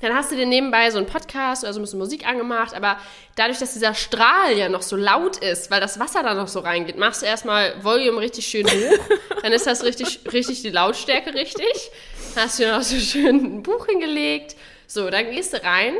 Dann 0.00 0.14
hast 0.14 0.32
du 0.32 0.36
dir 0.36 0.44
nebenbei 0.44 0.90
so 0.90 0.98
einen 0.98 1.06
Podcast 1.06 1.62
oder 1.62 1.72
so 1.72 1.80
ein 1.80 1.82
bisschen 1.82 1.98
Musik 1.98 2.26
angemacht, 2.26 2.74
aber 2.74 2.98
dadurch, 3.36 3.58
dass 3.58 3.72
dieser 3.72 3.94
Strahl 3.94 4.52
ja 4.52 4.68
noch 4.68 4.82
so 4.82 4.96
laut 4.96 5.38
ist, 5.38 5.70
weil 5.70 5.80
das 5.80 5.98
Wasser 5.98 6.22
da 6.22 6.34
noch 6.34 6.48
so 6.48 6.60
reingeht, 6.60 6.98
machst 6.98 7.22
du 7.22 7.26
erstmal 7.26 7.82
Volume 7.82 8.20
richtig 8.20 8.46
schön 8.46 8.66
hoch, 8.66 8.98
dann 9.42 9.52
ist 9.52 9.66
das 9.66 9.84
richtig, 9.84 10.20
richtig 10.32 10.62
die 10.62 10.70
Lautstärke 10.70 11.32
richtig. 11.32 11.90
Dann 12.34 12.44
hast 12.44 12.58
du 12.58 12.64
dir 12.64 12.76
noch 12.76 12.82
so 12.82 12.98
schön 12.98 13.36
ein 13.36 13.62
Buch 13.62 13.86
hingelegt. 13.86 14.56
So, 14.86 15.08
dann 15.08 15.30
gehst 15.30 15.54
du 15.54 15.62
rein, 15.62 15.94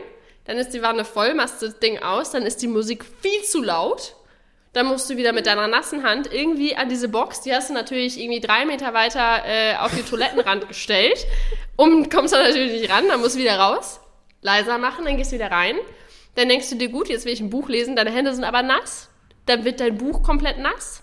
dann 0.44 0.59
ist 0.59 0.70
die 0.70 0.83
Wanne 0.83 1.05
voll, 1.05 1.35
machst 1.35 1.62
das 1.62 1.79
Ding 1.79 2.03
aus, 2.03 2.33
dann 2.33 2.42
ist 2.42 2.61
die 2.61 2.68
Musik 2.68 3.05
viel 3.22 3.42
zu 3.42 3.62
laut. 3.62 4.16
Dann 4.74 4.87
musst 4.87 5.08
du 5.08 5.16
wieder 5.16 5.32
mit 5.32 5.46
deiner 5.46 5.66
nassen 5.66 6.02
Hand 6.02 6.32
irgendwie 6.32 6.76
an 6.76 6.88
diese 6.88 7.08
Box, 7.08 7.40
die 7.40 7.54
hast 7.54 7.70
du 7.70 7.74
natürlich 7.74 8.20
irgendwie 8.20 8.40
drei 8.40 8.66
Meter 8.66 8.92
weiter 8.92 9.42
äh, 9.46 9.76
auf 9.76 9.94
die 9.94 10.02
Toilettenrand 10.02 10.68
gestellt. 10.68 11.26
Um 11.76 12.08
kommst 12.10 12.34
du 12.34 12.38
natürlich 12.38 12.80
nicht 12.80 12.92
ran, 12.92 13.08
dann 13.08 13.20
musst 13.20 13.37
du 13.37 13.40
wieder 13.40 13.58
raus, 13.58 14.00
leiser 14.42 14.78
machen, 14.78 15.04
dann 15.04 15.16
gehst 15.16 15.32
du 15.32 15.37
wieder 15.37 15.50
rein. 15.50 15.76
Dann 16.34 16.48
denkst 16.48 16.68
du 16.70 16.76
dir, 16.76 16.88
gut, 16.88 17.08
jetzt 17.08 17.24
will 17.24 17.32
ich 17.32 17.40
ein 17.40 17.50
Buch 17.50 17.68
lesen, 17.68 17.96
deine 17.96 18.10
Hände 18.10 18.34
sind 18.34 18.44
aber 18.44 18.62
nass. 18.62 19.08
Dann 19.46 19.64
wird 19.64 19.80
dein 19.80 19.96
Buch 19.96 20.22
komplett 20.22 20.58
nass. 20.58 21.02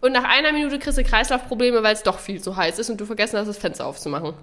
Und 0.00 0.12
nach 0.12 0.24
einer 0.24 0.52
Minute 0.52 0.78
kriegst 0.78 0.98
du 0.98 1.04
Kreislaufprobleme, 1.04 1.82
weil 1.82 1.94
es 1.94 2.02
doch 2.02 2.18
viel 2.18 2.42
zu 2.42 2.56
heiß 2.56 2.78
ist 2.78 2.90
und 2.90 3.00
du 3.00 3.06
vergessen 3.06 3.38
hast, 3.38 3.46
das 3.46 3.56
Fenster 3.56 3.86
aufzumachen. 3.86 4.34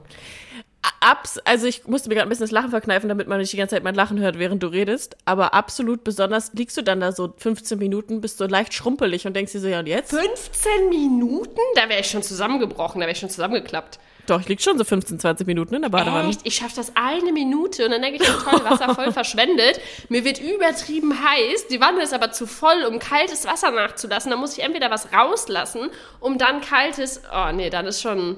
Abs, 1.00 1.40
also 1.40 1.66
ich 1.68 1.88
musste 1.88 2.10
mir 2.10 2.16
gerade 2.16 2.28
ein 2.28 2.30
bisschen 2.30 2.46
das 2.46 2.52
Lachen 2.52 2.70
verkneifen, 2.70 3.10
damit 3.10 3.28
man 3.28 3.40
nicht 3.40 3.52
die 3.52 3.58
ganze 3.58 3.76
Zeit 3.76 3.84
mein 3.84 3.96
Lachen 3.96 4.20
hört, 4.20 4.38
während 4.40 4.62
du 4.64 4.68
redest. 4.68 5.18
Aber 5.26 5.54
absolut 5.54 6.04
besonders 6.04 6.54
liegst 6.54 6.78
du 6.78 6.82
dann 6.82 7.00
da 7.00 7.12
so 7.12 7.34
15 7.38 7.78
Minuten, 7.78 8.22
bist 8.22 8.38
so 8.38 8.46
leicht 8.46 8.74
schrumpelig 8.74 9.26
und 9.26 9.36
denkst 9.36 9.52
dir 9.52 9.60
so, 9.60 9.68
ja 9.68 9.80
und 9.80 9.88
jetzt? 9.88 10.12
15 10.12 10.90
Minuten? 10.90 11.60
Da 11.76 11.90
wäre 11.90 12.00
ich 12.00 12.08
schon 12.08 12.24
zusammengebrochen, 12.24 13.00
da 13.00 13.06
wäre 13.06 13.14
ich 13.14 13.20
schon 13.20 13.30
zusammengeklappt. 13.30 14.00
Doch, 14.28 14.40
ich 14.40 14.48
lieg 14.48 14.62
schon 14.62 14.78
so 14.78 14.84
15, 14.84 15.20
20 15.20 15.48
Minuten 15.48 15.76
in 15.76 15.82
der 15.82 15.90
Badewanne. 15.90 16.30
Echt? 16.30 16.42
Ich 16.44 16.56
schaffe 16.56 16.76
das 16.76 16.92
eine 16.96 17.32
Minute 17.32 17.86
und 17.86 17.92
dann 17.92 18.02
denke 18.02 18.24
ich, 18.24 18.30
oh, 18.30 18.50
toll, 18.50 18.64
Wasser 18.64 18.94
voll 18.94 19.12
verschwendet. 19.14 19.82
Mir 20.10 20.24
wird 20.24 20.40
übertrieben 20.40 21.14
heiß. 21.24 21.68
Die 21.68 21.82
Wanne 21.82 22.04
ist 22.04 22.14
aber 22.14 22.32
zu 22.32 22.46
voll, 22.46 22.84
um 22.88 23.00
kaltes 23.00 23.46
Wasser 23.46 23.72
nachzulassen. 23.72 24.32
Da 24.32 24.38
muss 24.38 24.58
ich 24.58 24.64
entweder 24.64 24.92
was 24.92 25.12
rauslassen, 25.12 25.90
um 26.20 26.38
dann 26.38 26.62
kaltes. 26.62 27.22
Oh 27.34 27.52
nee, 27.52 27.70
dann 27.70 27.88
ist 27.88 28.02
schon. 28.02 28.38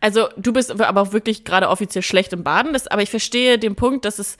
Also 0.00 0.28
du 0.36 0.52
bist 0.52 0.70
aber 0.80 1.00
auch 1.00 1.12
wirklich 1.12 1.44
gerade 1.44 1.68
offiziell 1.68 2.02
schlecht 2.02 2.32
im 2.32 2.44
Baden, 2.44 2.72
das, 2.72 2.86
aber 2.86 3.02
ich 3.02 3.10
verstehe 3.10 3.58
den 3.58 3.76
Punkt, 3.76 4.04
dass 4.04 4.18
es 4.18 4.36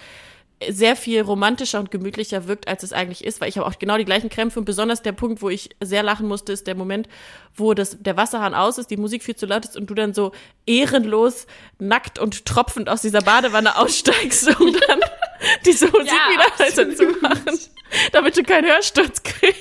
sehr 0.69 0.95
viel 0.95 1.23
romantischer 1.23 1.81
und 1.81 1.91
gemütlicher 1.91 2.47
wirkt, 2.47 2.69
als 2.69 2.83
es 2.83 2.93
eigentlich 2.93 3.25
ist, 3.25 3.41
weil 3.41 3.49
ich 3.49 3.57
habe 3.57 3.67
auch 3.67 3.79
genau 3.79 3.97
die 3.97 4.05
gleichen 4.05 4.29
Krämpfe. 4.29 4.59
Und 4.59 4.67
besonders 4.67 5.01
der 5.01 5.13
Punkt, 5.13 5.41
wo 5.41 5.49
ich 5.49 5.71
sehr 5.81 6.03
lachen 6.03 6.29
musste, 6.29 6.53
ist 6.53 6.67
der 6.67 6.75
Moment, 6.75 7.09
wo 7.55 7.73
das, 7.73 7.97
der 8.01 8.17
Wasserhahn 8.17 8.55
aus 8.55 8.77
ist, 8.77 8.91
die 8.91 8.99
Musik 8.99 9.23
viel 9.23 9.37
zu 9.37 9.47
laut 9.47 9.65
ist 9.65 9.77
und 9.77 9.89
du 9.89 9.95
dann 9.95 10.13
so 10.13 10.33
ehrenlos, 10.67 11.47
nackt 11.79 12.19
und 12.19 12.45
tropfend 12.45 12.91
aus 12.91 13.01
dieser 13.01 13.23
Badewanne 13.23 13.77
aussteigst, 13.79 14.49
um 14.61 14.73
dann 14.87 15.01
diese 15.65 15.87
Musik 15.87 16.09
Ja, 16.09 16.75
wieder 16.75 16.97
zu 16.97 17.07
machen, 17.21 17.59
damit 18.13 18.37
du 18.37 18.43
keinen 18.43 18.71
Hörsturz 18.71 19.23
kriegst. 19.23 19.60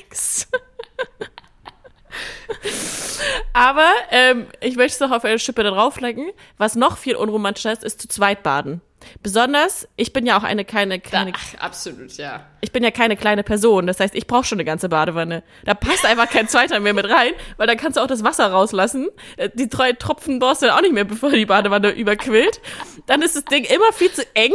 Aber 3.59 3.89
ähm, 4.11 4.47
ich 4.61 4.77
möchte 4.77 4.93
es 4.93 4.99
noch 5.01 5.11
auf 5.15 5.25
eine 5.25 5.37
Schippe 5.37 5.63
da 5.63 5.71
drauflegen. 5.71 6.29
Was 6.57 6.75
noch 6.75 6.97
viel 6.97 7.17
unromantischer 7.17 7.73
ist, 7.73 7.83
ist 7.83 8.01
zu 8.01 8.07
zweit 8.07 8.41
baden. 8.41 8.79
Besonders, 9.21 9.85
ich 9.97 10.13
bin 10.13 10.25
ja 10.25 10.37
auch 10.37 10.43
eine 10.43 10.63
keine 10.63 10.99
kleine, 10.99 11.33
Ach, 11.35 11.59
absolut, 11.61 12.13
ja. 12.13 12.45
ich 12.61 12.71
bin 12.71 12.83
ja 12.83 12.91
keine 12.91 13.17
kleine 13.17 13.43
Person. 13.43 13.85
Das 13.85 13.99
heißt, 13.99 14.15
ich 14.15 14.27
brauche 14.27 14.45
schon 14.45 14.57
eine 14.57 14.65
ganze 14.65 14.87
Badewanne. 14.87 15.43
Da 15.65 15.73
passt 15.73 16.05
einfach 16.05 16.29
kein 16.29 16.47
zweiter 16.47 16.79
mehr 16.79 16.93
mit 16.93 17.09
rein, 17.09 17.31
weil 17.57 17.67
dann 17.67 17.75
kannst 17.77 17.97
du 17.97 18.01
auch 18.01 18.07
das 18.07 18.23
Wasser 18.23 18.47
rauslassen. 18.47 19.09
Äh, 19.35 19.49
Die 19.53 19.67
drei 19.67 19.91
Tropfen 19.91 20.39
brauchst 20.39 20.61
du 20.61 20.67
dann 20.67 20.77
auch 20.77 20.81
nicht 20.81 20.93
mehr, 20.93 21.03
bevor 21.05 21.29
die 21.29 21.45
Badewanne 21.45 21.91
überquillt. 21.91 22.61
Dann 23.07 23.21
ist 23.21 23.35
das 23.35 23.43
Ding 23.45 23.65
immer 23.65 23.91
viel 23.93 24.11
zu 24.11 24.23
eng 24.35 24.53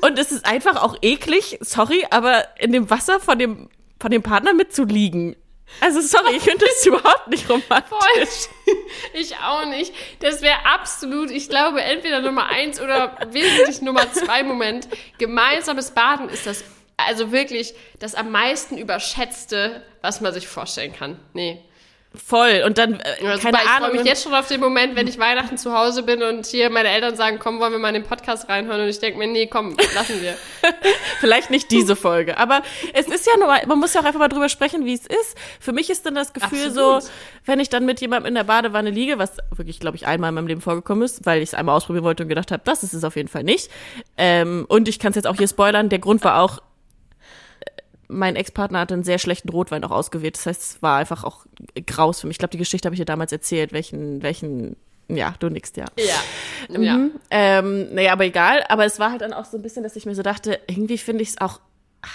und 0.00 0.18
es 0.18 0.32
ist 0.32 0.46
einfach 0.46 0.82
auch 0.82 0.96
eklig, 1.02 1.58
sorry, 1.60 2.06
aber 2.10 2.44
in 2.58 2.72
dem 2.72 2.88
Wasser 2.88 3.20
von 3.20 3.38
dem, 3.38 3.68
von 4.00 4.10
dem 4.10 4.22
Partner 4.22 4.54
mitzuliegen. 4.54 5.36
Also 5.80 6.00
sorry, 6.00 6.36
ich 6.36 6.42
finde 6.42 6.64
das 6.64 6.86
überhaupt 6.86 7.28
nicht 7.28 7.48
romantisch. 7.48 7.88
Voll. 7.88 8.76
Ich 9.12 9.36
auch 9.36 9.66
nicht. 9.66 9.92
Das 10.20 10.42
wäre 10.42 10.64
absolut, 10.64 11.30
ich 11.30 11.48
glaube, 11.48 11.82
entweder 11.82 12.20
Nummer 12.20 12.46
eins 12.46 12.80
oder 12.80 13.16
wesentlich 13.30 13.82
Nummer 13.82 14.10
zwei 14.12 14.42
Moment. 14.42 14.88
Gemeinsames 15.18 15.90
Baden 15.90 16.28
ist 16.28 16.46
das, 16.46 16.64
also 16.96 17.32
wirklich 17.32 17.74
das 17.98 18.14
am 18.14 18.30
meisten 18.30 18.78
überschätzte, 18.78 19.84
was 20.00 20.20
man 20.20 20.32
sich 20.32 20.48
vorstellen 20.48 20.92
kann. 20.92 21.18
Nee. 21.34 21.62
Voll. 22.24 22.62
Und 22.66 22.78
dann, 22.78 22.94
äh, 23.00 23.14
Ja, 23.22 23.36
keine 23.36 23.40
super, 23.40 23.58
ich 23.62 23.68
Ahnung. 23.70 23.88
freue 23.90 23.98
mich 23.98 24.06
jetzt 24.06 24.22
schon 24.24 24.34
auf 24.34 24.48
den 24.48 24.60
Moment, 24.60 24.96
wenn 24.96 25.06
ich 25.06 25.18
Weihnachten 25.18 25.58
zu 25.58 25.72
Hause 25.76 26.02
bin 26.02 26.22
und 26.22 26.46
hier 26.46 26.70
meine 26.70 26.88
Eltern 26.88 27.16
sagen, 27.16 27.38
komm, 27.38 27.60
wollen 27.60 27.72
wir 27.72 27.78
mal 27.78 27.88
in 27.88 27.94
den 27.94 28.04
Podcast 28.04 28.48
reinhören 28.48 28.80
und 28.80 28.88
ich 28.88 28.98
denke 28.98 29.18
mir, 29.18 29.26
nee, 29.26 29.46
komm, 29.46 29.76
lassen 29.94 30.20
wir. 30.22 30.34
Vielleicht 31.20 31.50
nicht 31.50 31.70
diese 31.70 31.96
Folge, 31.96 32.36
aber 32.38 32.62
es 32.94 33.06
ist 33.06 33.26
ja 33.26 33.32
nur, 33.38 33.48
man 33.66 33.78
muss 33.78 33.94
ja 33.94 34.00
auch 34.00 34.04
einfach 34.04 34.20
mal 34.20 34.28
drüber 34.28 34.48
sprechen, 34.48 34.84
wie 34.84 34.94
es 34.94 35.06
ist. 35.06 35.36
Für 35.60 35.72
mich 35.72 35.90
ist 35.90 36.06
dann 36.06 36.14
das 36.14 36.32
Gefühl 36.32 36.66
Absolut. 36.68 37.02
so, 37.02 37.08
wenn 37.44 37.60
ich 37.60 37.68
dann 37.68 37.84
mit 37.84 38.00
jemandem 38.00 38.28
in 38.28 38.34
der 38.34 38.44
Badewanne 38.44 38.90
liege, 38.90 39.18
was 39.18 39.32
wirklich, 39.54 39.80
glaube 39.80 39.96
ich, 39.96 40.06
einmal 40.06 40.28
in 40.28 40.34
meinem 40.34 40.46
Leben 40.46 40.60
vorgekommen 40.60 41.02
ist, 41.04 41.26
weil 41.26 41.42
ich 41.42 41.50
es 41.50 41.54
einmal 41.54 41.76
ausprobieren 41.76 42.04
wollte 42.04 42.22
und 42.22 42.28
gedacht 42.28 42.50
habe, 42.52 42.62
das 42.64 42.82
ist 42.82 42.92
es 42.92 43.04
auf 43.04 43.16
jeden 43.16 43.28
Fall 43.28 43.44
nicht. 43.44 43.70
Ähm, 44.16 44.64
und 44.68 44.88
ich 44.88 44.98
kann 44.98 45.10
es 45.10 45.16
jetzt 45.16 45.26
auch 45.26 45.36
hier 45.36 45.48
spoilern, 45.48 45.88
der 45.88 45.98
Grund 45.98 46.24
war 46.24 46.40
auch, 46.40 46.60
mein 48.08 48.36
Ex-Partner 48.36 48.80
hatte 48.80 48.94
einen 48.94 49.04
sehr 49.04 49.18
schlechten 49.18 49.48
Rotwein 49.48 49.84
auch 49.84 49.90
ausgewählt. 49.90 50.36
Das 50.36 50.46
heißt, 50.46 50.60
es 50.62 50.82
war 50.82 50.98
einfach 50.98 51.24
auch 51.24 51.46
graus 51.86 52.20
für 52.20 52.26
mich. 52.26 52.34
Ich 52.34 52.38
glaube, 52.38 52.52
die 52.52 52.58
Geschichte 52.58 52.86
habe 52.86 52.94
ich 52.94 53.00
dir 53.00 53.04
damals 53.06 53.32
erzählt, 53.32 53.72
welchen, 53.72 54.22
welchen, 54.22 54.76
ja, 55.08 55.34
du 55.38 55.48
nix, 55.48 55.72
ja. 55.76 55.86
Ja. 55.98 56.80
ja. 56.80 56.96
Mhm. 56.96 57.10
Ähm, 57.30 57.94
naja, 57.94 58.12
aber 58.12 58.24
egal. 58.24 58.64
Aber 58.68 58.84
es 58.84 58.98
war 58.98 59.10
halt 59.10 59.22
dann 59.22 59.32
auch 59.32 59.44
so 59.44 59.56
ein 59.56 59.62
bisschen, 59.62 59.82
dass 59.82 59.96
ich 59.96 60.06
mir 60.06 60.14
so 60.14 60.22
dachte, 60.22 60.60
irgendwie 60.66 60.98
finde 60.98 61.22
ich 61.22 61.30
es 61.30 61.40
auch 61.40 61.60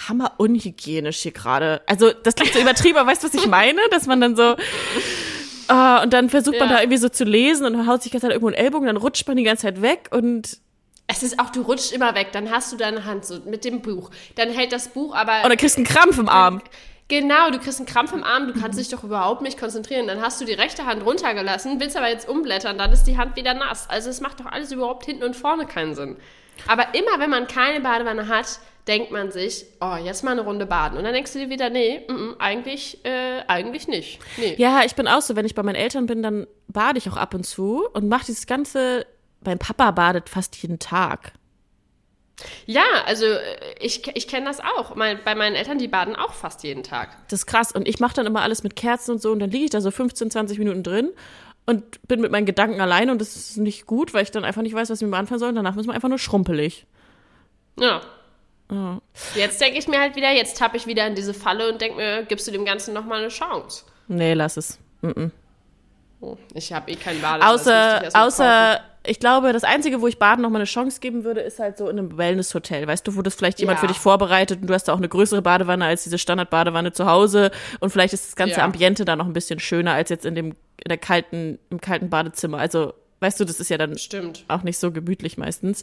hammer 0.08 0.34
unhygienisch 0.38 1.18
hier 1.20 1.32
gerade. 1.32 1.82
Also 1.86 2.12
das 2.12 2.36
klingt 2.36 2.54
so 2.54 2.60
übertrieben, 2.62 2.98
aber 2.98 3.10
weißt 3.10 3.24
du, 3.24 3.28
was 3.28 3.34
ich 3.34 3.48
meine? 3.48 3.80
Dass 3.92 4.08
man 4.08 4.22
dann 4.22 4.36
so 4.36 4.56
ah, 5.68 6.02
und 6.04 6.14
dann 6.14 6.30
versucht 6.30 6.60
man 6.60 6.70
Ja. 6.70 6.76
da 6.76 6.82
irgendwie 6.82 6.98
so 6.98 7.10
zu 7.10 7.24
lesen 7.24 7.66
und 7.66 7.88
haut 7.88 8.04
sich 8.04 8.12
ganz 8.12 8.24
halt 8.24 8.34
irgendwo 8.34 8.48
einen 8.48 8.56
Ellbogen, 8.64 8.88
dann 8.88 8.98
rutscht 8.98 9.28
man 9.28 9.38
die 9.38 9.44
ganze 9.44 9.64
Zeit 9.64 9.82
weg 9.82 10.10
und 10.12 10.60
Es 11.12 11.24
ist 11.24 11.40
auch, 11.40 11.50
du 11.50 11.62
rutschst 11.62 11.92
immer 11.92 12.16
weg, 12.16 12.30
dann 12.32 12.50
hast 12.50 12.72
du 12.72 12.78
deine 12.78 13.04
Hand 13.04 13.26
so 13.26 13.40
mit 13.46 13.66
dem 13.66 13.82
Buch. 13.82 14.12
Dann 14.36 14.50
hält 14.50 14.72
das 14.72 14.88
Buch 14.88 15.14
aber. 15.14 15.44
und 15.44 15.50
dann 15.50 15.58
kriegst 15.58 15.76
du 15.76 15.80
einen 15.80 15.88
Krampf 15.88 16.18
im 16.18 16.30
Arm. 16.30 16.62
Genau, 17.10 17.52
du 17.52 17.60
kriegst 17.60 17.80
einen 17.80 17.88
Krampf 17.88 18.14
im 18.14 18.24
Arm, 18.24 18.48
du 18.48 18.58
kannst 18.58 18.80
dich 18.80 18.88
doch 18.88 19.04
überhaupt 19.04 19.42
nicht 19.42 19.60
konzentrieren. 19.60 20.08
Dann 20.08 20.22
hast 20.22 20.40
du 20.40 20.46
die 20.46 20.54
rechte 20.54 20.86
Hand 20.86 21.06
runtergelassen, 21.06 21.82
willst 21.82 21.98
aber 21.98 22.08
jetzt 22.08 22.30
umblättern, 22.30 22.78
dann 22.78 22.94
ist 22.94 23.04
die 23.04 23.18
Hand 23.18 23.36
wieder 23.36 23.54
nass. 23.54 23.90
Also 23.90 24.10
es 24.10 24.22
macht 24.22 24.40
doch 24.40 24.46
alles 24.46 24.72
überhaupt 24.72 25.06
hinten 25.06 25.24
und 25.24 25.36
vorne 25.36 25.66
keinen 25.66 25.94
Sinn. 25.94 26.16
Aber 26.68 26.94
immer 26.94 27.20
wenn 27.20 27.30
man 27.30 27.48
keine 27.48 27.82
Badewanne 27.82 28.30
hat, 28.30 28.60
denkt 28.88 29.12
man 29.12 29.32
sich, 29.32 29.66
oh, 29.80 29.96
jetzt 30.04 30.24
mal 30.24 30.32
eine 30.32 30.42
Runde 30.42 30.66
baden. 30.66 30.98
Und 30.98 31.04
dann 31.04 31.14
denkst 31.14 31.34
du 31.34 31.40
dir 31.40 31.50
wieder, 31.50 31.70
nee, 31.70 32.02
mm, 32.08 32.14
mm, 32.14 32.36
eigentlich, 32.40 33.04
äh, 33.06 33.42
eigentlich 33.48 33.88
nicht. 33.88 34.20
Nee. 34.38 34.56
Ja, 34.58 34.84
ich 34.86 34.96
bin 34.96 35.08
auch 35.08 35.22
so, 35.22 35.36
wenn 35.36 35.46
ich 35.46 35.56
bei 35.56 35.64
meinen 35.64 35.76
Eltern 35.76 36.06
bin, 36.06 36.24
dann 36.24 36.48
bade 36.68 36.98
ich 36.98 37.10
auch 37.10 37.18
ab 37.18 37.34
und 37.34 37.46
zu 37.46 37.88
und 37.94 38.08
mache 38.08 38.26
dieses 38.28 38.48
ganze. 38.48 39.06
Mein 39.44 39.60
Papa 39.60 39.92
badet 39.92 40.30
fast 40.30 40.56
jeden 40.58 40.80
Tag. 40.80 41.34
Ja, 42.66 42.84
also 43.06 43.26
äh, 43.26 43.40
ich, 43.80 44.08
ich 44.16 44.28
kenne 44.28 44.46
das 44.46 44.60
auch. 44.60 44.96
Mein, 44.96 45.20
bei 45.24 45.36
meinen 45.36 45.56
Eltern, 45.56 45.78
die 45.78 45.88
baden 45.88 46.16
auch 46.16 46.34
fast 46.34 46.64
jeden 46.64 46.84
Tag. 46.84 47.10
Das 47.30 47.42
ist 47.42 47.46
krass. 47.46 47.72
Und 47.72 47.88
ich 47.88 48.00
mache 48.00 48.16
dann 48.16 48.26
immer 48.26 48.42
alles 48.42 48.64
mit 48.64 48.76
Kerzen 48.76 49.12
und 49.12 49.22
so 49.22 49.32
und 49.32 49.40
dann 49.40 49.52
liege 49.52 49.66
ich 49.66 49.70
da 49.72 49.82
so 49.82 49.92
15, 49.92 50.32
20 50.32 50.60
Minuten 50.60 50.84
drin 50.84 51.12
und 51.66 52.08
bin 52.08 52.22
mit 52.22 52.32
meinen 52.32 52.46
Gedanken 52.46 52.82
allein 52.82 53.10
und 53.10 53.22
das 53.22 53.36
ist 53.36 53.58
nicht 53.58 53.86
gut, 53.86 54.14
weil 54.14 54.24
ich 54.24 54.32
dann 54.32 54.44
einfach 54.44 54.62
nicht 54.62 54.74
weiß, 54.74 54.90
was 54.90 55.02
ich 55.02 55.08
mir 55.08 55.18
anfangen 55.18 55.40
soll. 55.40 55.50
Und 55.50 55.56
danach 55.56 55.76
ist 55.76 55.86
man 55.86 55.96
einfach 55.96 56.10
nur 56.10 56.20
schrumpelig. 56.20 56.86
Ja. 57.80 58.02
Jetzt 59.36 59.60
denke 59.60 59.78
ich 59.78 59.88
mir 59.90 60.00
halt 60.00 60.16
wieder, 60.16 60.32
jetzt 60.32 60.58
tappe 60.58 60.78
ich 60.78 60.88
wieder 60.88 61.06
in 61.06 61.14
diese 61.14 61.34
Falle 61.34 61.72
und 61.72 61.82
denke 61.82 61.98
mir, 61.98 62.24
gibst 62.24 62.48
du 62.48 62.52
dem 62.52 62.64
Ganzen 62.64 62.94
nochmal 62.94 63.20
eine 63.20 63.28
Chance. 63.28 63.84
Nee, 64.08 64.34
lass 64.34 64.56
es. 64.56 64.80
Oh, 65.04 65.12
ich 66.54 66.72
habe 66.74 66.92
eh 66.92 66.96
keinen 66.96 67.22
Bade. 67.22 67.44
also 67.44 67.70
müsste 67.70 68.00
ich 68.08 68.16
Außer, 68.16 68.26
außer, 68.26 68.80
ich 69.08 69.20
glaube, 69.20 69.52
das 69.54 69.64
Einzige, 69.64 70.02
wo 70.02 70.08
ich 70.08 70.20
Baden 70.20 70.42
noch 70.44 70.50
mal 70.52 70.60
eine 70.60 70.66
Chance 70.66 71.00
geben 71.00 71.24
würde, 71.24 71.42
ist 71.42 71.58
halt 71.60 71.78
so 71.78 71.90
in 71.90 71.98
einem 71.98 72.18
Wellness-Hotel. 72.18 72.86
Weißt 72.88 73.08
du, 73.08 73.16
wo 73.16 73.22
das 73.24 73.34
vielleicht 73.34 73.60
jemand 73.60 73.78
Ja. 73.78 73.82
für 73.82 73.88
dich 73.88 73.98
vorbereitet 74.00 74.62
und 74.62 74.68
du 74.68 74.74
hast 74.74 74.84
da 74.88 74.94
auch 74.94 74.98
eine 74.98 75.10
größere 75.10 75.42
Badewanne 75.42 75.86
als 75.86 76.04
diese 76.04 76.18
Standard-Badewanne 76.20 76.92
zu 76.92 77.08
Hause 77.08 77.50
und 77.80 77.90
vielleicht 77.90 78.14
ist 78.14 78.28
das 78.28 78.36
ganze 78.36 78.58
Ja. 78.58 78.64
Ambiente 78.66 79.04
da 79.04 79.16
noch 79.16 79.26
ein 79.26 79.34
bisschen 79.34 79.60
schöner 79.60 79.94
als 79.94 80.10
jetzt 80.10 80.26
in 80.26 80.36
dem, 80.36 80.48
in 80.84 80.90
der 80.90 80.98
kalten, 81.00 81.58
im 81.72 81.82
kalten 81.82 82.10
Badezimmer. 82.12 82.60
Also, 82.60 82.94
weißt 83.22 83.40
du, 83.40 83.46
das 83.46 83.60
ist 83.60 83.70
ja 83.70 83.78
dann. 83.80 83.98
Stimmt. 83.98 84.46
auch 84.48 84.62
nicht 84.62 84.78
so 84.78 84.92
gemütlich 84.92 85.38
meistens. 85.40 85.82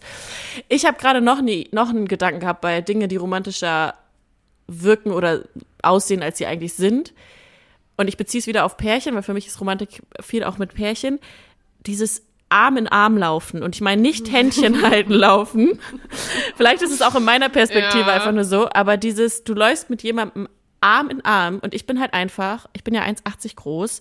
Ich 0.69 0.87
habe 0.87 0.97
gerade 0.99 1.21
noch 1.21 1.41
nie 1.41 1.69
noch 1.73 1.89
einen 1.89 2.07
Gedanken 2.07 2.39
gehabt 2.41 2.61
bei 2.61 2.81
Dinge, 2.83 3.09
die 3.09 3.17
romantischer 3.17 3.95
wirken 4.69 5.11
oder 5.13 5.43
aussehen, 5.83 6.23
als 6.23 6.39
sie 6.39 6.47
eigentlich 6.47 6.75
sind. 6.75 7.13
Und 7.99 8.09
ich 8.09 8.17
beziehe 8.17 8.41
es 8.41 8.47
wieder 8.47 8.65
auf 8.65 8.77
Pärchen, 8.79 9.15
weil 9.15 9.23
für 9.23 9.35
mich 9.35 9.47
ist 9.47 9.61
Romantik 9.61 10.01
viel 10.21 10.45
auch 10.45 10.57
mit 10.57 10.73
Pärchen, 10.75 11.19
dieses 11.85 12.23
Arm 12.49 12.79
in 12.79 12.89
Arm 12.89 13.19
laufen. 13.19 13.63
Und 13.63 13.75
ich 13.75 13.83
meine 13.83 14.01
nicht 14.01 14.33
Händchen 14.33 14.81
halten 14.83 15.13
laufen. 15.13 15.79
Vielleicht 16.57 16.81
ist 16.81 16.93
es 16.93 17.03
auch 17.03 17.15
in 17.15 17.25
meiner 17.25 17.51
Perspektive 17.51 18.09
Ja. 18.09 18.15
einfach 18.15 18.33
nur 18.33 18.45
so, 18.45 18.69
aber 18.73 18.97
dieses, 18.97 19.45
du 19.45 19.53
läufst 19.53 19.91
mit 19.91 20.03
jemandem 20.03 20.49
Arm 20.81 21.11
in 21.11 21.25
Arm 21.25 21.59
und 21.61 21.75
ich 21.75 21.87
bin 21.87 22.01
halt 22.01 22.15
einfach, 22.15 22.67
ich 22.73 22.85
bin 22.85 22.95
ja 22.95 23.03
1,80 23.03 23.57
groß. 23.57 24.01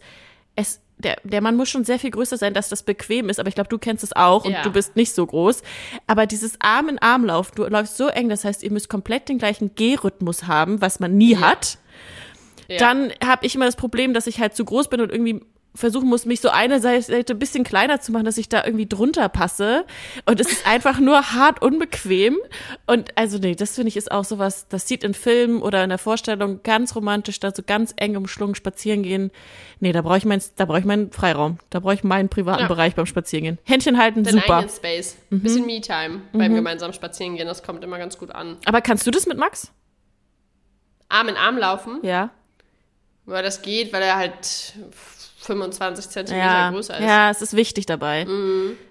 Es, 0.56 0.80
der, 1.00 1.18
der 1.24 1.42
Mann 1.42 1.56
muss 1.58 1.70
schon 1.70 1.84
sehr 1.86 2.00
viel 2.00 2.12
größer 2.12 2.38
sein, 2.38 2.54
dass 2.54 2.70
das 2.70 2.84
bequem 2.84 3.30
ist, 3.30 3.40
aber 3.40 3.50
ich 3.50 3.56
glaube, 3.56 3.70
du 3.70 3.78
kennst 3.80 4.04
es 4.04 4.14
auch 4.16 4.46
und 4.46 4.52
Ja. 4.54 4.62
du 4.62 4.72
bist 4.72 4.96
nicht 4.96 5.14
so 5.14 5.26
groß. 5.26 5.62
Aber 6.06 6.26
dieses 6.28 6.60
Arm 6.62 6.88
in 6.90 7.00
Arm 7.00 7.26
laufen, 7.26 7.54
du 7.56 7.64
läufst 7.66 7.98
so 7.98 8.08
eng, 8.08 8.30
das 8.30 8.46
heißt, 8.46 8.64
ihr 8.64 8.72
müsst 8.72 8.90
komplett 8.90 9.28
den 9.28 9.40
gleichen 9.40 9.74
Gehrhythmus 9.76 10.46
haben, 10.48 10.80
was 10.82 11.00
man 11.00 11.18
nie 11.18 11.36
hat 11.38 11.80
Ja. 12.70 12.78
dann 12.78 13.12
habe 13.26 13.46
ich 13.46 13.56
immer 13.56 13.66
das 13.66 13.76
Problem, 13.76 14.14
dass 14.14 14.28
ich 14.28 14.40
halt 14.40 14.56
zu 14.56 14.66
groß 14.66 14.90
bin 14.90 15.02
und 15.02 15.12
irgendwie 15.12 15.42
versuchen 15.76 16.10
muss, 16.10 16.26
mich 16.26 16.42
so 16.42 16.50
eine 16.50 16.80
Seite 16.80 17.34
ein 17.34 17.38
bisschen 17.40 17.64
kleiner 17.64 18.02
zu 18.02 18.12
machen, 18.12 18.26
dass 18.26 18.40
ich 18.40 18.50
da 18.50 18.66
irgendwie 18.66 18.88
drunter 18.88 19.30
passe. 19.30 19.86
Und 20.26 20.40
es 20.40 20.52
ist 20.52 20.66
einfach 20.68 21.00
nur 21.00 21.34
hart 21.34 21.62
unbequem. 21.62 22.36
Und 22.88 23.16
also 23.16 23.38
nee, 23.38 23.54
das 23.54 23.76
finde 23.76 23.90
ich 23.90 23.96
ist 23.98 24.12
auch 24.12 24.24
sowas, 24.26 24.68
das 24.70 24.88
sieht 24.88 25.04
in 25.04 25.14
Filmen 25.14 25.62
oder 25.62 25.84
in 25.84 25.90
der 25.90 26.00
Vorstellung 26.00 26.62
ganz 26.64 26.96
romantisch, 26.96 27.40
da 27.40 27.54
so 27.54 27.62
ganz 27.64 27.94
eng 27.98 28.18
umschlungen 28.18 28.56
spazieren 28.56 29.04
gehen. 29.04 29.30
Nee, 29.80 29.92
da 29.92 30.02
brauche 30.02 30.18
ich 30.18 30.26
mein, 30.26 30.42
da 30.56 30.66
brauche 30.66 30.80
ich 30.80 30.86
meinen 30.86 31.12
Freiraum. 31.12 31.60
Da 31.70 31.80
brauche 31.80 31.94
ich 31.94 32.04
meinen 32.04 32.30
privaten 32.30 32.62
Ja. 32.64 32.68
Bereich 32.68 32.96
beim 32.96 33.06
Spazierengehen. 33.06 33.60
Händchen 33.64 34.00
halten, 34.00 34.24
Den 34.24 34.34
super. 34.34 34.46
Mhm. 34.48 34.52
eigenen 34.54 34.76
Space. 34.76 35.18
Bisschen 35.30 35.66
Me-Time 35.68 36.22
beim 36.34 36.56
gemeinsamen 36.56 36.94
Spazierengehen, 36.94 37.48
das 37.48 37.62
kommt 37.62 37.84
immer 37.84 38.00
ganz 38.00 38.18
gut 38.18 38.32
an. 38.32 38.58
Aber 38.66 38.82
kannst 38.82 39.06
du 39.06 39.12
das 39.12 39.28
mit 39.28 39.38
Max? 39.38 39.72
Arm 41.10 41.30
in 41.30 41.36
Arm 41.38 41.58
laufen, 41.58 42.00
Ja. 42.02 42.32
Weil 43.28 43.44
das 43.44 43.62
geht, 43.62 43.94
weil 43.94 44.02
er 44.02 44.16
halt 44.16 44.74
25 45.40 46.10
Zentimeter 46.10 46.44
Ja, 46.46 46.70
größer 46.72 46.96
ist. 46.98 47.04
ja, 47.04 47.30
es 47.30 47.42
ist 47.42 47.56
wichtig 47.56 47.86
dabei. 47.86 48.26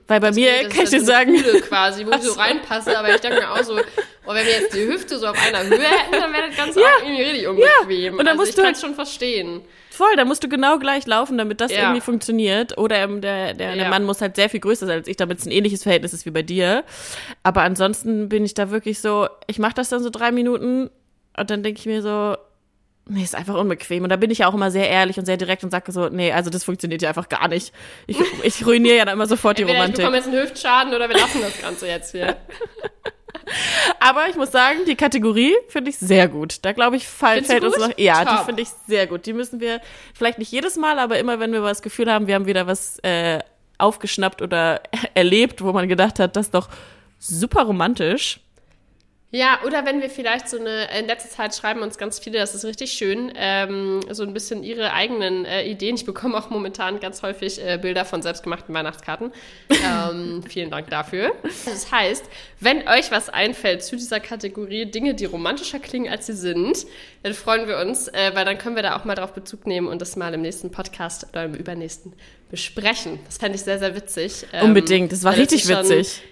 Weil 0.07 0.21
bei 0.21 0.31
mir, 0.33 0.63
Das 0.63 0.73
kann 0.75 0.85
ich 0.85 0.91
dir 0.91 1.01
sagen, 1.05 1.35
Kuhle 1.35 1.61
quasi, 1.61 2.07
wo 2.07 2.11
ich 2.13 2.23
so 2.23 2.33
reinpasse, 2.39 2.97
aber 2.99 3.15
ich 3.15 3.21
denke 3.21 3.41
mir 3.41 3.51
auch 3.51 3.63
so, 3.63 3.75
oh, 3.79 4.29
wenn 4.35 4.47
wir 4.47 4.53
jetzt 4.53 4.73
die 4.75 4.87
Hüfte 4.87 5.19
so 5.19 5.27
auf 5.27 5.37
einer 5.47 5.65
Höhe 5.65 5.79
hätten, 5.83 6.13
dann 6.13 6.33
wäre 6.33 6.47
das 6.49 6.57
Ganze 6.57 6.81
auch 6.81 7.03
irgendwie 7.03 7.23
richtig 7.23 7.49
unbequem. 7.49 8.13
und 8.13 8.19
dann 8.21 8.29
also 8.29 8.39
musst 8.41 8.51
ich 8.51 8.55
du 8.55 8.63
kann 8.63 8.73
halt- 8.75 8.81
schon 8.81 8.95
verstehen. 8.95 9.63
Voll, 9.91 10.15
da 10.17 10.27
musst 10.27 10.45
du 10.45 10.49
genau 10.51 10.79
gleich 10.79 11.07
laufen, 11.07 11.39
damit 11.39 11.61
das 11.63 11.73
Ja. 11.73 11.81
irgendwie 11.85 12.03
funktioniert. 12.03 12.77
Oder 12.77 12.97
ähm, 12.99 13.23
der, 13.23 13.55
der, 13.55 13.75
der 13.75 13.85
Ja. 13.85 13.89
Mann 13.89 14.05
muss 14.05 14.21
halt 14.21 14.37
sehr 14.37 14.51
viel 14.51 14.61
größer 14.61 14.85
sein 14.87 14.99
als 14.99 15.09
ich, 15.09 15.17
damit 15.17 15.39
es 15.39 15.47
ein 15.47 15.51
ähnliches 15.51 15.83
Verhältnis 15.85 16.13
ist 16.13 16.27
wie 16.27 16.31
bei 16.31 16.43
dir. 16.43 16.85
Aber 17.43 17.63
ansonsten 17.63 18.29
bin 18.29 18.45
ich 18.45 18.53
da 18.53 18.71
wirklich 18.71 19.01
so, 19.01 19.27
ich 19.47 19.59
mache 19.59 19.73
das 19.75 19.89
dann 19.89 20.03
so 20.03 20.11
drei 20.11 20.33
Minuten 20.33 20.91
und 21.39 21.51
dann 21.51 21.63
denke 21.63 21.81
ich 21.81 21.87
mir 21.87 22.03
so, 22.03 22.37
nee, 23.09 23.23
ist 23.23 23.35
einfach 23.35 23.55
unbequem. 23.55 24.03
Und 24.03 24.11
da 24.11 24.17
bin 24.17 24.31
ich 24.31 24.39
ja 24.39 24.49
auch 24.49 24.55
immer 24.55 24.71
sehr 24.71 24.89
ehrlich 24.89 25.19
und 25.19 25.25
sehr 25.27 25.37
direkt 25.37 25.65
und 25.65 25.71
sage 25.71 25.93
so, 25.93 26.09
nee, 26.09 26.33
also 26.33 26.51
das 26.51 26.65
funktioniert 26.65 27.03
ja 27.03 27.09
einfach 27.09 27.29
gar 27.29 27.49
nicht. 27.49 27.73
Ich, 28.07 28.19
ich 28.43 28.67
ruiniere 28.67 28.97
ja 28.97 29.05
dann 29.05 29.15
immer 29.15 29.27
sofort 29.27 29.59
die 29.59 29.63
Entweder 29.63 29.79
Romantik. 29.79 29.99
bekomme 29.99 30.17
jetzt 30.17 30.29
einen 30.29 30.43
Hüftschaden 30.43 30.95
oder 30.95 31.09
wir 31.09 31.17
lassen 31.17 31.41
das 31.41 31.61
Ganze 31.61 31.87
jetzt 31.87 32.13
hier. 32.13 32.37
Aber 34.01 34.29
ich 34.29 34.35
muss 34.35 34.51
sagen, 34.51 34.81
die 34.87 34.97
Kategorie 34.97 35.55
finde 35.69 35.91
ich 35.91 35.99
sehr 35.99 36.27
gut. 36.27 36.65
Da 36.65 36.73
glaube 36.73 36.97
ich, 36.97 37.07
fall, 37.07 37.45
fällt 37.45 37.65
uns 37.65 37.77
noch. 37.79 37.97
Ja, 37.97 38.25
die 38.25 38.35
Top. 38.35 38.47
finde 38.47 38.63
ich 38.63 38.69
sehr 38.89 39.07
gut. 39.07 39.27
Die 39.27 39.33
müssen 39.33 39.61
wir 39.61 39.81
vielleicht 40.15 40.39
nicht 40.39 40.51
jedes 40.51 40.77
Mal, 40.77 40.99
aber 40.99 41.19
immer, 41.19 41.39
wenn 41.39 41.53
wir 41.53 41.61
das 41.61 41.83
Gefühl 41.83 42.11
haben, 42.11 42.27
wir 42.27 42.35
haben 42.35 42.47
wieder 42.47 42.67
was 42.67 42.99
äh, 43.01 43.39
aufgeschnappt 43.79 44.43
oder 44.43 44.81
erlebt, 45.15 45.63
wo 45.63 45.73
man 45.73 45.89
gedacht 45.89 46.19
hat, 46.19 46.35
das 46.35 46.47
ist 46.47 46.55
doch 46.55 46.69
super 47.19 47.63
romantisch. 47.63 48.41
Ja, 49.33 49.59
oder 49.67 49.85
wenn 49.85 50.01
wir 50.01 50.09
vielleicht 50.09 50.49
so 50.49 50.57
eine, 50.59 50.89
in 50.99 51.07
letzter 51.07 51.29
Zeit 51.29 51.55
schreiben 51.55 51.83
uns 51.83 51.99
ganz 51.99 52.21
viele, 52.21 52.39
das 52.39 52.55
ist 52.55 52.65
richtig 52.65 52.93
schön, 52.93 53.33
ähm, 53.35 54.01
so 54.11 54.23
ein 54.23 54.33
bisschen 54.33 54.63
ihre 54.63 54.93
eigenen 54.93 55.45
äh, 55.45 55.65
Ideen. 55.69 55.97
Ich 55.97 56.07
bekomme 56.07 56.39
auch 56.39 56.49
momentan 56.49 57.01
ganz 57.01 57.23
häufig 57.23 57.61
äh, 57.63 57.77
Bilder 57.77 58.05
von 58.05 58.23
selbstgemachten 58.23 58.73
Weihnachtskarten. 58.73 59.33
Ähm, 59.69 60.45
vielen 60.49 60.71
Dank 60.71 60.91
dafür. 60.91 61.33
Das 61.43 61.91
heißt, 61.91 62.25
wenn 62.61 62.87
euch 62.89 63.11
was 63.11 63.29
einfällt 63.29 63.83
zu 63.83 63.97
dieser 63.97 64.21
Kategorie 64.21 64.87
Dinge, 64.87 65.15
die 65.15 65.25
romantischer 65.25 65.81
klingen, 65.81 66.11
als 66.11 66.27
sie 66.27 66.33
sind, 66.35 66.87
dann 67.25 67.35
freuen 67.35 67.67
wir 67.67 67.79
uns, 67.79 68.07
äh, 68.07 68.31
weil 68.35 68.45
dann 68.45 68.59
können 68.59 68.77
wir 68.77 68.85
da 68.85 68.97
auch 68.97 69.05
mal 69.05 69.17
drauf 69.17 69.33
Bezug 69.33 69.67
nehmen 69.67 69.89
und 69.89 70.01
das 70.01 70.15
mal 70.15 70.33
im 70.35 70.43
nächsten 70.43 70.71
Podcast 70.71 71.27
oder 71.31 71.45
im 71.47 71.55
übernächsten 71.55 72.13
besprechen. 72.49 73.19
Das 73.27 73.39
fände 73.39 73.57
ich 73.57 73.65
sehr, 73.65 73.81
sehr 73.81 73.97
witzig. 73.97 74.47
Ähm, 74.53 74.67
Unbedingt. 74.67 75.11
Das 75.11 75.25
war 75.25 75.33
weil 75.33 75.41
richtig 75.41 75.65
schon- 75.65 75.79
witzig. 75.79 76.23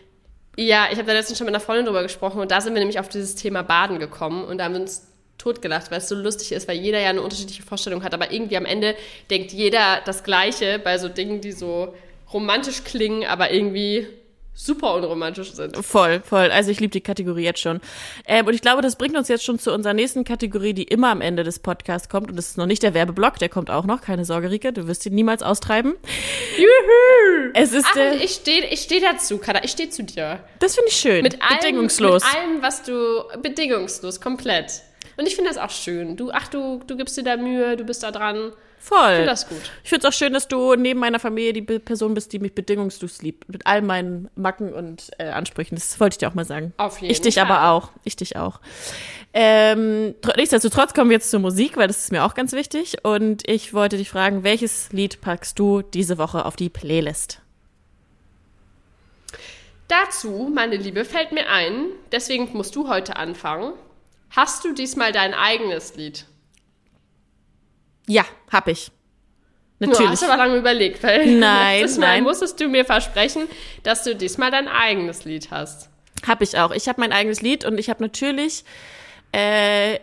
Ja, 0.57 0.89
ich 0.91 0.99
habe 0.99 1.07
da 1.07 1.13
letztens 1.13 1.39
schon 1.39 1.47
mit 1.47 1.55
einer 1.55 1.65
Freundin 1.65 1.87
drüber 1.87 2.03
gesprochen 2.03 2.41
und 2.41 2.51
da 2.51 2.61
sind 2.61 2.75
wir 2.75 2.81
nämlich 2.81 3.01
auf 3.01 3.09
dieses 3.09 3.35
Thema 3.35 3.63
Baden 3.63 3.99
gekommen 3.99 4.45
und 4.45 4.59
da 4.59 4.65
haben 4.65 4.75
wir 4.75 4.81
uns 4.81 5.07
totgelacht, 5.39 5.91
weil 5.91 5.99
es 5.99 6.09
so 6.09 6.15
lustig 6.15 6.53
ist, 6.53 6.69
weil 6.69 6.79
jeder 6.79 7.01
ja 7.01 7.11
eine 7.11 7.23
unterschiedliche 7.23 7.63
Vorstellung 7.63 8.03
hat, 8.05 8.15
aber 8.15 8.33
irgendwie 8.33 8.57
am 8.57 8.65
Ende 8.65 8.95
denkt 9.31 9.53
jeder 9.53 10.01
das 10.05 10.23
Gleiche 10.23 10.79
bei 10.79 10.99
so 10.99 11.09
Dingen, 11.09 11.41
die 11.41 11.53
so 11.53 11.95
romantisch 12.33 12.85
klingen, 12.85 13.27
aber 13.27 13.53
irgendwie 13.53 14.07
super 14.55 14.95
unromantisch 14.95 15.53
sind. 15.53 15.77
Voll, 15.85 16.21
voll. 16.25 16.51
Also 16.51 16.71
ich 16.71 16.81
liebe 16.81 16.93
die 16.93 17.01
Kategorie 17.01 17.43
jetzt 17.43 17.61
schon. 17.61 17.81
Ähm, 18.27 18.47
und 18.47 18.55
ich 18.55 18.63
glaube, 18.63 18.83
das 18.83 18.97
bringt 18.97 19.17
uns 19.17 19.29
jetzt 19.29 19.45
schon 19.45 19.59
zu 19.59 19.73
unserer 19.73 19.95
nächsten 19.95 20.25
Kategorie, 20.25 20.73
die 20.73 20.85
immer 20.85 21.11
am 21.11 21.21
Ende 21.21 21.43
des 21.43 21.59
Podcasts 21.59 22.09
kommt. 22.09 22.31
Und 22.31 22.37
das 22.37 22.51
ist 22.51 22.59
noch 22.59 22.67
nicht 22.67 22.83
der 22.83 22.95
Werbeblock, 22.95 23.39
der 23.39 23.49
kommt 23.49 23.71
auch 23.71 23.85
noch. 23.85 24.01
Keine 24.01 24.25
Sorge, 24.25 24.51
Rike, 24.51 24.73
du 24.73 24.87
wirst 24.87 25.05
ihn 25.07 25.15
niemals 25.15 25.43
austreiben. 25.43 25.95
Juhu! 26.57 27.51
Es 27.55 27.73
ist 27.73 27.87
Ach, 27.89 27.95
der, 27.95 28.23
ich 28.23 28.31
stehe 28.31 28.67
ich 28.67 28.81
steh 28.81 29.01
dazu, 29.01 29.39
Kada, 29.39 29.61
ich 29.65 29.73
stehe 29.73 29.91
zu 29.91 30.05
dir. 30.05 30.41
das 30.61 30.75
finde 30.77 30.89
ich 30.89 30.97
schön. 30.97 31.23
Mit 31.23 31.43
allem, 31.43 31.59
Bedingungslos. 31.59 32.23
Mit 32.25 32.35
allem, 32.35 32.63
was 32.63 32.83
du, 32.85 33.25
bedingungslos, 33.43 34.21
komplett. 34.21 34.83
Und 35.17 35.27
ich 35.27 35.37
finde 35.37 35.51
das 35.51 35.59
auch 35.59 35.71
schön. 35.71 36.17
Du, 36.17 36.31
ach, 36.33 36.49
du, 36.49 36.81
du 36.87 36.97
gibst 36.97 37.17
dir 37.17 37.23
da 37.23 37.37
Mühe, 37.37 37.77
du 37.77 37.85
bist 37.85 38.03
da 38.03 38.11
dran. 38.11 38.53
Ich 38.87 38.89
Voll. 38.91 39.15
finde 39.15 39.27
das 39.27 39.49
gut. 39.49 39.63
Ich 39.83 39.89
finde 39.89 40.07
es 40.07 40.15
auch 40.15 40.17
schön, 40.19 40.35
dass 40.35 40.47
du 40.47 40.75
neben 40.75 41.01
meiner 41.01 41.19
Familie 41.19 41.55
die 41.55 41.63
Person 41.63 42.13
bist, 42.13 42.35
die 42.35 42.39
mich 42.39 42.55
bedingungslos 42.55 43.23
liebt. 43.23 43.49
Mit 43.49 43.67
all 43.67 43.81
meinen 43.81 44.29
Macken 44.37 44.75
und 44.75 45.11
äh, 45.17 45.31
Ansprüchen. 45.31 45.75
Das 45.77 45.99
wollte 46.01 46.15
ich 46.15 46.19
dir 46.19 46.29
auch 46.29 46.35
mal 46.35 46.45
sagen. 46.45 46.75
Auf 46.77 46.99
jeden 47.01 47.11
Ich 47.11 47.23
dich 47.23 47.37
Fall. 47.37 47.45
aber 47.45 47.71
auch. 47.71 47.93
Ich 48.05 48.15
dich 48.15 48.37
auch. 48.37 48.61
Ähm, 49.33 50.15
tr- 50.21 50.37
nichtsdestotrotz 50.37 50.93
kommen 50.93 51.09
wir 51.09 51.17
jetzt 51.17 51.31
zur 51.31 51.41
Musik, 51.41 51.79
weil 51.79 51.87
das 51.89 52.01
ist 52.01 52.13
mir 52.13 52.25
auch 52.25 52.35
ganz 52.35 52.53
wichtig. 52.53 52.97
Und 53.05 53.49
ich 53.49 53.73
wollte 53.73 53.97
dich 53.97 54.11
fragen, 54.11 54.45
welches 54.45 54.93
Lied 54.93 55.23
packst 55.23 55.59
du 55.59 55.81
diese 55.81 56.19
Woche 56.19 56.45
auf 56.45 56.55
die 56.57 56.69
Playlist? 56.69 57.41
Dazu, 59.89 60.51
meine 60.55 60.77
Liebe, 60.77 61.07
fällt 61.07 61.33
mir 61.33 61.49
ein, 61.51 61.87
deswegen 62.13 62.51
musst 62.53 62.77
du 62.77 62.89
heute 62.89 63.17
anfangen. 63.17 63.73
Hast 64.31 64.63
du 64.65 64.73
diesmal 64.75 65.13
dein 65.13 65.33
eigenes 65.33 65.97
Lied? 65.97 66.27
Ja, 68.07 68.25
hab 68.53 68.69
ich. 68.69 68.91
Du 69.81 69.87
Natürlich. 69.89 70.13
hast 70.13 70.25
aber 70.25 70.37
lange 70.37 70.57
überlegt, 70.57 71.03
weil 71.03 71.27
Nein, 71.39 71.81
letztes 71.81 71.99
Mal 71.99 72.07
nein. 72.07 72.23
musstest 72.23 72.61
du 72.61 72.69
mir 72.69 72.85
versprechen, 72.85 73.49
dass 73.83 74.05
du 74.05 74.15
diesmal 74.15 74.51
dein 74.51 74.69
eigenes 74.69 75.25
Lied 75.25 75.51
hast. 75.51 75.91
Hab 76.27 76.41
ich 76.43 76.57
auch. 76.59 76.71
Ich 76.71 76.89
habe 76.89 77.01
mein 77.01 77.13
eigenes 77.13 77.43
Lied 77.43 77.65
und 77.65 77.77
ich 77.79 77.91
habe 77.91 78.03
natürlich 78.03 78.65
äh, 79.33 79.99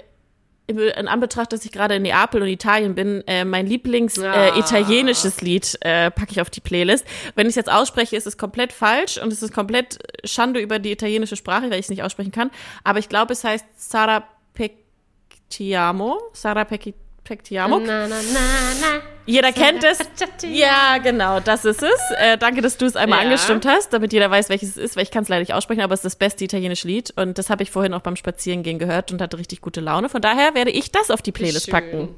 in 0.68 1.08
Anbetracht, 1.08 1.52
dass 1.52 1.66
ich 1.66 1.72
gerade 1.72 1.96
in 1.96 2.04
Neapel 2.04 2.42
und 2.42 2.48
Italien 2.48 2.96
bin, 2.96 3.24
äh, 3.28 3.44
mein 3.44 3.66
Lieblings 3.66 4.20
Ah. 4.20 4.50
äh, 4.56 4.60
italienisches 4.60 5.42
Lied 5.42 5.78
äh, 5.82 6.12
packe 6.12 6.32
ich 6.32 6.42
auf 6.42 6.50
die 6.50 6.62
Playlist. 6.62 7.06
Wenn 7.36 7.48
ich 7.48 7.52
es 7.52 7.56
jetzt 7.56 7.72
ausspreche, 7.72 8.16
ist 8.16 8.28
es 8.28 8.38
komplett 8.38 8.72
falsch 8.74 9.18
und 9.18 9.34
es 9.34 9.42
ist 9.42 9.54
komplett 9.54 10.00
Schande 10.26 10.60
über 10.60 10.80
die 10.80 10.92
italienische 10.92 11.36
Sprache, 11.36 11.64
weil 11.64 11.74
ich 11.80 11.86
es 11.86 11.90
nicht 11.90 12.04
aussprechen 12.04 12.32
kann. 12.32 12.52
Aber 12.84 13.00
ich 13.00 13.10
glaube, 13.10 13.34
es 13.34 13.44
heißt 13.44 13.66
Sara 13.78 14.28
Pectiamo. 14.54 16.20
Sara 16.34 16.64
Pecti- 16.64 16.94
Pectiamo. 17.36 17.80
Na, 17.80 18.10
na, 18.10 18.16
na. 18.18 19.02
Jeder 19.26 19.54
kennt 19.54 19.86
es. 19.86 20.00
Ja, 20.44 20.98
genau, 20.98 21.40
das 21.40 21.64
ist 21.64 21.82
es. 21.82 22.00
Äh, 22.18 22.38
danke, 22.38 22.62
dass 22.62 22.78
du 22.78 22.86
es 22.86 22.98
einmal 22.98 23.20
Ja. 23.20 23.26
angestimmt 23.26 23.66
hast, 23.66 23.94
damit 23.94 24.12
jeder 24.12 24.30
weiß, 24.30 24.50
welches 24.50 24.72
es 24.72 24.78
ist, 24.78 24.96
weil 24.98 25.04
ich 25.04 25.12
kann 25.12 25.24
es 25.24 25.30
leider 25.30 25.40
nicht 25.40 25.54
aussprechen, 25.54 25.80
aber 25.82 25.94
es 25.94 26.00
ist 26.00 26.06
das 26.06 26.16
beste 26.18 26.44
italienische 26.44 26.88
Lied 26.90 27.14
und 27.16 27.38
das 27.38 27.50
habe 27.50 27.64
ich 27.64 27.72
vorhin 27.72 27.94
auch 27.94 28.02
beim 28.02 28.18
Spazierengehen 28.18 28.80
gehört 28.80 29.14
und 29.14 29.22
hatte 29.22 29.38
richtig 29.38 29.62
gute 29.62 29.80
Laune. 29.80 30.10
Von 30.10 30.22
daher 30.22 30.56
werde 30.56 30.72
ich 30.72 30.92
das 30.92 31.10
auf 31.10 31.22
die 31.22 31.32
Playlist 31.32 31.66
Schön. 31.68 31.72
packen. 31.72 32.16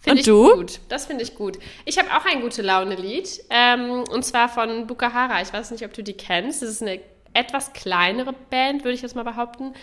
Finde 0.00 0.20
Und 0.20 0.26
du? 0.28 0.54
gut. 0.54 0.80
Das 0.88 1.06
finde 1.06 1.24
ich 1.24 1.34
gut. 1.34 1.58
Ich 1.84 1.98
habe 1.98 2.08
auch 2.16 2.24
ein 2.32 2.40
gute 2.40 2.62
Laune-Lied. 2.62 3.40
Ähm, 3.50 4.04
und 4.08 4.24
zwar 4.24 4.48
von 4.48 4.86
Bukahara. 4.86 5.42
Ich 5.42 5.52
weiß 5.52 5.72
nicht, 5.72 5.84
ob 5.84 5.92
du 5.92 6.04
die 6.04 6.12
kennst. 6.12 6.62
Das 6.62 6.68
ist 6.70 6.82
eine 6.82 7.00
etwas 7.32 7.72
kleinere 7.72 8.32
Band, 8.50 8.84
würde 8.84 8.94
ich 8.94 9.02
jetzt 9.02 9.16
mal 9.16 9.24
behaupten. 9.24 9.74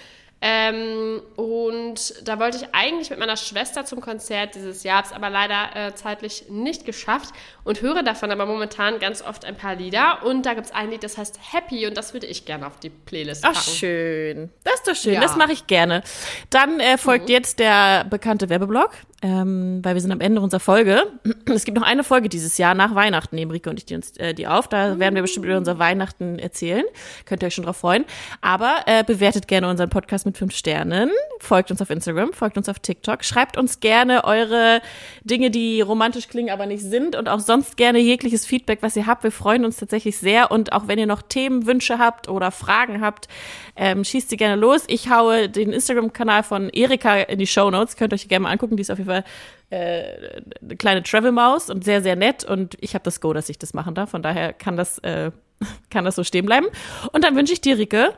Ähm, 0.47 1.23
und 1.37 2.13
da 2.23 2.37
wollte 2.37 2.57
ich 2.57 2.67
eigentlich 2.71 3.09
mit 3.09 3.17
meiner 3.17 3.35
Schwester 3.35 3.83
zum 3.83 3.99
Konzert 3.99 4.53
dieses 4.53 4.83
Jahr, 4.83 4.97
habe 4.97 5.07
es 5.07 5.11
aber 5.11 5.31
leider 5.31 5.75
äh, 5.75 5.95
zeitlich 5.95 6.45
nicht 6.49 6.85
geschafft 6.85 7.33
und 7.63 7.81
höre 7.81 8.03
davon 8.03 8.29
aber 8.29 8.45
momentan 8.45 8.99
ganz 8.99 9.23
oft 9.23 9.43
ein 9.43 9.57
paar 9.57 9.73
Lieder. 9.73 10.23
Und 10.23 10.45
da 10.45 10.53
gibt 10.53 10.67
es 10.67 10.71
ein 10.71 10.91
Lied, 10.91 11.03
das 11.03 11.17
heißt 11.17 11.39
Happy 11.51 11.87
und 11.87 11.97
das 11.97 12.13
würde 12.13 12.27
ich 12.27 12.45
gerne 12.45 12.67
auf 12.67 12.79
die 12.79 12.91
Playlist 12.91 13.41
packen. 13.41 13.57
Ach, 13.57 13.63
schön. 13.63 14.51
Das 14.63 14.75
ist 14.75 14.87
doch 14.87 14.95
schön. 14.95 15.15
Ja. 15.15 15.21
Das 15.21 15.35
mache 15.35 15.51
ich 15.51 15.65
gerne. 15.65 16.03
Dann 16.51 16.79
äh, 16.79 16.99
folgt 16.99 17.27
jetzt 17.27 17.57
der 17.57 18.03
bekannte 18.03 18.47
Werbeblock, 18.47 18.91
ähm, 19.21 19.79
weil 19.81 19.95
wir 19.95 20.01
sind 20.01 20.11
am 20.11 20.19
Ende 20.19 20.41
unserer 20.41 20.59
Folge. 20.59 21.07
Es 21.45 21.63
gibt 21.63 21.77
noch 21.77 21.85
eine 21.85 22.03
Folge 22.03 22.27
dieses 22.27 22.57
Jahr 22.57 22.73
nach 22.73 22.95
Weihnachten, 22.95 23.35
nehmen 23.35 23.51
Rike 23.51 23.69
und 23.69 23.77
ich 23.77 23.85
die, 23.85 23.95
uns, 23.95 24.17
äh, 24.17 24.33
die 24.33 24.47
auf. 24.47 24.67
Da 24.67 24.99
werden 24.99 25.15
wir 25.15 25.21
bestimmt 25.21 25.45
über 25.45 25.57
unser 25.57 25.79
Weihnachten 25.79 26.37
erzählen. 26.37 26.83
Könnt 27.25 27.41
ihr 27.41 27.47
euch 27.47 27.55
schon 27.55 27.63
drauf 27.63 27.77
freuen. 27.77 28.03
Aber 28.41 28.79
äh, 28.87 29.03
bewertet 29.03 29.47
gerne 29.47 29.69
unseren 29.69 29.89
Podcast 29.89 30.25
mit 30.25 30.37
fünf 30.37 30.53
Sternen. 30.53 31.09
folgt 31.39 31.71
uns 31.71 31.81
auf 31.81 31.89
Instagram, 31.89 32.33
folgt 32.33 32.57
uns 32.57 32.67
auf 32.67 32.79
TikTok, 32.79 33.23
schreibt 33.23 33.57
uns 33.57 33.79
gerne 33.79 34.25
eure 34.25 34.81
Dinge, 35.23 35.49
die 35.49 35.81
romantisch 35.81 36.27
klingen, 36.27 36.49
aber 36.49 36.65
nicht 36.65 36.83
sind 36.83 37.15
und 37.15 37.29
auch 37.29 37.39
sonst 37.39 37.77
gerne 37.77 37.99
jegliches 37.99 38.45
Feedback, 38.45 38.79
was 38.81 38.95
ihr 38.95 39.05
habt. 39.05 39.23
Wir 39.23 39.31
freuen 39.31 39.63
uns 39.63 39.77
tatsächlich 39.77 40.17
sehr 40.17 40.51
und 40.51 40.73
auch 40.73 40.87
wenn 40.87 40.99
ihr 40.99 41.07
noch 41.07 41.21
Themenwünsche 41.21 41.99
habt 41.99 42.27
oder 42.27 42.51
Fragen 42.51 43.01
habt, 43.01 43.27
ähm, 43.75 44.03
schießt 44.03 44.29
sie 44.29 44.37
gerne 44.37 44.59
los. 44.59 44.83
Ich 44.87 45.09
haue 45.09 45.47
den 45.47 45.71
Instagram-Kanal 45.71 46.43
von 46.43 46.69
Erika 46.69 47.15
in 47.15 47.39
die 47.39 47.47
Show 47.47 47.71
Notes, 47.71 47.95
könnt 47.95 48.11
ihr 48.13 48.15
euch 48.15 48.27
gerne 48.27 48.43
mal 48.43 48.51
angucken, 48.51 48.75
die 48.75 48.81
ist 48.81 48.91
auf 48.91 49.04
jeden 49.05 49.09
Fall 49.09 49.23
äh, 49.69 50.41
eine 50.61 50.75
kleine 50.77 51.03
Travel-Maus 51.03 51.69
und 51.69 51.83
sehr, 51.83 52.01
sehr 52.01 52.15
nett 52.15 52.43
und 52.43 52.77
ich 52.81 52.93
habe 52.93 53.03
das 53.03 53.21
Go, 53.21 53.33
dass 53.33 53.49
ich 53.49 53.57
das 53.57 53.73
machen 53.73 53.95
darf, 53.95 54.11
von 54.11 54.21
daher 54.21 54.53
kann 54.53 54.77
das, 54.77 54.99
äh, 54.99 55.31
kann 55.89 56.05
das 56.05 56.15
so 56.15 56.23
stehen 56.23 56.45
bleiben. 56.45 56.67
Und 57.11 57.23
dann 57.23 57.35
wünsche 57.35 57.53
ich 57.53 57.61
dir, 57.61 57.77
Rike, 57.77 58.13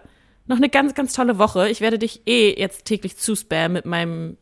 noch 0.46 0.58
eine 0.58 0.70
ganz, 0.70 0.94
ganz 0.96 1.14
tolle 1.14 1.38
Woche. 1.38 1.70
Ich 1.70 1.82
werde 1.82 2.00
dich 2.00 2.22
eh 2.26 2.58
jetzt 2.58 2.86
täglich 2.86 3.18
zuspammen 3.18 3.74
mit 3.74 3.86
meinem 3.86 4.38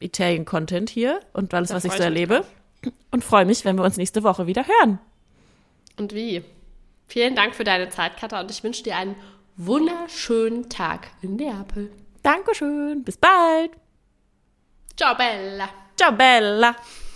Italien-Content 0.00 0.90
hier 0.90 1.20
und 1.32 1.52
alles, 1.54 1.70
da 1.70 1.76
was 1.76 1.84
ich 1.84 1.92
so 1.92 2.02
erlebe. 2.02 2.44
Und 3.10 3.24
freue 3.24 3.44
mich, 3.44 3.64
wenn 3.64 3.76
wir 3.76 3.84
uns 3.84 3.96
nächste 3.96 4.22
Woche 4.22 4.46
wieder 4.46 4.64
hören. 4.66 5.00
Und 5.96 6.14
wie? 6.14 6.44
Vielen 7.08 7.34
Dank 7.34 7.54
für 7.54 7.64
deine 7.64 7.88
Zeit, 7.88 8.16
Katha, 8.16 8.40
und 8.40 8.50
ich 8.50 8.62
wünsche 8.62 8.84
dir 8.84 8.96
einen 8.96 9.16
wunderschönen 9.56 10.68
Tag 10.68 11.08
in 11.22 11.36
Neapel. 11.36 11.90
Dankeschön. 12.22 13.02
Bis 13.02 13.16
bald. 13.16 13.72
Ciao, 14.96 15.16
Bella. 15.16 15.68
Ciao, 15.98 16.12
Bella. 16.12 16.76